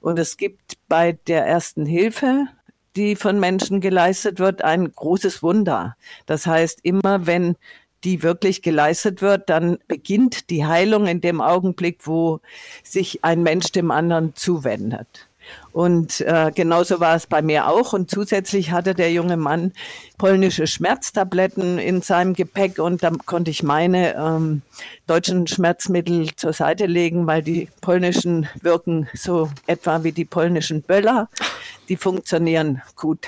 Und 0.00 0.20
es 0.20 0.36
gibt 0.36 0.74
bei 0.86 1.18
der 1.26 1.44
ersten 1.44 1.84
Hilfe, 1.84 2.46
die 2.94 3.16
von 3.16 3.40
Menschen 3.40 3.80
geleistet 3.80 4.38
wird, 4.38 4.62
ein 4.62 4.92
großes 4.92 5.42
Wunder. 5.42 5.96
Das 6.26 6.46
heißt, 6.46 6.78
immer 6.84 7.26
wenn 7.26 7.56
die 8.04 8.22
wirklich 8.22 8.62
geleistet 8.62 9.20
wird, 9.20 9.50
dann 9.50 9.78
beginnt 9.88 10.48
die 10.48 10.64
Heilung 10.64 11.08
in 11.08 11.20
dem 11.20 11.40
Augenblick, 11.40 12.06
wo 12.06 12.40
sich 12.84 13.24
ein 13.24 13.42
Mensch 13.42 13.72
dem 13.72 13.90
anderen 13.90 14.36
zuwendet. 14.36 15.26
Und 15.72 16.20
äh, 16.20 16.52
genauso 16.54 17.00
war 17.00 17.16
es 17.16 17.26
bei 17.26 17.42
mir 17.42 17.68
auch. 17.68 17.92
Und 17.92 18.10
zusätzlich 18.10 18.70
hatte 18.70 18.94
der 18.94 19.12
junge 19.12 19.36
Mann 19.36 19.72
polnische 20.18 20.66
Schmerztabletten 20.66 21.78
in 21.78 22.00
seinem 22.00 22.34
Gepäck 22.34 22.78
und 22.78 23.02
dann 23.02 23.18
konnte 23.18 23.50
ich 23.50 23.62
meine 23.62 24.14
ähm, 24.14 24.62
deutschen 25.06 25.46
Schmerzmittel 25.46 26.34
zur 26.36 26.52
Seite 26.52 26.86
legen, 26.86 27.26
weil 27.26 27.42
die 27.42 27.68
polnischen 27.80 28.48
wirken 28.62 29.08
so 29.14 29.50
etwa 29.66 30.04
wie 30.04 30.12
die 30.12 30.24
polnischen 30.24 30.82
Böller. 30.82 31.28
Die 31.88 31.96
funktionieren 31.96 32.80
gut. 32.94 33.26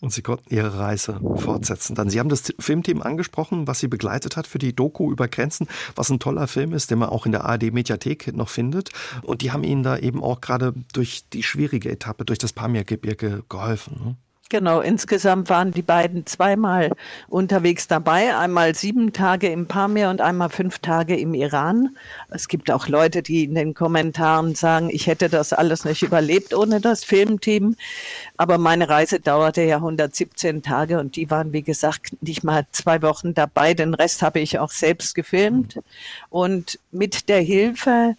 Und 0.00 0.12
Sie 0.12 0.22
konnten 0.22 0.52
Ihre 0.52 0.78
Reise 0.78 1.20
fortsetzen. 1.36 1.94
Dann, 1.94 2.10
Sie 2.10 2.18
haben 2.18 2.28
das 2.28 2.52
Filmteam 2.58 3.02
angesprochen, 3.02 3.66
was 3.66 3.78
Sie 3.80 3.88
begleitet 3.88 4.36
hat 4.36 4.46
für 4.46 4.58
die 4.58 4.74
Doku 4.74 5.10
über 5.12 5.28
Grenzen, 5.28 5.68
was 5.94 6.10
ein 6.10 6.18
toller 6.18 6.48
Film 6.48 6.72
ist, 6.72 6.90
den 6.90 6.98
man 6.98 7.08
auch 7.08 7.26
in 7.26 7.32
der 7.32 7.44
ARD-Mediathek 7.44 8.34
noch 8.34 8.48
findet. 8.48 8.90
Und 9.22 9.42
die 9.42 9.52
haben 9.52 9.64
Ihnen 9.64 9.82
da 9.82 9.96
eben 9.96 10.22
auch 10.22 10.40
gerade 10.40 10.74
durch 10.92 11.28
die 11.32 11.42
schwierige 11.42 11.90
Etappe, 11.90 12.24
durch 12.24 12.38
das 12.38 12.52
Pamir-Gebirge 12.52 13.44
geholfen. 13.48 14.16
Genau, 14.52 14.82
insgesamt 14.82 15.48
waren 15.48 15.72
die 15.72 15.80
beiden 15.80 16.26
zweimal 16.26 16.90
unterwegs 17.30 17.88
dabei. 17.88 18.36
Einmal 18.36 18.74
sieben 18.74 19.14
Tage 19.14 19.48
im 19.48 19.66
Pamir 19.66 20.10
und 20.10 20.20
einmal 20.20 20.50
fünf 20.50 20.80
Tage 20.80 21.16
im 21.16 21.32
Iran. 21.32 21.96
Es 22.28 22.48
gibt 22.48 22.70
auch 22.70 22.86
Leute, 22.86 23.22
die 23.22 23.44
in 23.44 23.54
den 23.54 23.72
Kommentaren 23.72 24.54
sagen, 24.54 24.90
ich 24.92 25.06
hätte 25.06 25.30
das 25.30 25.54
alles 25.54 25.86
nicht 25.86 26.02
überlebt 26.02 26.52
ohne 26.52 26.82
das 26.82 27.02
Filmteam. 27.02 27.76
Aber 28.36 28.58
meine 28.58 28.90
Reise 28.90 29.20
dauerte 29.20 29.62
ja 29.62 29.76
117 29.76 30.62
Tage 30.62 31.00
und 31.00 31.16
die 31.16 31.30
waren, 31.30 31.54
wie 31.54 31.62
gesagt, 31.62 32.14
nicht 32.20 32.44
mal 32.44 32.66
zwei 32.72 33.00
Wochen 33.00 33.32
dabei. 33.32 33.72
Den 33.72 33.94
Rest 33.94 34.20
habe 34.20 34.40
ich 34.40 34.58
auch 34.58 34.70
selbst 34.70 35.14
gefilmt. 35.14 35.80
Und 36.28 36.78
mit 36.90 37.30
der 37.30 37.40
Hilfe 37.40 38.16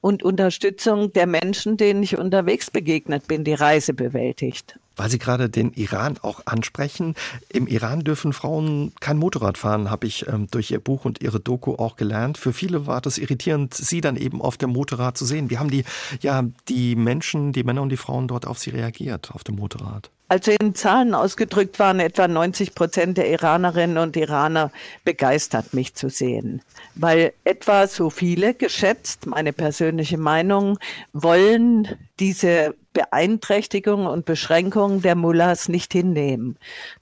und 0.00 0.22
Unterstützung 0.22 1.12
der 1.12 1.26
Menschen, 1.26 1.76
denen 1.76 2.02
ich 2.02 2.16
unterwegs 2.16 2.70
begegnet 2.70 3.28
bin, 3.28 3.44
die 3.44 3.52
Reise 3.52 3.92
bewältigt. 3.92 4.78
Weil 4.96 5.10
Sie 5.10 5.18
gerade 5.18 5.48
den 5.48 5.72
Iran 5.74 6.18
auch 6.22 6.40
ansprechen. 6.46 7.14
Im 7.48 7.66
Iran 7.66 8.00
dürfen 8.00 8.32
Frauen 8.32 8.92
kein 9.00 9.18
Motorrad 9.18 9.58
fahren, 9.58 9.90
habe 9.90 10.06
ich 10.06 10.26
ähm, 10.26 10.48
durch 10.50 10.70
Ihr 10.70 10.80
Buch 10.80 11.04
und 11.04 11.22
Ihre 11.22 11.38
Doku 11.38 11.74
auch 11.74 11.96
gelernt. 11.96 12.38
Für 12.38 12.52
viele 12.52 12.86
war 12.86 13.00
das 13.00 13.18
irritierend, 13.18 13.74
Sie 13.74 14.00
dann 14.00 14.16
eben 14.16 14.40
auf 14.40 14.56
dem 14.56 14.70
Motorrad 14.70 15.16
zu 15.18 15.24
sehen. 15.24 15.50
Wie 15.50 15.58
haben 15.58 15.70
die, 15.70 15.84
ja, 16.20 16.44
die 16.68 16.96
Menschen, 16.96 17.52
die 17.52 17.64
Männer 17.64 17.82
und 17.82 17.90
die 17.90 17.96
Frauen 17.96 18.28
dort 18.28 18.46
auf 18.46 18.58
Sie 18.58 18.70
reagiert, 18.70 19.30
auf 19.32 19.44
dem 19.44 19.56
Motorrad? 19.56 20.10
Also 20.28 20.50
in 20.50 20.74
Zahlen 20.74 21.14
ausgedrückt 21.14 21.78
waren 21.78 22.00
etwa 22.00 22.26
90 22.26 22.74
Prozent 22.74 23.16
der 23.16 23.30
Iranerinnen 23.30 23.98
und 23.98 24.16
Iraner 24.16 24.72
begeistert, 25.04 25.72
mich 25.72 25.94
zu 25.94 26.08
sehen. 26.08 26.62
Weil 26.96 27.32
etwa 27.44 27.86
so 27.86 28.10
viele, 28.10 28.54
geschätzt, 28.54 29.26
meine 29.26 29.52
persönliche 29.52 30.18
Meinung, 30.18 30.78
wollen 31.12 31.88
diese 32.18 32.74
Beeinträchtigung 32.96 34.06
und 34.06 34.24
Beschränkung 34.24 35.02
der 35.02 35.16
Mullahs 35.16 35.68
nicht 35.68 35.92
hinnehmen, 35.92 36.56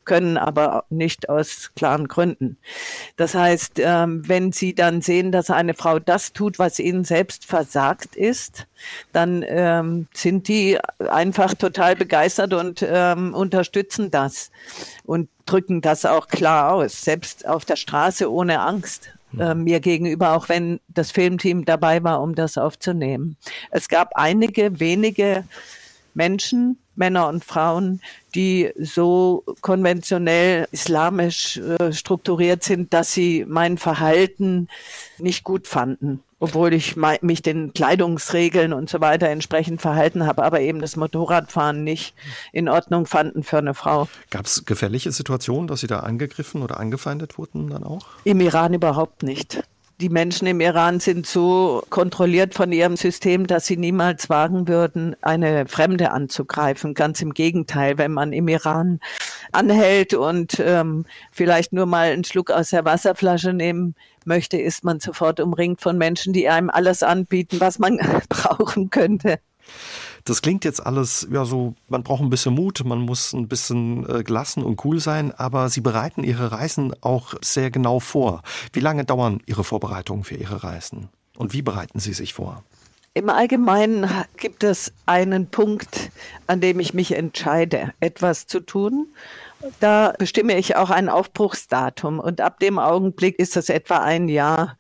können 0.05 0.37
aber 0.37 0.87
nicht 0.91 1.29
aus 1.29 1.71
klaren 1.77 2.09
Gründen. 2.09 2.57
Das 3.17 3.37
heißt, 3.37 3.75
ähm, 3.79 4.29
wenn 4.29 4.51
sie 4.51 4.75
dann 4.75 5.03
sehen, 5.03 5.31
dass 5.31 5.51
eine 5.51 5.75
Frau 5.75 6.01
das 6.01 6.33
tut, 6.33 6.59
was 6.59 6.81
ihnen 6.81 7.05
selbst 7.05 7.45
versagt 7.45 8.17
ist, 8.17 8.67
dann 9.13 9.45
ähm, 9.47 10.09
sind 10.13 10.49
die 10.49 10.81
einfach 10.99 11.55
total 11.55 11.95
begeistert 11.95 12.55
und 12.55 12.85
ähm, 12.85 13.33
unterstützen 13.33 14.11
das 14.11 14.51
und 15.05 15.29
drücken 15.47 15.81
das 15.81 16.05
auch 16.05 16.27
klar 16.27 16.73
aus, 16.73 17.03
selbst 17.03 17.47
auf 17.47 17.65
der 17.65 17.77
Straße 17.77 18.29
ohne 18.33 18.59
Angst 18.59 19.13
äh, 19.39 19.55
mir 19.55 19.79
gegenüber, 19.79 20.33
auch 20.33 20.49
wenn 20.49 20.81
das 20.89 21.13
Filmteam 21.13 21.65
dabei 21.65 22.03
war, 22.03 22.21
um 22.21 22.35
das 22.35 22.59
aufzunehmen. 22.59 23.37
Es 23.71 23.89
gab 23.89 24.17
einige 24.17 24.81
wenige 24.81 25.45
Menschen, 26.15 26.79
Männer 26.97 27.29
und 27.29 27.45
Frauen, 27.45 28.01
die 28.35 28.73
so 28.79 29.45
konventionell 29.61 30.69
islamisch 30.71 31.59
äh, 31.59 31.93
strukturiert 31.93 32.63
sind, 32.63 32.93
dass 32.93 33.13
sie 33.13 33.45
mein 33.49 33.79
Verhalten 33.79 34.69
nicht 35.19 35.45
gut 35.45 35.67
fanden. 35.67 36.23
Obwohl 36.41 36.75
ich 36.75 36.97
mich 37.23 37.41
den 37.41 37.73
Kleidungsregeln 37.73 38.75
und 38.75 38.91
so 38.91 39.01
weiter 39.01 39.29
entsprechend 39.29 39.81
verhalten 39.81 40.27
habe, 40.27 40.45
aber 40.45 40.61
eben 40.61 40.81
das 40.81 40.95
Motorradfahren 40.95 41.85
nicht 41.85 42.15
in 42.53 42.69
Ordnung 42.69 43.07
fanden 43.07 43.45
für 43.45 43.59
eine 43.59 43.73
Frau. 43.73 44.09
Gab 44.29 44.45
es 44.45 44.67
gefährliche 44.67 45.11
Situationen, 45.11 45.69
dass 45.69 45.81
Sie 45.81 45.87
da 45.87 46.01
angegriffen 46.01 46.61
oder 46.61 46.79
angefeindet 46.79 47.39
wurden 47.39 47.71
dann 47.71 47.83
auch? 47.83 48.09
Im 48.25 48.41
Iran 48.41 48.75
überhaupt 48.75 49.23
nicht 49.23 49.63
die 50.05 50.11
Menschen 50.11 50.47
im 50.47 50.61
Iran 50.61 51.01
sind 51.01 51.27
so 51.27 51.83
kontrolliert 51.89 52.53
von 52.53 52.73
ihrem 52.73 52.95
System, 52.95 53.47
dass 53.47 53.65
sie 53.65 53.79
niemals 53.79 54.29
wagen 54.29 54.69
würden, 54.69 55.17
eine 55.23 55.65
Fremde 55.65 56.11
anzugreifen. 56.11 56.93
Ganz 56.93 57.23
im 57.23 57.33
Gegenteil, 57.33 57.97
wenn 57.97 58.13
man 58.13 58.35
im 58.35 58.47
Iran 58.49 59.01
anhält 59.53 60.13
und 60.13 60.61
ähm, 60.61 61.07
vielleicht 61.33 61.73
nur 61.73 61.87
mal 61.87 62.13
einen 62.13 62.25
Schluck 62.25 62.51
aus 62.51 62.69
der 62.69 62.85
Wasserflasche 62.85 63.55
nehmen 63.55 63.95
möchte, 64.27 64.59
ist 64.59 64.85
man 64.85 65.01
sofort 65.01 65.41
umringt 65.41 65.81
von 65.81 65.97
Menschen, 65.97 66.35
die 66.35 66.51
einem 66.51 66.69
alles 66.69 67.03
anbieten, 67.03 67.61
was 67.61 67.79
man 67.79 67.99
brauchen 68.29 68.91
könnte. 68.91 69.39
Das 70.25 70.41
klingt 70.41 70.65
jetzt 70.65 70.85
alles, 70.85 71.29
ja, 71.31 71.45
so, 71.45 71.75
man 71.89 72.03
braucht 72.03 72.23
ein 72.23 72.31
bisschen 72.31 72.55
Mut, 72.55 72.83
man 72.85 73.01
muss 73.01 73.35
ein 73.35 73.47
bisschen 73.47 74.09
äh, 74.09 74.23
gelassen 74.23 74.63
und 74.63 74.83
cool 74.85 74.99
sein, 74.99 75.33
aber 75.33 75.69
Sie 75.69 75.83
bereiten 75.83 76.25
Ihre 76.25 76.51
Reisen 76.51 76.95
auch 77.03 77.35
sehr 77.43 77.71
genau 77.71 78.01
vor. 78.01 78.43
Wie 78.73 78.81
lange 78.81 79.05
dauern 79.05 79.43
Ihre 79.45 79.65
Vorbereitungen 79.65 80.25
für 80.25 80.37
Ihre 80.37 80.65
Reisen? 80.65 81.11
Und 81.37 81.53
wie 81.53 81.63
bereiten 81.63 81.99
Sie 81.99 82.15
sich 82.15 82.33
vor? 82.33 82.63
Im 83.13 83.29
Allgemeinen 83.29 84.11
gibt 84.39 84.65
es 84.65 84.93
einen 85.07 85.47
Punkt, 85.47 86.11
an 86.47 86.61
dem 86.61 86.81
ich 86.81 86.95
mich 86.95 87.13
entscheide, 87.13 87.93
etwas 88.01 88.47
zu 88.47 88.61
tun. 88.61 89.07
Da 89.81 90.13
bestimme 90.19 90.59
ich 90.59 90.77
auch 90.77 90.91
ein 90.91 91.09
Aufbruchsdatum. 91.09 92.19
Und 92.19 92.41
ab 92.41 92.61
dem 92.61 92.79
Augenblick 92.79 93.39
ist 93.39 93.57
es 93.57 93.69
etwa 93.69 93.99
ein 93.99 94.29
Jahr, 94.29 94.77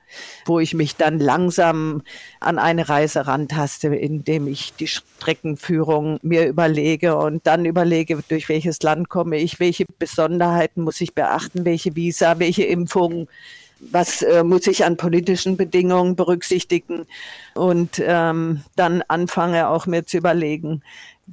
wo 0.47 0.61
ich 0.61 0.74
mich 0.74 0.97
dann 0.97 1.18
langsam 1.18 2.03
an 2.41 2.59
eine 2.59 2.89
Reise 2.89 3.26
rantaste, 3.26 3.95
indem 3.95 4.47
ich 4.47 4.74
die 4.74 4.87
Streckenführung 4.87 6.18
mir 6.22 6.47
überlege 6.47 7.16
und 7.16 7.47
dann 7.47 7.64
überlege, 7.64 8.18
durch 8.28 8.49
welches 8.49 8.82
Land 8.82 9.09
komme 9.09 9.37
ich, 9.39 9.61
welche 9.61 9.87
Besonderheiten 9.99 10.82
muss 10.82 11.01
ich 11.01 11.14
beachten, 11.14 11.64
welche 11.64 11.97
Visa, 11.97 12.39
welche 12.39 12.64
Impfungen 12.64 13.28
was 13.91 14.22
äh, 14.22 14.45
muss 14.45 14.66
ich 14.66 14.85
an 14.85 14.97
politischen 14.97 15.59
Bedingungen 15.59 16.16
berücksichtigen 16.16 17.07
und 17.55 18.01
ähm, 18.03 18.62
dann 18.76 19.03
anfange 19.09 19.68
auch 19.68 19.87
mir 19.87 20.07
zu 20.07 20.16
überlegen, 20.16 20.82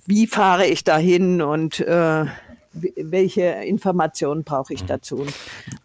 wie 0.06 0.28
fahre 0.28 0.66
ich 0.66 0.84
dahin 0.84 1.42
und 1.42 1.80
äh, 1.80 2.26
welche 2.74 3.42
Informationen 3.42 4.44
brauche 4.44 4.74
ich 4.74 4.84
mhm. 4.84 4.88
dazu 4.88 5.16
und 5.18 5.34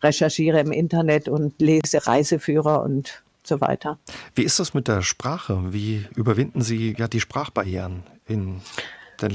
recherchiere 0.03 0.61
im 0.61 0.72
Internet 0.72 1.28
und 1.28 1.61
lese 1.61 2.07
Reiseführer 2.07 2.82
und 2.82 3.22
so 3.43 3.61
weiter. 3.61 3.99
Wie 4.34 4.43
ist 4.43 4.59
das 4.59 4.74
mit 4.74 4.89
der 4.89 5.03
Sprache? 5.03 5.72
Wie 5.72 6.05
überwinden 6.16 6.62
Sie 6.62 6.95
ja 6.97 7.09
die 7.09 7.20
Sprachbarrieren 7.20 8.03
in 8.26 8.61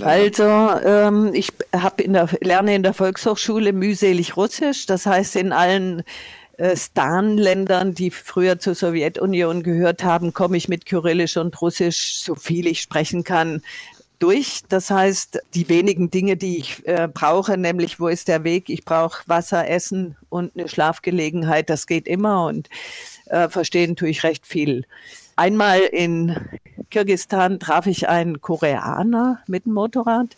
also 0.01 0.43
ähm, 0.43 1.31
ich 1.33 1.51
habe 1.75 2.03
in 2.03 2.13
der, 2.13 2.29
lerne 2.41 2.75
in 2.75 2.83
der 2.83 2.93
Volkshochschule 2.93 3.73
mühselig 3.73 4.37
Russisch. 4.37 4.85
Das 4.85 5.07
heißt, 5.07 5.35
in 5.37 5.51
allen 5.51 6.03
äh, 6.57 6.75
Stan-Ländern, 6.75 7.95
die 7.95 8.11
früher 8.11 8.59
zur 8.59 8.75
Sowjetunion 8.75 9.63
gehört 9.63 10.03
haben, 10.03 10.33
komme 10.33 10.57
ich 10.57 10.69
mit 10.69 10.85
Kyrillisch 10.85 11.37
und 11.37 11.59
Russisch, 11.61 12.19
so 12.19 12.35
viel 12.35 12.67
ich 12.67 12.81
sprechen 12.81 13.23
kann, 13.23 13.63
durch. 14.21 14.61
Das 14.69 14.89
heißt, 14.89 15.39
die 15.53 15.69
wenigen 15.69 16.09
Dinge, 16.11 16.37
die 16.37 16.57
ich 16.57 16.85
äh, 16.87 17.07
brauche, 17.11 17.57
nämlich 17.57 17.99
wo 17.99 18.07
ist 18.07 18.27
der 18.27 18.43
Weg? 18.43 18.69
Ich 18.69 18.85
brauche 18.85 19.23
Wasser, 19.27 19.67
Essen 19.67 20.15
und 20.29 20.51
eine 20.55 20.67
Schlafgelegenheit. 20.67 21.69
Das 21.69 21.87
geht 21.87 22.07
immer 22.07 22.45
und 22.45 22.69
äh, 23.25 23.49
verstehen 23.49 23.95
tue 23.95 24.09
ich 24.09 24.23
recht 24.23 24.45
viel. 24.45 24.85
Einmal 25.35 25.79
in 25.79 26.35
Kirgistan 26.89 27.59
traf 27.59 27.87
ich 27.87 28.09
einen 28.09 28.41
Koreaner 28.41 29.39
mit 29.47 29.65
dem 29.65 29.73
Motorrad 29.73 30.35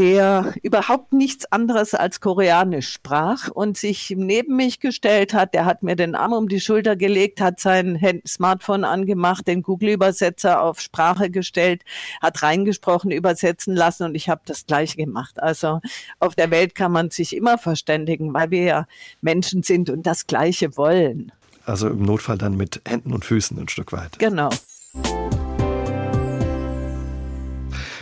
der 0.00 0.54
überhaupt 0.62 1.12
nichts 1.12 1.44
anderes 1.52 1.92
als 1.92 2.22
Koreanisch 2.22 2.90
sprach 2.90 3.48
und 3.48 3.76
sich 3.76 4.14
neben 4.16 4.56
mich 4.56 4.80
gestellt 4.80 5.34
hat. 5.34 5.52
Der 5.52 5.66
hat 5.66 5.82
mir 5.82 5.94
den 5.94 6.14
Arm 6.14 6.32
um 6.32 6.48
die 6.48 6.58
Schulter 6.58 6.96
gelegt, 6.96 7.42
hat 7.42 7.60
sein 7.60 8.00
Smartphone 8.26 8.84
angemacht, 8.84 9.46
den 9.46 9.62
Google-Übersetzer 9.62 10.62
auf 10.62 10.80
Sprache 10.80 11.28
gestellt, 11.28 11.82
hat 12.22 12.42
reingesprochen, 12.42 13.10
übersetzen 13.10 13.76
lassen 13.76 14.04
und 14.04 14.14
ich 14.14 14.30
habe 14.30 14.40
das 14.46 14.64
gleiche 14.64 14.96
gemacht. 14.96 15.38
Also 15.42 15.82
auf 16.18 16.34
der 16.34 16.50
Welt 16.50 16.74
kann 16.74 16.92
man 16.92 17.10
sich 17.10 17.36
immer 17.36 17.58
verständigen, 17.58 18.32
weil 18.32 18.50
wir 18.50 18.62
ja 18.62 18.86
Menschen 19.20 19.62
sind 19.62 19.90
und 19.90 20.06
das 20.06 20.26
Gleiche 20.26 20.78
wollen. 20.78 21.30
Also 21.66 21.88
im 21.88 22.00
Notfall 22.04 22.38
dann 22.38 22.56
mit 22.56 22.80
Händen 22.88 23.12
und 23.12 23.26
Füßen 23.26 23.58
ein 23.58 23.68
Stück 23.68 23.92
weit. 23.92 24.18
Genau. 24.18 24.48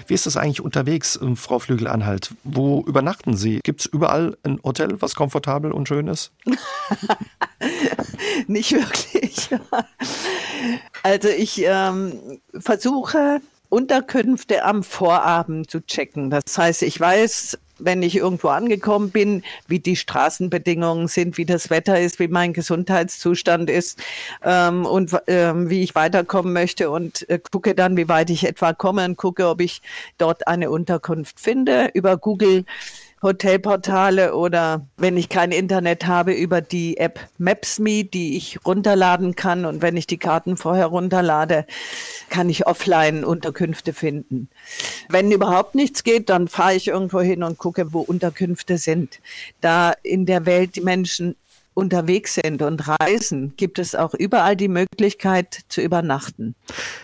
Wie 0.08 0.14
ist 0.14 0.24
das 0.24 0.38
eigentlich 0.38 0.62
unterwegs, 0.62 1.20
Frau 1.34 1.58
Flügel-Anhalt? 1.58 2.34
Wo 2.42 2.82
übernachten 2.86 3.36
Sie? 3.36 3.60
Gibt 3.62 3.80
es 3.80 3.86
überall 3.86 4.38
ein 4.42 4.58
Hotel, 4.64 5.00
was 5.00 5.14
komfortabel 5.14 5.70
und 5.70 5.86
schön 5.86 6.08
ist? 6.08 6.32
Nicht 8.46 8.72
wirklich. 8.72 9.50
Also 11.02 11.28
ich 11.28 11.62
ähm, 11.62 12.40
versuche 12.58 13.42
Unterkünfte 13.68 14.64
am 14.64 14.82
Vorabend 14.82 15.70
zu 15.70 15.84
checken. 15.84 16.30
Das 16.30 16.56
heißt, 16.56 16.82
ich 16.82 16.98
weiß, 16.98 17.58
wenn 17.78 18.02
ich 18.02 18.16
irgendwo 18.16 18.48
angekommen 18.48 19.10
bin, 19.10 19.42
wie 19.66 19.78
die 19.78 19.96
Straßenbedingungen 19.96 21.08
sind, 21.08 21.38
wie 21.38 21.44
das 21.44 21.70
Wetter 21.70 22.00
ist, 22.00 22.18
wie 22.18 22.28
mein 22.28 22.52
Gesundheitszustand 22.52 23.70
ist 23.70 24.00
ähm, 24.42 24.86
und 24.86 25.16
ähm, 25.26 25.70
wie 25.70 25.82
ich 25.82 25.94
weiterkommen 25.94 26.52
möchte 26.52 26.90
und 26.90 27.28
äh, 27.28 27.38
gucke 27.38 27.74
dann, 27.74 27.96
wie 27.96 28.08
weit 28.08 28.30
ich 28.30 28.46
etwa 28.46 28.72
komme 28.72 29.04
und 29.04 29.16
gucke, 29.16 29.48
ob 29.48 29.60
ich 29.60 29.82
dort 30.18 30.46
eine 30.46 30.70
Unterkunft 30.70 31.40
finde. 31.40 31.90
Über 31.94 32.16
Google 32.16 32.64
Hotelportale 33.22 34.34
oder 34.34 34.86
wenn 34.96 35.16
ich 35.16 35.28
kein 35.28 35.50
Internet 35.50 36.06
habe, 36.06 36.32
über 36.32 36.60
die 36.60 36.98
App 36.98 37.20
Maps.me, 37.38 38.04
die 38.04 38.36
ich 38.36 38.64
runterladen 38.64 39.34
kann. 39.34 39.64
Und 39.64 39.82
wenn 39.82 39.96
ich 39.96 40.06
die 40.06 40.18
Karten 40.18 40.56
vorher 40.56 40.86
runterlade, 40.86 41.66
kann 42.30 42.48
ich 42.48 42.66
offline 42.66 43.24
Unterkünfte 43.24 43.92
finden. 43.92 44.48
Wenn 45.08 45.32
überhaupt 45.32 45.74
nichts 45.74 46.04
geht, 46.04 46.28
dann 46.28 46.48
fahre 46.48 46.74
ich 46.74 46.88
irgendwo 46.88 47.20
hin 47.20 47.42
und 47.42 47.58
gucke, 47.58 47.92
wo 47.92 48.00
Unterkünfte 48.00 48.78
sind. 48.78 49.20
Da 49.60 49.92
in 50.02 50.26
der 50.26 50.46
Welt 50.46 50.76
die 50.76 50.80
Menschen 50.80 51.34
unterwegs 51.78 52.34
sind 52.34 52.60
und 52.60 52.88
reisen, 52.88 53.54
gibt 53.56 53.78
es 53.78 53.94
auch 53.94 54.12
überall 54.12 54.56
die 54.56 54.66
Möglichkeit 54.66 55.60
zu 55.68 55.80
übernachten. 55.80 56.56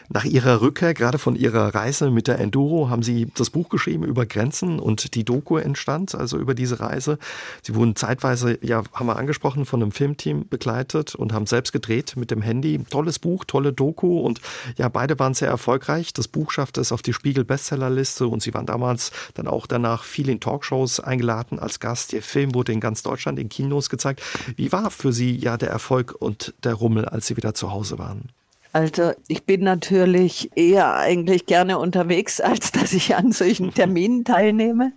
Nach 0.08 0.24
Ihrer 0.24 0.60
Rückkehr, 0.60 0.94
gerade 0.94 1.18
von 1.18 1.36
Ihrer 1.36 1.74
Reise 1.74 2.10
mit 2.10 2.26
der 2.26 2.40
Enduro, 2.40 2.90
haben 2.90 3.04
Sie 3.04 3.28
das 3.36 3.50
Buch 3.50 3.68
geschrieben 3.68 4.04
über 4.04 4.26
Grenzen 4.26 4.80
und 4.80 5.14
die 5.14 5.24
Doku 5.24 5.58
entstand, 5.58 6.16
also 6.16 6.38
über 6.38 6.54
diese 6.54 6.80
Reise. 6.80 7.18
Sie 7.62 7.76
wurden 7.76 7.94
zeitweise, 7.94 8.58
ja, 8.62 8.82
haben 8.92 9.06
wir 9.06 9.16
angesprochen, 9.16 9.64
von 9.64 9.80
einem 9.80 9.92
Filmteam 9.92 10.48
begleitet 10.48 11.14
und 11.14 11.32
haben 11.32 11.46
selbst 11.46 11.72
gedreht 11.72 12.16
mit 12.16 12.32
dem 12.32 12.42
Handy. 12.42 12.80
Tolles 12.90 13.20
Buch, 13.20 13.44
tolle 13.44 13.72
Doku 13.72 14.18
und 14.20 14.40
ja, 14.76 14.88
beide 14.88 15.16
waren 15.20 15.34
sehr 15.34 15.48
erfolgreich. 15.48 16.12
Das 16.12 16.26
Buch 16.26 16.50
schaffte 16.50 16.80
es 16.80 16.90
auf 16.90 17.02
die 17.02 17.12
Spiegel-Bestsellerliste 17.12 18.26
und 18.26 18.42
Sie 18.42 18.52
waren 18.52 18.66
damals 18.66 19.12
dann 19.34 19.46
auch 19.46 19.68
danach 19.68 20.02
viel 20.02 20.28
in 20.28 20.40
Talkshows 20.40 20.98
eingeladen 20.98 21.60
als 21.60 21.78
Gast. 21.78 22.12
Ihr 22.12 22.22
Film 22.22 22.54
wurde 22.54 22.72
in 22.72 22.80
ganz 22.80 23.04
Deutschland 23.04 23.38
in 23.38 23.48
Kinos 23.48 23.88
gezeigt. 23.88 24.20
Wie 24.56 24.63
wie 24.64 24.72
war 24.72 24.90
für 24.90 25.12
Sie 25.12 25.36
ja 25.36 25.58
der 25.58 25.68
Erfolg 25.68 26.14
und 26.18 26.54
der 26.64 26.72
Rummel, 26.72 27.04
als 27.04 27.26
Sie 27.26 27.36
wieder 27.36 27.52
zu 27.52 27.70
Hause 27.70 27.98
waren? 27.98 28.30
Also 28.72 29.12
ich 29.28 29.44
bin 29.44 29.62
natürlich 29.62 30.50
eher 30.56 30.94
eigentlich 30.94 31.44
gerne 31.44 31.78
unterwegs, 31.78 32.40
als 32.40 32.72
dass 32.72 32.94
ich 32.94 33.14
an 33.14 33.30
solchen 33.30 33.74
Terminen 33.74 34.24
teilnehme. 34.24 34.92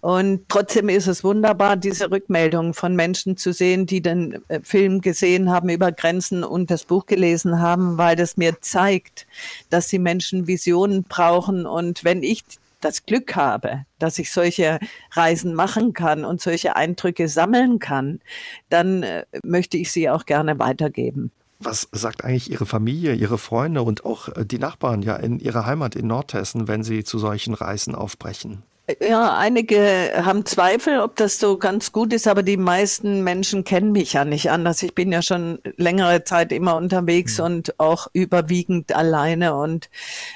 Und 0.00 0.48
trotzdem 0.48 0.88
ist 0.88 1.08
es 1.08 1.22
wunderbar, 1.22 1.76
diese 1.76 2.10
Rückmeldungen 2.10 2.72
von 2.72 2.96
Menschen 2.96 3.36
zu 3.36 3.52
sehen, 3.52 3.84
die 3.84 4.00
den 4.00 4.42
äh, 4.48 4.60
Film 4.62 5.02
gesehen 5.02 5.50
haben 5.50 5.68
über 5.68 5.92
Grenzen 5.92 6.42
und 6.42 6.70
das 6.70 6.84
Buch 6.84 7.04
gelesen 7.04 7.60
haben, 7.60 7.98
weil 7.98 8.16
das 8.16 8.38
mir 8.38 8.62
zeigt, 8.62 9.26
dass 9.68 9.88
die 9.88 9.98
Menschen 9.98 10.46
Visionen 10.46 11.02
brauchen. 11.02 11.66
Und 11.66 12.02
wenn 12.02 12.22
ich 12.22 12.44
das 12.86 13.04
Glück 13.04 13.34
habe, 13.34 13.84
dass 13.98 14.18
ich 14.18 14.30
solche 14.30 14.78
Reisen 15.12 15.54
machen 15.54 15.92
kann 15.92 16.24
und 16.24 16.40
solche 16.40 16.76
Eindrücke 16.76 17.28
sammeln 17.28 17.80
kann, 17.80 18.20
dann 18.68 19.02
äh, 19.02 19.24
möchte 19.42 19.76
ich 19.76 19.90
sie 19.90 20.08
auch 20.08 20.24
gerne 20.24 20.58
weitergeben. 20.58 21.32
Was 21.58 21.88
sagt 21.90 22.24
eigentlich 22.24 22.50
Ihre 22.50 22.66
Familie, 22.66 23.14
Ihre 23.14 23.38
Freunde 23.38 23.82
und 23.82 24.04
auch 24.04 24.28
äh, 24.28 24.46
die 24.46 24.58
Nachbarn 24.58 25.02
ja 25.02 25.16
in 25.16 25.40
Ihrer 25.40 25.66
Heimat 25.66 25.96
in 25.96 26.06
Nordhessen, 26.06 26.68
wenn 26.68 26.84
Sie 26.84 27.02
zu 27.02 27.18
solchen 27.18 27.54
Reisen 27.54 27.94
aufbrechen? 27.94 28.62
Ja, 29.00 29.36
einige 29.36 30.12
haben 30.24 30.46
Zweifel, 30.46 31.00
ob 31.00 31.16
das 31.16 31.40
so 31.40 31.58
ganz 31.58 31.90
gut 31.90 32.12
ist, 32.12 32.28
aber 32.28 32.44
die 32.44 32.56
meisten 32.56 33.24
Menschen 33.24 33.64
kennen 33.64 33.90
mich 33.90 34.12
ja 34.12 34.24
nicht 34.24 34.50
anders. 34.50 34.80
Ich 34.82 34.94
bin 34.94 35.10
ja 35.10 35.22
schon 35.22 35.58
längere 35.76 36.22
Zeit 36.22 36.52
immer 36.52 36.76
unterwegs 36.76 37.38
mhm. 37.38 37.44
und 37.44 37.80
auch 37.80 38.06
überwiegend 38.12 38.94
alleine 38.94 39.56
und 39.56 39.90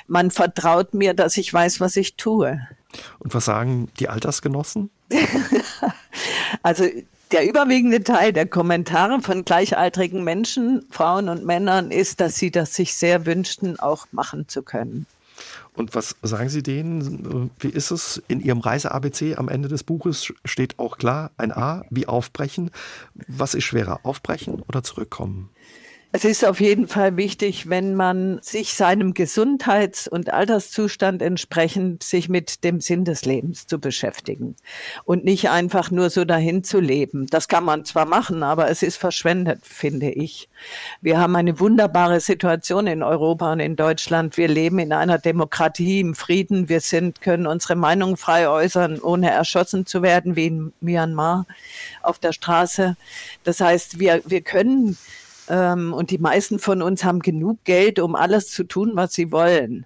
man 0.09 0.33
vertraut 0.33 0.95
mir, 0.95 1.15
dass 1.15 1.37
ich 1.37 1.53
weiß, 1.53 1.81
was 1.81 1.95
ich 1.95 2.17
tue. 2.17 2.61
Und 3.21 3.33
was 3.35 3.45
sagen 3.45 3.89
die 4.01 4.09
Altersgenossen? 4.09 4.91
also 6.65 6.87
der 7.31 7.49
überwiegende 7.49 8.03
Teil 8.03 8.33
der 8.33 8.47
Kommentare 8.47 9.21
von 9.21 9.45
gleichaltrigen 9.45 10.25
Menschen, 10.25 10.85
Frauen 10.91 11.29
und 11.29 11.45
Männern, 11.45 11.93
ist, 11.93 12.21
dass 12.21 12.35
sie 12.35 12.51
das 12.51 12.75
sich 12.75 12.97
sehr 12.97 13.27
wünschten, 13.27 13.79
auch 13.79 14.09
machen 14.11 14.49
zu 14.49 14.65
können. 14.65 15.07
Und 15.81 15.95
was 15.95 16.15
sagen 16.21 16.51
Sie 16.51 16.63
denen? 16.63 17.51
Wie 17.59 17.71
ist 17.71 17.91
es? 17.91 18.23
In 18.29 18.41
Ihrem 18.41 18.59
Reise-ABC 18.59 19.37
am 19.37 19.49
Ende 19.49 19.67
des 19.67 19.83
Buches 19.83 20.31
steht 20.45 20.79
auch 20.79 20.99
klar 20.99 21.31
ein 21.39 21.53
A, 21.53 21.87
wie 21.89 22.07
aufbrechen. 22.07 22.71
Was 23.29 23.55
ist 23.55 23.65
schwerer, 23.65 24.01
aufbrechen 24.03 24.61
oder 24.69 24.83
zurückkommen? 24.83 25.49
Es 26.13 26.25
ist 26.25 26.45
auf 26.45 26.61
jeden 26.61 26.89
Fall 26.89 27.17
wichtig, 27.17 27.69
wenn 27.69 27.95
man 27.95 28.41
sich 28.43 28.75
seinem 28.75 29.15
Gesundheits- 29.15 30.09
und 30.09 30.33
Alterszustand 30.33 31.23
entsprechend 31.23 32.03
sich 32.03 32.29
mit 32.29 32.65
dem 32.65 32.81
Sinn 32.81 33.05
des 33.05 33.25
Lebens 33.25 33.69
zu 33.69 33.79
beschäftigen 33.79 34.57
und 35.05 35.25
nicht 35.25 35.51
einfach 35.51 35.93
nur 35.93 36.11
so 36.11 36.25
dahin 36.25 36.65
zu 36.65 36.81
leben. 36.81 37.29
Das 37.29 37.47
kann 37.47 37.63
man 37.63 37.85
zwar 37.85 38.07
machen, 38.07 38.43
aber 38.43 38.69
es 38.69 38.83
ist 38.83 38.97
verschwendet, 38.97 39.61
finde 39.63 40.11
ich. 40.11 40.49
Wir 41.01 41.21
haben 41.21 41.37
eine 41.37 41.61
wunderbare 41.61 42.19
Situation 42.19 42.89
in 42.89 43.05
Europa 43.05 43.53
und 43.53 43.61
in 43.61 43.77
Deutschland. 43.77 44.37
Wir 44.37 44.49
leben 44.49 44.81
in 44.81 44.93
einer 44.93 45.19
Demokratie 45.19 46.01
im 46.01 46.17
Frieden. 46.17 46.69
Wir 46.69 46.81
sind, 46.81 47.21
können 47.21 47.47
unsere 47.47 47.77
Meinung 47.77 48.17
frei 48.17 48.49
äußern, 48.49 48.99
ohne 49.01 49.31
erschossen 49.31 49.87
zu 49.87 50.03
werden, 50.03 50.35
wie 50.35 50.49
in 50.49 50.73
Myanmar 50.81 51.47
auf 52.03 52.19
der 52.19 52.33
Straße. 52.33 52.97
Das 53.45 53.61
heißt, 53.61 54.01
wir, 54.01 54.23
wir 54.27 54.41
können 54.41 54.99
ähm, 55.51 55.93
und 55.93 56.11
die 56.11 56.19
meisten 56.19 56.59
von 56.59 56.81
uns 56.81 57.05
haben 57.05 57.21
genug 57.21 57.65
Geld, 57.65 57.99
um 57.99 58.15
alles 58.15 58.51
zu 58.51 58.65
tun, 58.65 58.93
was 58.95 59.13
sie 59.13 59.33
wollen. 59.33 59.85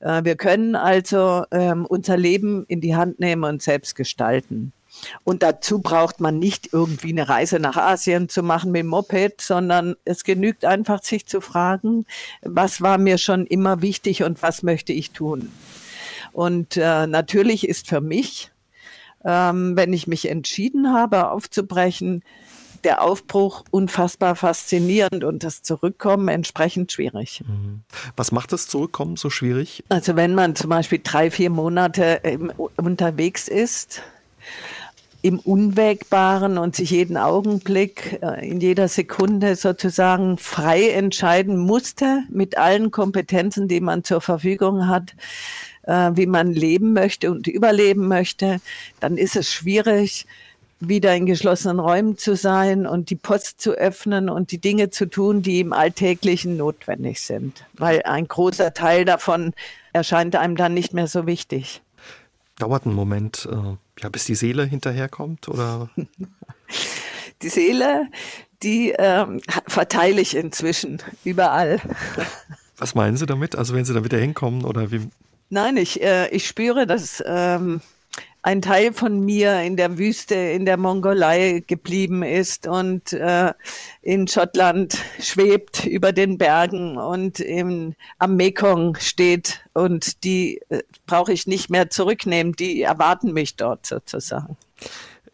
Äh, 0.00 0.22
wir 0.24 0.36
können 0.36 0.76
also 0.76 1.44
ähm, 1.50 1.86
unser 1.86 2.16
Leben 2.16 2.64
in 2.68 2.80
die 2.80 2.94
Hand 2.94 3.18
nehmen 3.18 3.44
und 3.44 3.62
selbst 3.62 3.96
gestalten. 3.96 4.72
Und 5.24 5.42
dazu 5.42 5.80
braucht 5.80 6.20
man 6.20 6.38
nicht 6.38 6.72
irgendwie 6.72 7.10
eine 7.10 7.28
Reise 7.28 7.58
nach 7.58 7.76
Asien 7.76 8.28
zu 8.28 8.42
machen 8.42 8.72
mit 8.72 8.80
dem 8.80 8.88
Moped, 8.88 9.40
sondern 9.40 9.96
es 10.04 10.24
genügt 10.24 10.64
einfach, 10.64 11.02
sich 11.02 11.26
zu 11.26 11.40
fragen, 11.40 12.06
was 12.42 12.80
war 12.80 12.98
mir 12.98 13.18
schon 13.18 13.46
immer 13.46 13.82
wichtig 13.82 14.22
und 14.22 14.42
was 14.42 14.62
möchte 14.62 14.92
ich 14.92 15.10
tun. 15.10 15.52
Und 16.32 16.76
äh, 16.76 17.06
natürlich 17.06 17.68
ist 17.68 17.88
für 17.88 18.00
mich, 18.00 18.50
ähm, 19.24 19.76
wenn 19.76 19.92
ich 19.92 20.06
mich 20.06 20.28
entschieden 20.28 20.92
habe, 20.92 21.30
aufzubrechen, 21.30 22.22
der 22.84 23.02
Aufbruch 23.02 23.64
unfassbar 23.70 24.36
faszinierend 24.36 25.24
und 25.24 25.44
das 25.44 25.62
Zurückkommen 25.62 26.28
entsprechend 26.28 26.92
schwierig. 26.92 27.42
Mhm. 27.46 27.82
Was 28.16 28.32
macht 28.32 28.52
das 28.52 28.68
Zurückkommen 28.68 29.16
so 29.16 29.30
schwierig? 29.30 29.84
Also 29.88 30.16
wenn 30.16 30.34
man 30.34 30.56
zum 30.56 30.70
Beispiel 30.70 31.00
drei, 31.02 31.30
vier 31.30 31.50
Monate 31.50 32.20
unterwegs 32.76 33.48
ist, 33.48 34.02
im 35.26 35.40
Unwägbaren 35.40 36.56
und 36.56 36.76
sich 36.76 36.90
jeden 36.90 37.16
Augenblick, 37.16 38.20
äh, 38.22 38.48
in 38.48 38.60
jeder 38.60 38.86
Sekunde 38.86 39.56
sozusagen 39.56 40.38
frei 40.38 40.90
entscheiden 40.90 41.56
musste 41.56 42.22
mit 42.30 42.56
allen 42.56 42.92
Kompetenzen, 42.92 43.66
die 43.66 43.80
man 43.80 44.04
zur 44.04 44.20
Verfügung 44.20 44.86
hat, 44.86 45.14
äh, 45.82 46.12
wie 46.14 46.26
man 46.26 46.52
leben 46.52 46.92
möchte 46.92 47.32
und 47.32 47.48
überleben 47.48 48.06
möchte, 48.06 48.60
dann 49.00 49.16
ist 49.16 49.34
es 49.34 49.50
schwierig, 49.52 50.26
wieder 50.80 51.14
in 51.14 51.26
geschlossenen 51.26 51.80
Räumen 51.80 52.18
zu 52.18 52.36
sein 52.36 52.86
und 52.86 53.10
die 53.10 53.16
Post 53.16 53.60
zu 53.60 53.72
öffnen 53.72 54.28
und 54.28 54.50
die 54.50 54.58
Dinge 54.58 54.90
zu 54.90 55.06
tun, 55.06 55.42
die 55.42 55.60
im 55.60 55.72
Alltäglichen 55.72 56.56
notwendig 56.56 57.20
sind. 57.20 57.64
Weil 57.74 58.02
ein 58.02 58.28
großer 58.28 58.74
Teil 58.74 59.04
davon 59.04 59.54
erscheint 59.92 60.36
einem 60.36 60.56
dann 60.56 60.74
nicht 60.74 60.92
mehr 60.92 61.06
so 61.06 61.26
wichtig. 61.26 61.80
Dauert 62.58 62.86
ein 62.86 62.94
Moment, 62.94 63.48
äh, 63.50 63.76
ja, 64.02 64.08
bis 64.08 64.24
die 64.24 64.34
Seele 64.34 64.64
hinterherkommt, 64.64 65.48
oder? 65.48 65.90
die 67.42 67.48
Seele, 67.48 68.08
die 68.62 68.92
äh, 68.92 69.26
verteile 69.66 70.20
ich 70.20 70.36
inzwischen 70.36 71.02
überall. 71.24 71.80
Was 72.78 72.94
meinen 72.94 73.16
Sie 73.16 73.26
damit? 73.26 73.56
Also 73.56 73.74
wenn 73.74 73.84
Sie 73.84 73.94
da 73.94 74.04
wieder 74.04 74.18
hinkommen 74.18 74.64
oder 74.64 74.90
wie? 74.90 75.08
Nein, 75.48 75.76
ich, 75.78 76.02
äh, 76.02 76.28
ich 76.28 76.46
spüre, 76.46 76.86
dass 76.86 77.22
ähm, 77.26 77.80
ein 78.46 78.62
Teil 78.62 78.92
von 78.92 79.24
mir 79.24 79.60
in 79.62 79.76
der 79.76 79.98
Wüste 79.98 80.36
in 80.36 80.66
der 80.66 80.76
Mongolei 80.76 81.64
geblieben 81.66 82.22
ist 82.22 82.68
und 82.68 83.12
äh, 83.12 83.52
in 84.02 84.28
Schottland 84.28 84.98
schwebt 85.20 85.84
über 85.84 86.12
den 86.12 86.38
Bergen 86.38 86.96
und 86.96 87.40
im, 87.40 87.96
am 88.20 88.36
Mekong 88.36 88.94
steht 89.00 89.64
und 89.72 90.22
die 90.22 90.60
äh, 90.68 90.84
brauche 91.06 91.32
ich 91.32 91.48
nicht 91.48 91.70
mehr 91.70 91.90
zurücknehmen, 91.90 92.52
die 92.52 92.82
erwarten 92.82 93.32
mich 93.32 93.56
dort 93.56 93.84
sozusagen. 93.84 94.56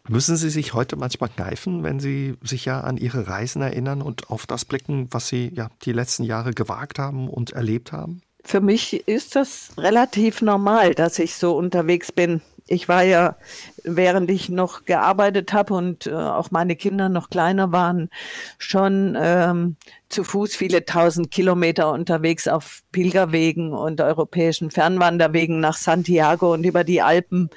Müssen 0.09 0.35
Sie 0.35 0.49
sich 0.49 0.73
heute 0.73 0.95
manchmal 0.95 1.29
kneifen, 1.29 1.83
wenn 1.83 1.99
Sie 1.99 2.33
sich 2.41 2.65
ja 2.65 2.81
an 2.81 2.97
Ihre 2.97 3.27
Reisen 3.27 3.61
erinnern 3.61 4.01
und 4.01 4.31
auf 4.31 4.47
das 4.47 4.65
blicken, 4.65 5.07
was 5.11 5.27
Sie 5.27 5.51
ja 5.53 5.69
die 5.83 5.93
letzten 5.93 6.23
Jahre 6.23 6.55
gewagt 6.55 6.97
haben 6.97 7.29
und 7.29 7.51
erlebt 7.51 7.91
haben? 7.91 8.23
Für 8.43 8.59
mich 8.59 9.07
ist 9.07 9.35
das 9.35 9.69
relativ 9.77 10.41
normal, 10.41 10.95
dass 10.95 11.19
ich 11.19 11.35
so 11.35 11.55
unterwegs 11.55 12.11
bin. 12.11 12.41
Ich 12.67 12.87
war 12.87 13.03
ja, 13.03 13.35
während 13.83 14.31
ich 14.31 14.49
noch 14.49 14.85
gearbeitet 14.85 15.51
habe 15.51 15.73
und 15.73 16.07
äh, 16.07 16.13
auch 16.13 16.51
meine 16.51 16.75
Kinder 16.75 17.09
noch 17.09 17.29
kleiner 17.29 17.71
waren, 17.71 18.09
schon 18.57 19.17
ähm, 19.19 19.75
zu 20.09 20.23
Fuß 20.23 20.55
viele 20.55 20.85
tausend 20.85 21.29
Kilometer 21.29 21.91
unterwegs 21.91 22.47
auf 22.47 22.81
Pilgerwegen 22.91 23.73
und 23.73 23.99
europäischen 23.99 24.71
Fernwanderwegen 24.71 25.59
nach 25.59 25.75
Santiago 25.75 26.53
und 26.53 26.63
über 26.63 26.83
die 26.83 27.01
Alpen 27.01 27.49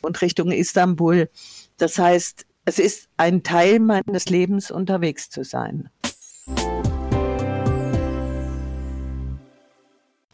und 0.00 0.20
Richtung 0.22 0.50
Istanbul. 0.50 1.28
Das 1.76 1.98
heißt, 1.98 2.46
es 2.64 2.78
ist 2.78 3.08
ein 3.16 3.42
Teil 3.42 3.80
meines 3.80 4.26
Lebens, 4.26 4.70
unterwegs 4.70 5.30
zu 5.30 5.44
sein. 5.44 5.90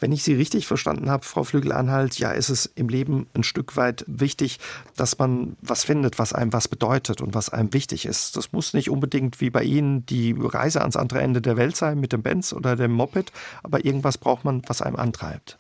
Wenn 0.05 0.13
ich 0.13 0.23
Sie 0.23 0.35
richtig 0.35 0.67
verstanden 0.67 1.09
habe, 1.09 1.25
Frau 1.25 1.45
Flügel-Anhalt, 1.45 2.19
ja, 2.19 2.33
ist 2.33 2.51
es 2.51 2.67
im 2.67 2.91
Leben 2.91 3.27
ein 3.33 3.43
Stück 3.43 3.75
weit 3.79 4.05
wichtig, 4.07 4.59
dass 4.97 5.17
man 5.17 5.57
was 5.63 5.83
findet, 5.83 6.19
was 6.19 6.35
einem 6.35 6.53
was 6.53 6.69
bedeutet 6.69 7.23
und 7.23 7.35
was 7.35 7.49
einem 7.49 7.73
wichtig 7.73 8.05
ist. 8.05 8.37
Das 8.37 8.53
muss 8.53 8.75
nicht 8.75 8.91
unbedingt 8.91 9.41
wie 9.41 9.49
bei 9.49 9.63
Ihnen 9.63 10.05
die 10.05 10.37
Reise 10.39 10.83
ans 10.83 10.97
andere 10.97 11.23
Ende 11.23 11.41
der 11.41 11.57
Welt 11.57 11.75
sein 11.75 12.01
mit 12.01 12.13
dem 12.13 12.23
Benz 12.23 12.53
oder 12.53 12.77
dem 12.77 12.93
Moped, 12.93 13.33
aber 13.63 13.87
irgendwas 13.87 14.19
braucht 14.19 14.45
man, 14.45 14.61
was 14.67 14.83
einem 14.83 14.97
antreibt. 14.97 15.59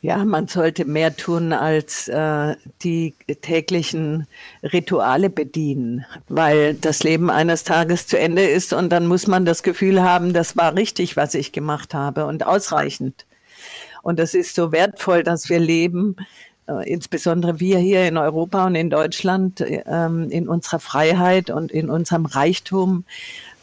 Ja, 0.00 0.24
man 0.24 0.48
sollte 0.48 0.86
mehr 0.86 1.14
tun 1.14 1.52
als 1.52 2.08
äh, 2.08 2.56
die 2.82 3.14
täglichen 3.42 4.26
Rituale 4.62 5.28
bedienen, 5.28 6.06
weil 6.28 6.72
das 6.72 7.02
Leben 7.02 7.28
eines 7.28 7.64
Tages 7.64 8.06
zu 8.06 8.18
Ende 8.18 8.46
ist 8.46 8.72
und 8.72 8.88
dann 8.88 9.06
muss 9.06 9.26
man 9.26 9.44
das 9.44 9.62
Gefühl 9.62 10.02
haben, 10.02 10.32
das 10.32 10.56
war 10.56 10.74
richtig, 10.74 11.18
was 11.18 11.34
ich 11.34 11.52
gemacht 11.52 11.92
habe 11.92 12.24
und 12.24 12.46
ausreichend. 12.46 13.26
Und 14.06 14.20
das 14.20 14.34
ist 14.34 14.54
so 14.54 14.70
wertvoll, 14.70 15.24
dass 15.24 15.48
wir 15.48 15.58
leben, 15.58 16.14
äh, 16.68 16.88
insbesondere 16.88 17.58
wir 17.58 17.78
hier 17.78 18.06
in 18.06 18.16
Europa 18.16 18.64
und 18.64 18.76
in 18.76 18.88
Deutschland, 18.88 19.60
äh, 19.60 19.82
in 19.82 20.46
unserer 20.46 20.78
Freiheit 20.78 21.50
und 21.50 21.72
in 21.72 21.90
unserem 21.90 22.24
Reichtum, 22.24 23.04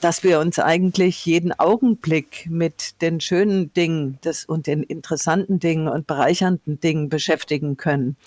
dass 0.01 0.21
wir 0.21 0.41
uns 0.41 0.59
eigentlich 0.59 1.25
jeden 1.25 1.57
Augenblick 1.57 2.49
mit 2.49 3.01
den 3.01 3.21
schönen 3.21 3.71
Dingen 3.71 4.19
des, 4.25 4.43
und 4.43 4.67
den 4.67 4.83
interessanten 4.83 5.61
Dingen 5.61 5.87
und 5.87 6.07
bereichernden 6.07 6.77
Dingen 6.81 7.07
beschäftigen 7.07 7.77
können. 7.77 8.17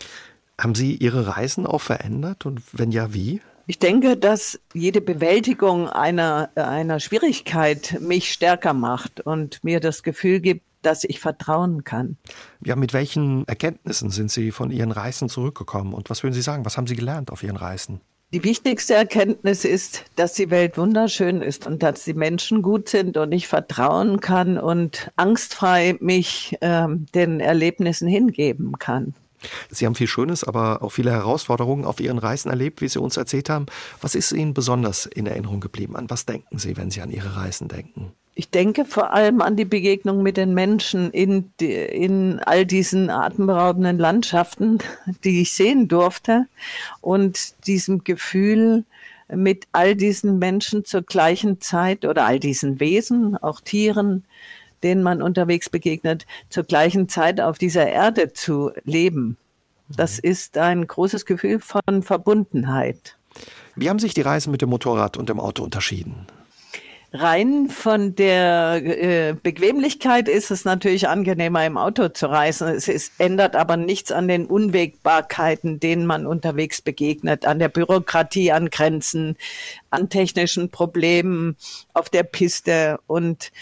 Haben 0.59 0.75
Sie 0.75 0.95
Ihre 0.95 1.27
Reisen 1.37 1.67
auch 1.67 1.83
verändert 1.83 2.47
und 2.47 2.63
wenn 2.73 2.93
ja, 2.93 3.13
wie? 3.13 3.43
Ich 3.67 3.79
denke, 3.79 4.17
dass 4.17 4.59
jede 4.73 5.03
Bewältigung 5.03 5.91
einer, 5.91 6.49
einer 6.55 6.99
Schwierigkeit 6.99 7.99
mich 8.01 8.33
stärker 8.33 8.73
macht 8.73 9.21
und 9.21 9.63
mir 9.63 9.81
das 9.81 10.03
Gefühl 10.03 10.41
gibt, 10.41 10.63
dass 10.87 11.05
ich 11.05 11.21
vertrauen 11.21 11.85
kann. 11.85 12.17
Ja, 12.65 12.77
mit 12.77 12.93
welchen 12.93 13.47
Erkenntnissen 13.47 14.11
sind 14.11 14.31
Sie 14.31 14.53
von 14.53 14.71
Ihren 14.71 14.93
Reisen 14.93 15.29
zurückgekommen 15.29 15.93
und 15.93 16.09
was 16.09 16.23
würden 16.23 16.35
Sie 16.35 16.43
sagen? 16.43 16.65
Was 16.65 16.77
haben 16.77 16.87
Sie 16.87 16.97
gelernt 16.97 17.31
auf 17.31 17.43
Ihren 17.43 17.57
Reisen? 17.57 18.01
Die 18.33 18.43
wichtigste 18.43 18.95
Erkenntnis 18.95 19.65
ist, 19.65 20.05
dass 20.17 20.33
die 20.33 20.51
Welt 20.51 20.77
wunderschön 20.79 21.43
ist 21.43 21.67
und 21.67 21.83
dass 21.83 22.05
die 22.05 22.15
Menschen 22.15 22.61
gut 22.61 22.89
sind 22.89 23.17
und 23.17 23.31
ich 23.31 23.47
vertrauen 23.47 24.21
kann 24.21 24.59
und 24.59 25.13
angstfrei 25.15 25.97
mich 26.01 26.57
äh, 26.61 26.87
den 27.15 27.39
Erlebnissen 27.39 28.09
hingeben 28.09 28.79
kann. 28.79 29.15
Sie 29.71 29.87
haben 29.87 29.95
viel 29.95 30.09
Schönes, 30.09 30.43
aber 30.43 30.83
auch 30.83 30.91
viele 30.91 31.13
Herausforderungen 31.13 31.85
auf 31.85 32.01
Ihren 32.01 32.19
Reisen 32.19 32.51
erlebt, 32.51 32.81
wie 32.81 32.89
Sie 32.89 33.01
uns 33.01 33.17
erzählt 33.17 33.49
haben. 33.49 33.67
Was 34.01 34.15
ist 34.15 34.33
Ihnen 34.33 34.55
besonders 34.55 35.07
in 35.07 35.27
Erinnerung 35.27 35.61
geblieben? 35.61 35.95
An 35.95 36.11
was 36.11 36.27
denken 36.27 36.59
Sie, 36.59 36.77
wenn 36.77 36.91
Sie 36.91 37.03
an 37.03 37.11
Ihre 37.11 37.37
Reisen 37.37 37.69
denken? 37.69 38.13
Ich 38.39 38.51
denke 38.51 38.85
vor 38.85 39.15
allem 39.15 39.41
an 39.41 39.57
die 39.57 39.65
Begegnung 39.65 40.23
mit 40.23 40.37
den 40.37 40.53
Menschen 40.53 41.11
in, 41.11 41.51
in 41.59 42.39
all 42.41 42.67
diesen 42.67 43.09
atemberaubenden 43.09 43.97
Landschaften, 43.97 44.79
die 45.25 45.41
ich 45.41 45.55
sehen 45.55 45.89
durfte 45.89 46.47
und 47.01 47.55
diesem 47.67 48.05
Gefühl, 48.05 48.85
mit 49.35 49.67
all 49.73 49.97
diesen 49.97 50.39
Menschen 50.39 50.85
zur 50.85 51.01
gleichen 51.01 51.63
Zeit 51.63 52.05
oder 52.05 52.27
all 52.27 52.39
diesen 52.39 52.79
Wesen, 52.79 53.39
auch 53.39 53.63
Tieren, 53.63 54.25
denen 54.83 55.03
man 55.03 55.23
unterwegs 55.23 55.71
begegnet, 55.71 56.27
zur 56.51 56.65
gleichen 56.65 57.09
Zeit 57.09 57.41
auf 57.41 57.57
dieser 57.57 57.89
Erde 57.89 58.35
zu 58.35 58.71
leben. 58.85 59.39
Das 59.89 60.19
mhm. 60.19 60.31
ist 60.31 60.59
ein 60.59 60.87
großes 60.87 61.25
Gefühl 61.25 61.59
von 61.59 62.03
Verbundenheit. 62.03 63.17
Wie 63.75 63.89
haben 63.89 63.99
sich 63.99 64.13
die 64.13 64.21
Reisen 64.21 64.51
mit 64.51 64.61
dem 64.61 64.69
Motorrad 64.69 65.17
und 65.17 65.31
dem 65.31 65.41
Auto 65.41 65.65
unterschieden? 65.65 66.27
Rein 67.13 67.69
von 67.69 68.15
der 68.15 68.83
äh, 68.85 69.35
Bequemlichkeit 69.41 70.29
ist 70.29 70.51
es 70.51 70.65
natürlich 70.65 71.09
angenehmer, 71.09 71.65
im 71.65 71.79
Auto 71.79 72.09
zu 72.09 72.27
reisen. 72.27 72.69
Es 72.69 72.89
ist, 72.89 73.13
ändert 73.19 73.57
aber 73.57 73.77
nichts 73.77 74.13
an 74.13 74.29
den 74.29 74.47
Unwägbarkeiten, 74.47 75.81
denen 75.81 76.07
man 76.07 76.27
unterwegs 76.27 76.83
begegnet, 76.83 77.47
an 77.47 77.59
der 77.59 77.69
Bürokratie, 77.69 78.53
an 78.53 78.71
Grenzen, 78.71 79.37
an 79.91 80.09
technischen 80.09 80.71
Problemen 80.71 81.57
auf 81.95 82.11
der 82.11 82.25
Piste 82.25 82.99
und 83.07 83.53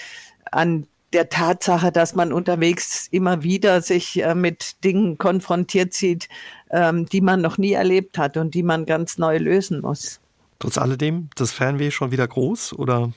an 0.51 0.87
der 1.13 1.29
Tatsache, 1.29 1.93
dass 1.93 2.15
man 2.15 2.33
unterwegs 2.33 3.09
immer 3.11 3.43
wieder 3.43 3.83
sich 3.83 4.23
äh, 4.23 4.35
mit 4.35 4.83
Dingen 4.85 5.17
konfrontiert 5.17 5.95
sieht, 5.95 6.29
ähm, 6.71 7.07
die 7.07 7.21
man 7.21 7.41
noch 7.41 7.57
nie 7.57 7.73
erlebt 7.73 8.19
hat 8.19 8.37
und 8.37 8.55
die 8.55 8.63
man 8.65 8.85
ganz 8.85 9.17
neu 9.17 9.39
lösen 9.39 9.81
muss. 9.81 10.21
Trotz 10.59 10.79
alledem, 10.79 11.29
das 11.37 11.53
Fernweh 11.53 11.91
schon 11.91 12.11
wieder 12.11 12.27
groß 12.27 12.73
oder 12.73 13.13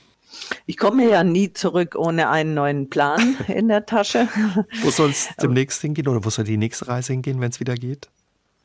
ich 0.65 0.77
komme 0.77 1.09
ja 1.09 1.23
nie 1.23 1.53
zurück 1.53 1.95
ohne 1.97 2.29
einen 2.29 2.53
neuen 2.53 2.89
Plan 2.89 3.37
in 3.47 3.67
der 3.67 3.85
Tasche. 3.85 4.27
wo 4.81 4.89
soll 4.89 5.11
es 5.11 5.29
demnächst 5.41 5.81
hingehen 5.81 6.07
oder 6.07 6.23
wo 6.23 6.29
soll 6.29 6.45
die 6.45 6.57
nächste 6.57 6.87
Reise 6.87 7.13
hingehen, 7.13 7.39
wenn 7.41 7.49
es 7.49 7.59
wieder 7.59 7.75
geht? 7.75 8.09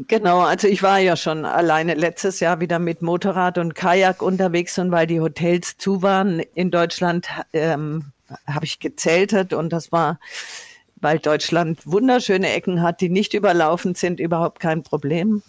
Genau, 0.09 0.41
also 0.41 0.69
ich 0.69 0.83
war 0.83 0.99
ja 0.99 1.17
schon 1.17 1.45
alleine 1.45 1.95
letztes 1.95 2.41
Jahr 2.41 2.61
wieder 2.61 2.79
mit 2.79 3.03
Motorrad 3.03 3.59
und 3.59 3.75
Kajak 3.75 4.23
unterwegs 4.23 4.79
und 4.79 4.91
weil 4.91 5.07
die 5.07 5.21
Hotels 5.21 5.77
zu 5.77 6.03
waren 6.03 6.41
in 6.55 6.71
Deutschland, 6.71 7.29
ähm, 7.53 8.07
habe 8.47 8.65
ich 8.65 8.81
gezeltet 8.81 9.53
und 9.53 9.73
das 9.73 9.93
war, 9.93 10.19
weil 10.97 11.19
Deutschland 11.19 11.81
wunderschöne 11.85 12.53
Ecken 12.53 12.83
hat, 12.83 13.01
die 13.01 13.11
nicht 13.11 13.35
überlaufen 13.35 13.95
sind, 13.95 14.19
überhaupt 14.19 14.61
kein 14.61 14.83
Problem. 14.83 15.43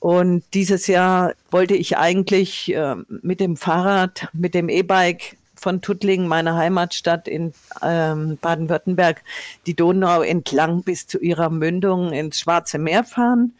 Und 0.00 0.42
dieses 0.54 0.86
Jahr 0.86 1.34
wollte 1.50 1.74
ich 1.74 1.98
eigentlich 1.98 2.74
äh, 2.74 2.96
mit 3.22 3.38
dem 3.38 3.56
Fahrrad, 3.56 4.28
mit 4.32 4.54
dem 4.54 4.68
E-Bike 4.70 5.36
von 5.60 5.82
Tuttlingen, 5.82 6.26
meiner 6.26 6.56
Heimatstadt 6.56 7.28
in 7.28 7.52
ähm, 7.82 8.38
Baden-Württemberg, 8.40 9.22
die 9.66 9.74
Donau 9.74 10.22
entlang 10.22 10.82
bis 10.82 11.06
zu 11.06 11.18
ihrer 11.18 11.50
Mündung 11.50 12.12
ins 12.12 12.40
Schwarze 12.40 12.78
Meer 12.78 13.04
fahren. 13.04 13.52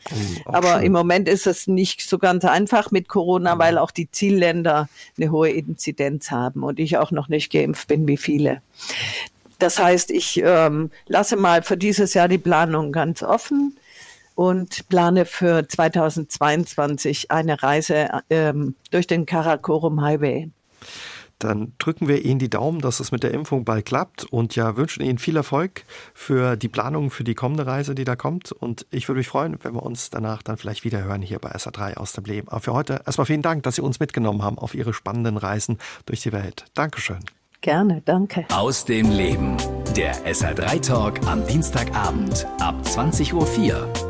Oh, 0.46 0.52
Aber 0.52 0.76
schön. 0.76 0.84
im 0.84 0.92
Moment 0.92 1.28
ist 1.28 1.46
es 1.46 1.66
nicht 1.66 2.08
so 2.08 2.16
ganz 2.18 2.46
einfach 2.46 2.90
mit 2.90 3.08
Corona, 3.08 3.58
weil 3.58 3.76
auch 3.76 3.90
die 3.90 4.10
Zielländer 4.10 4.88
eine 5.18 5.30
hohe 5.30 5.50
Inzidenz 5.50 6.30
haben 6.30 6.62
und 6.62 6.80
ich 6.80 6.96
auch 6.96 7.10
noch 7.10 7.28
nicht 7.28 7.52
geimpft 7.52 7.88
bin 7.88 8.08
wie 8.08 8.16
viele. 8.16 8.62
Das 9.58 9.78
heißt, 9.78 10.10
ich 10.10 10.40
ähm, 10.42 10.90
lasse 11.06 11.36
mal 11.36 11.62
für 11.62 11.76
dieses 11.76 12.14
Jahr 12.14 12.28
die 12.28 12.38
Planung 12.38 12.92
ganz 12.92 13.22
offen 13.22 13.76
und 14.40 14.88
plane 14.88 15.26
für 15.26 15.68
2022 15.68 17.30
eine 17.30 17.62
Reise 17.62 18.08
ähm, 18.30 18.74
durch 18.90 19.06
den 19.06 19.26
Karakorum 19.26 20.00
Highway. 20.00 20.48
Dann 21.38 21.74
drücken 21.76 22.08
wir 22.08 22.24
Ihnen 22.24 22.38
die 22.38 22.48
Daumen, 22.48 22.80
dass 22.80 23.00
es 23.00 23.12
mit 23.12 23.22
der 23.22 23.32
Impfung 23.32 23.66
bald 23.66 23.84
klappt 23.84 24.24
und 24.24 24.56
ja, 24.56 24.78
wünschen 24.78 25.02
Ihnen 25.02 25.18
viel 25.18 25.36
Erfolg 25.36 25.84
für 26.14 26.56
die 26.56 26.68
Planung 26.68 27.10
für 27.10 27.22
die 27.22 27.34
kommende 27.34 27.66
Reise, 27.66 27.94
die 27.94 28.04
da 28.04 28.16
kommt. 28.16 28.50
Und 28.50 28.86
ich 28.90 29.08
würde 29.08 29.18
mich 29.18 29.28
freuen, 29.28 29.58
wenn 29.62 29.74
wir 29.74 29.82
uns 29.82 30.08
danach 30.08 30.42
dann 30.42 30.56
vielleicht 30.56 30.84
wieder 30.84 31.04
hören 31.04 31.20
hier 31.20 31.38
bei 31.38 31.52
SA3 31.52 31.98
aus 31.98 32.14
dem 32.14 32.24
Leben. 32.24 32.48
Aber 32.48 32.60
für 32.60 32.72
heute 32.72 33.02
erstmal 33.04 33.26
vielen 33.26 33.42
Dank, 33.42 33.64
dass 33.64 33.74
Sie 33.74 33.82
uns 33.82 34.00
mitgenommen 34.00 34.42
haben 34.42 34.58
auf 34.58 34.74
Ihre 34.74 34.94
spannenden 34.94 35.36
Reisen 35.36 35.76
durch 36.06 36.22
die 36.22 36.32
Welt. 36.32 36.64
Dankeschön. 36.72 37.20
Gerne, 37.60 38.00
danke. 38.06 38.46
Aus 38.50 38.86
dem 38.86 39.10
Leben. 39.10 39.58
Der 39.94 40.14
SR3 40.24 40.80
Talk 40.80 41.26
am 41.26 41.46
Dienstagabend 41.46 42.46
ab 42.58 42.80
20.04 42.86 43.34
Uhr 43.34 44.09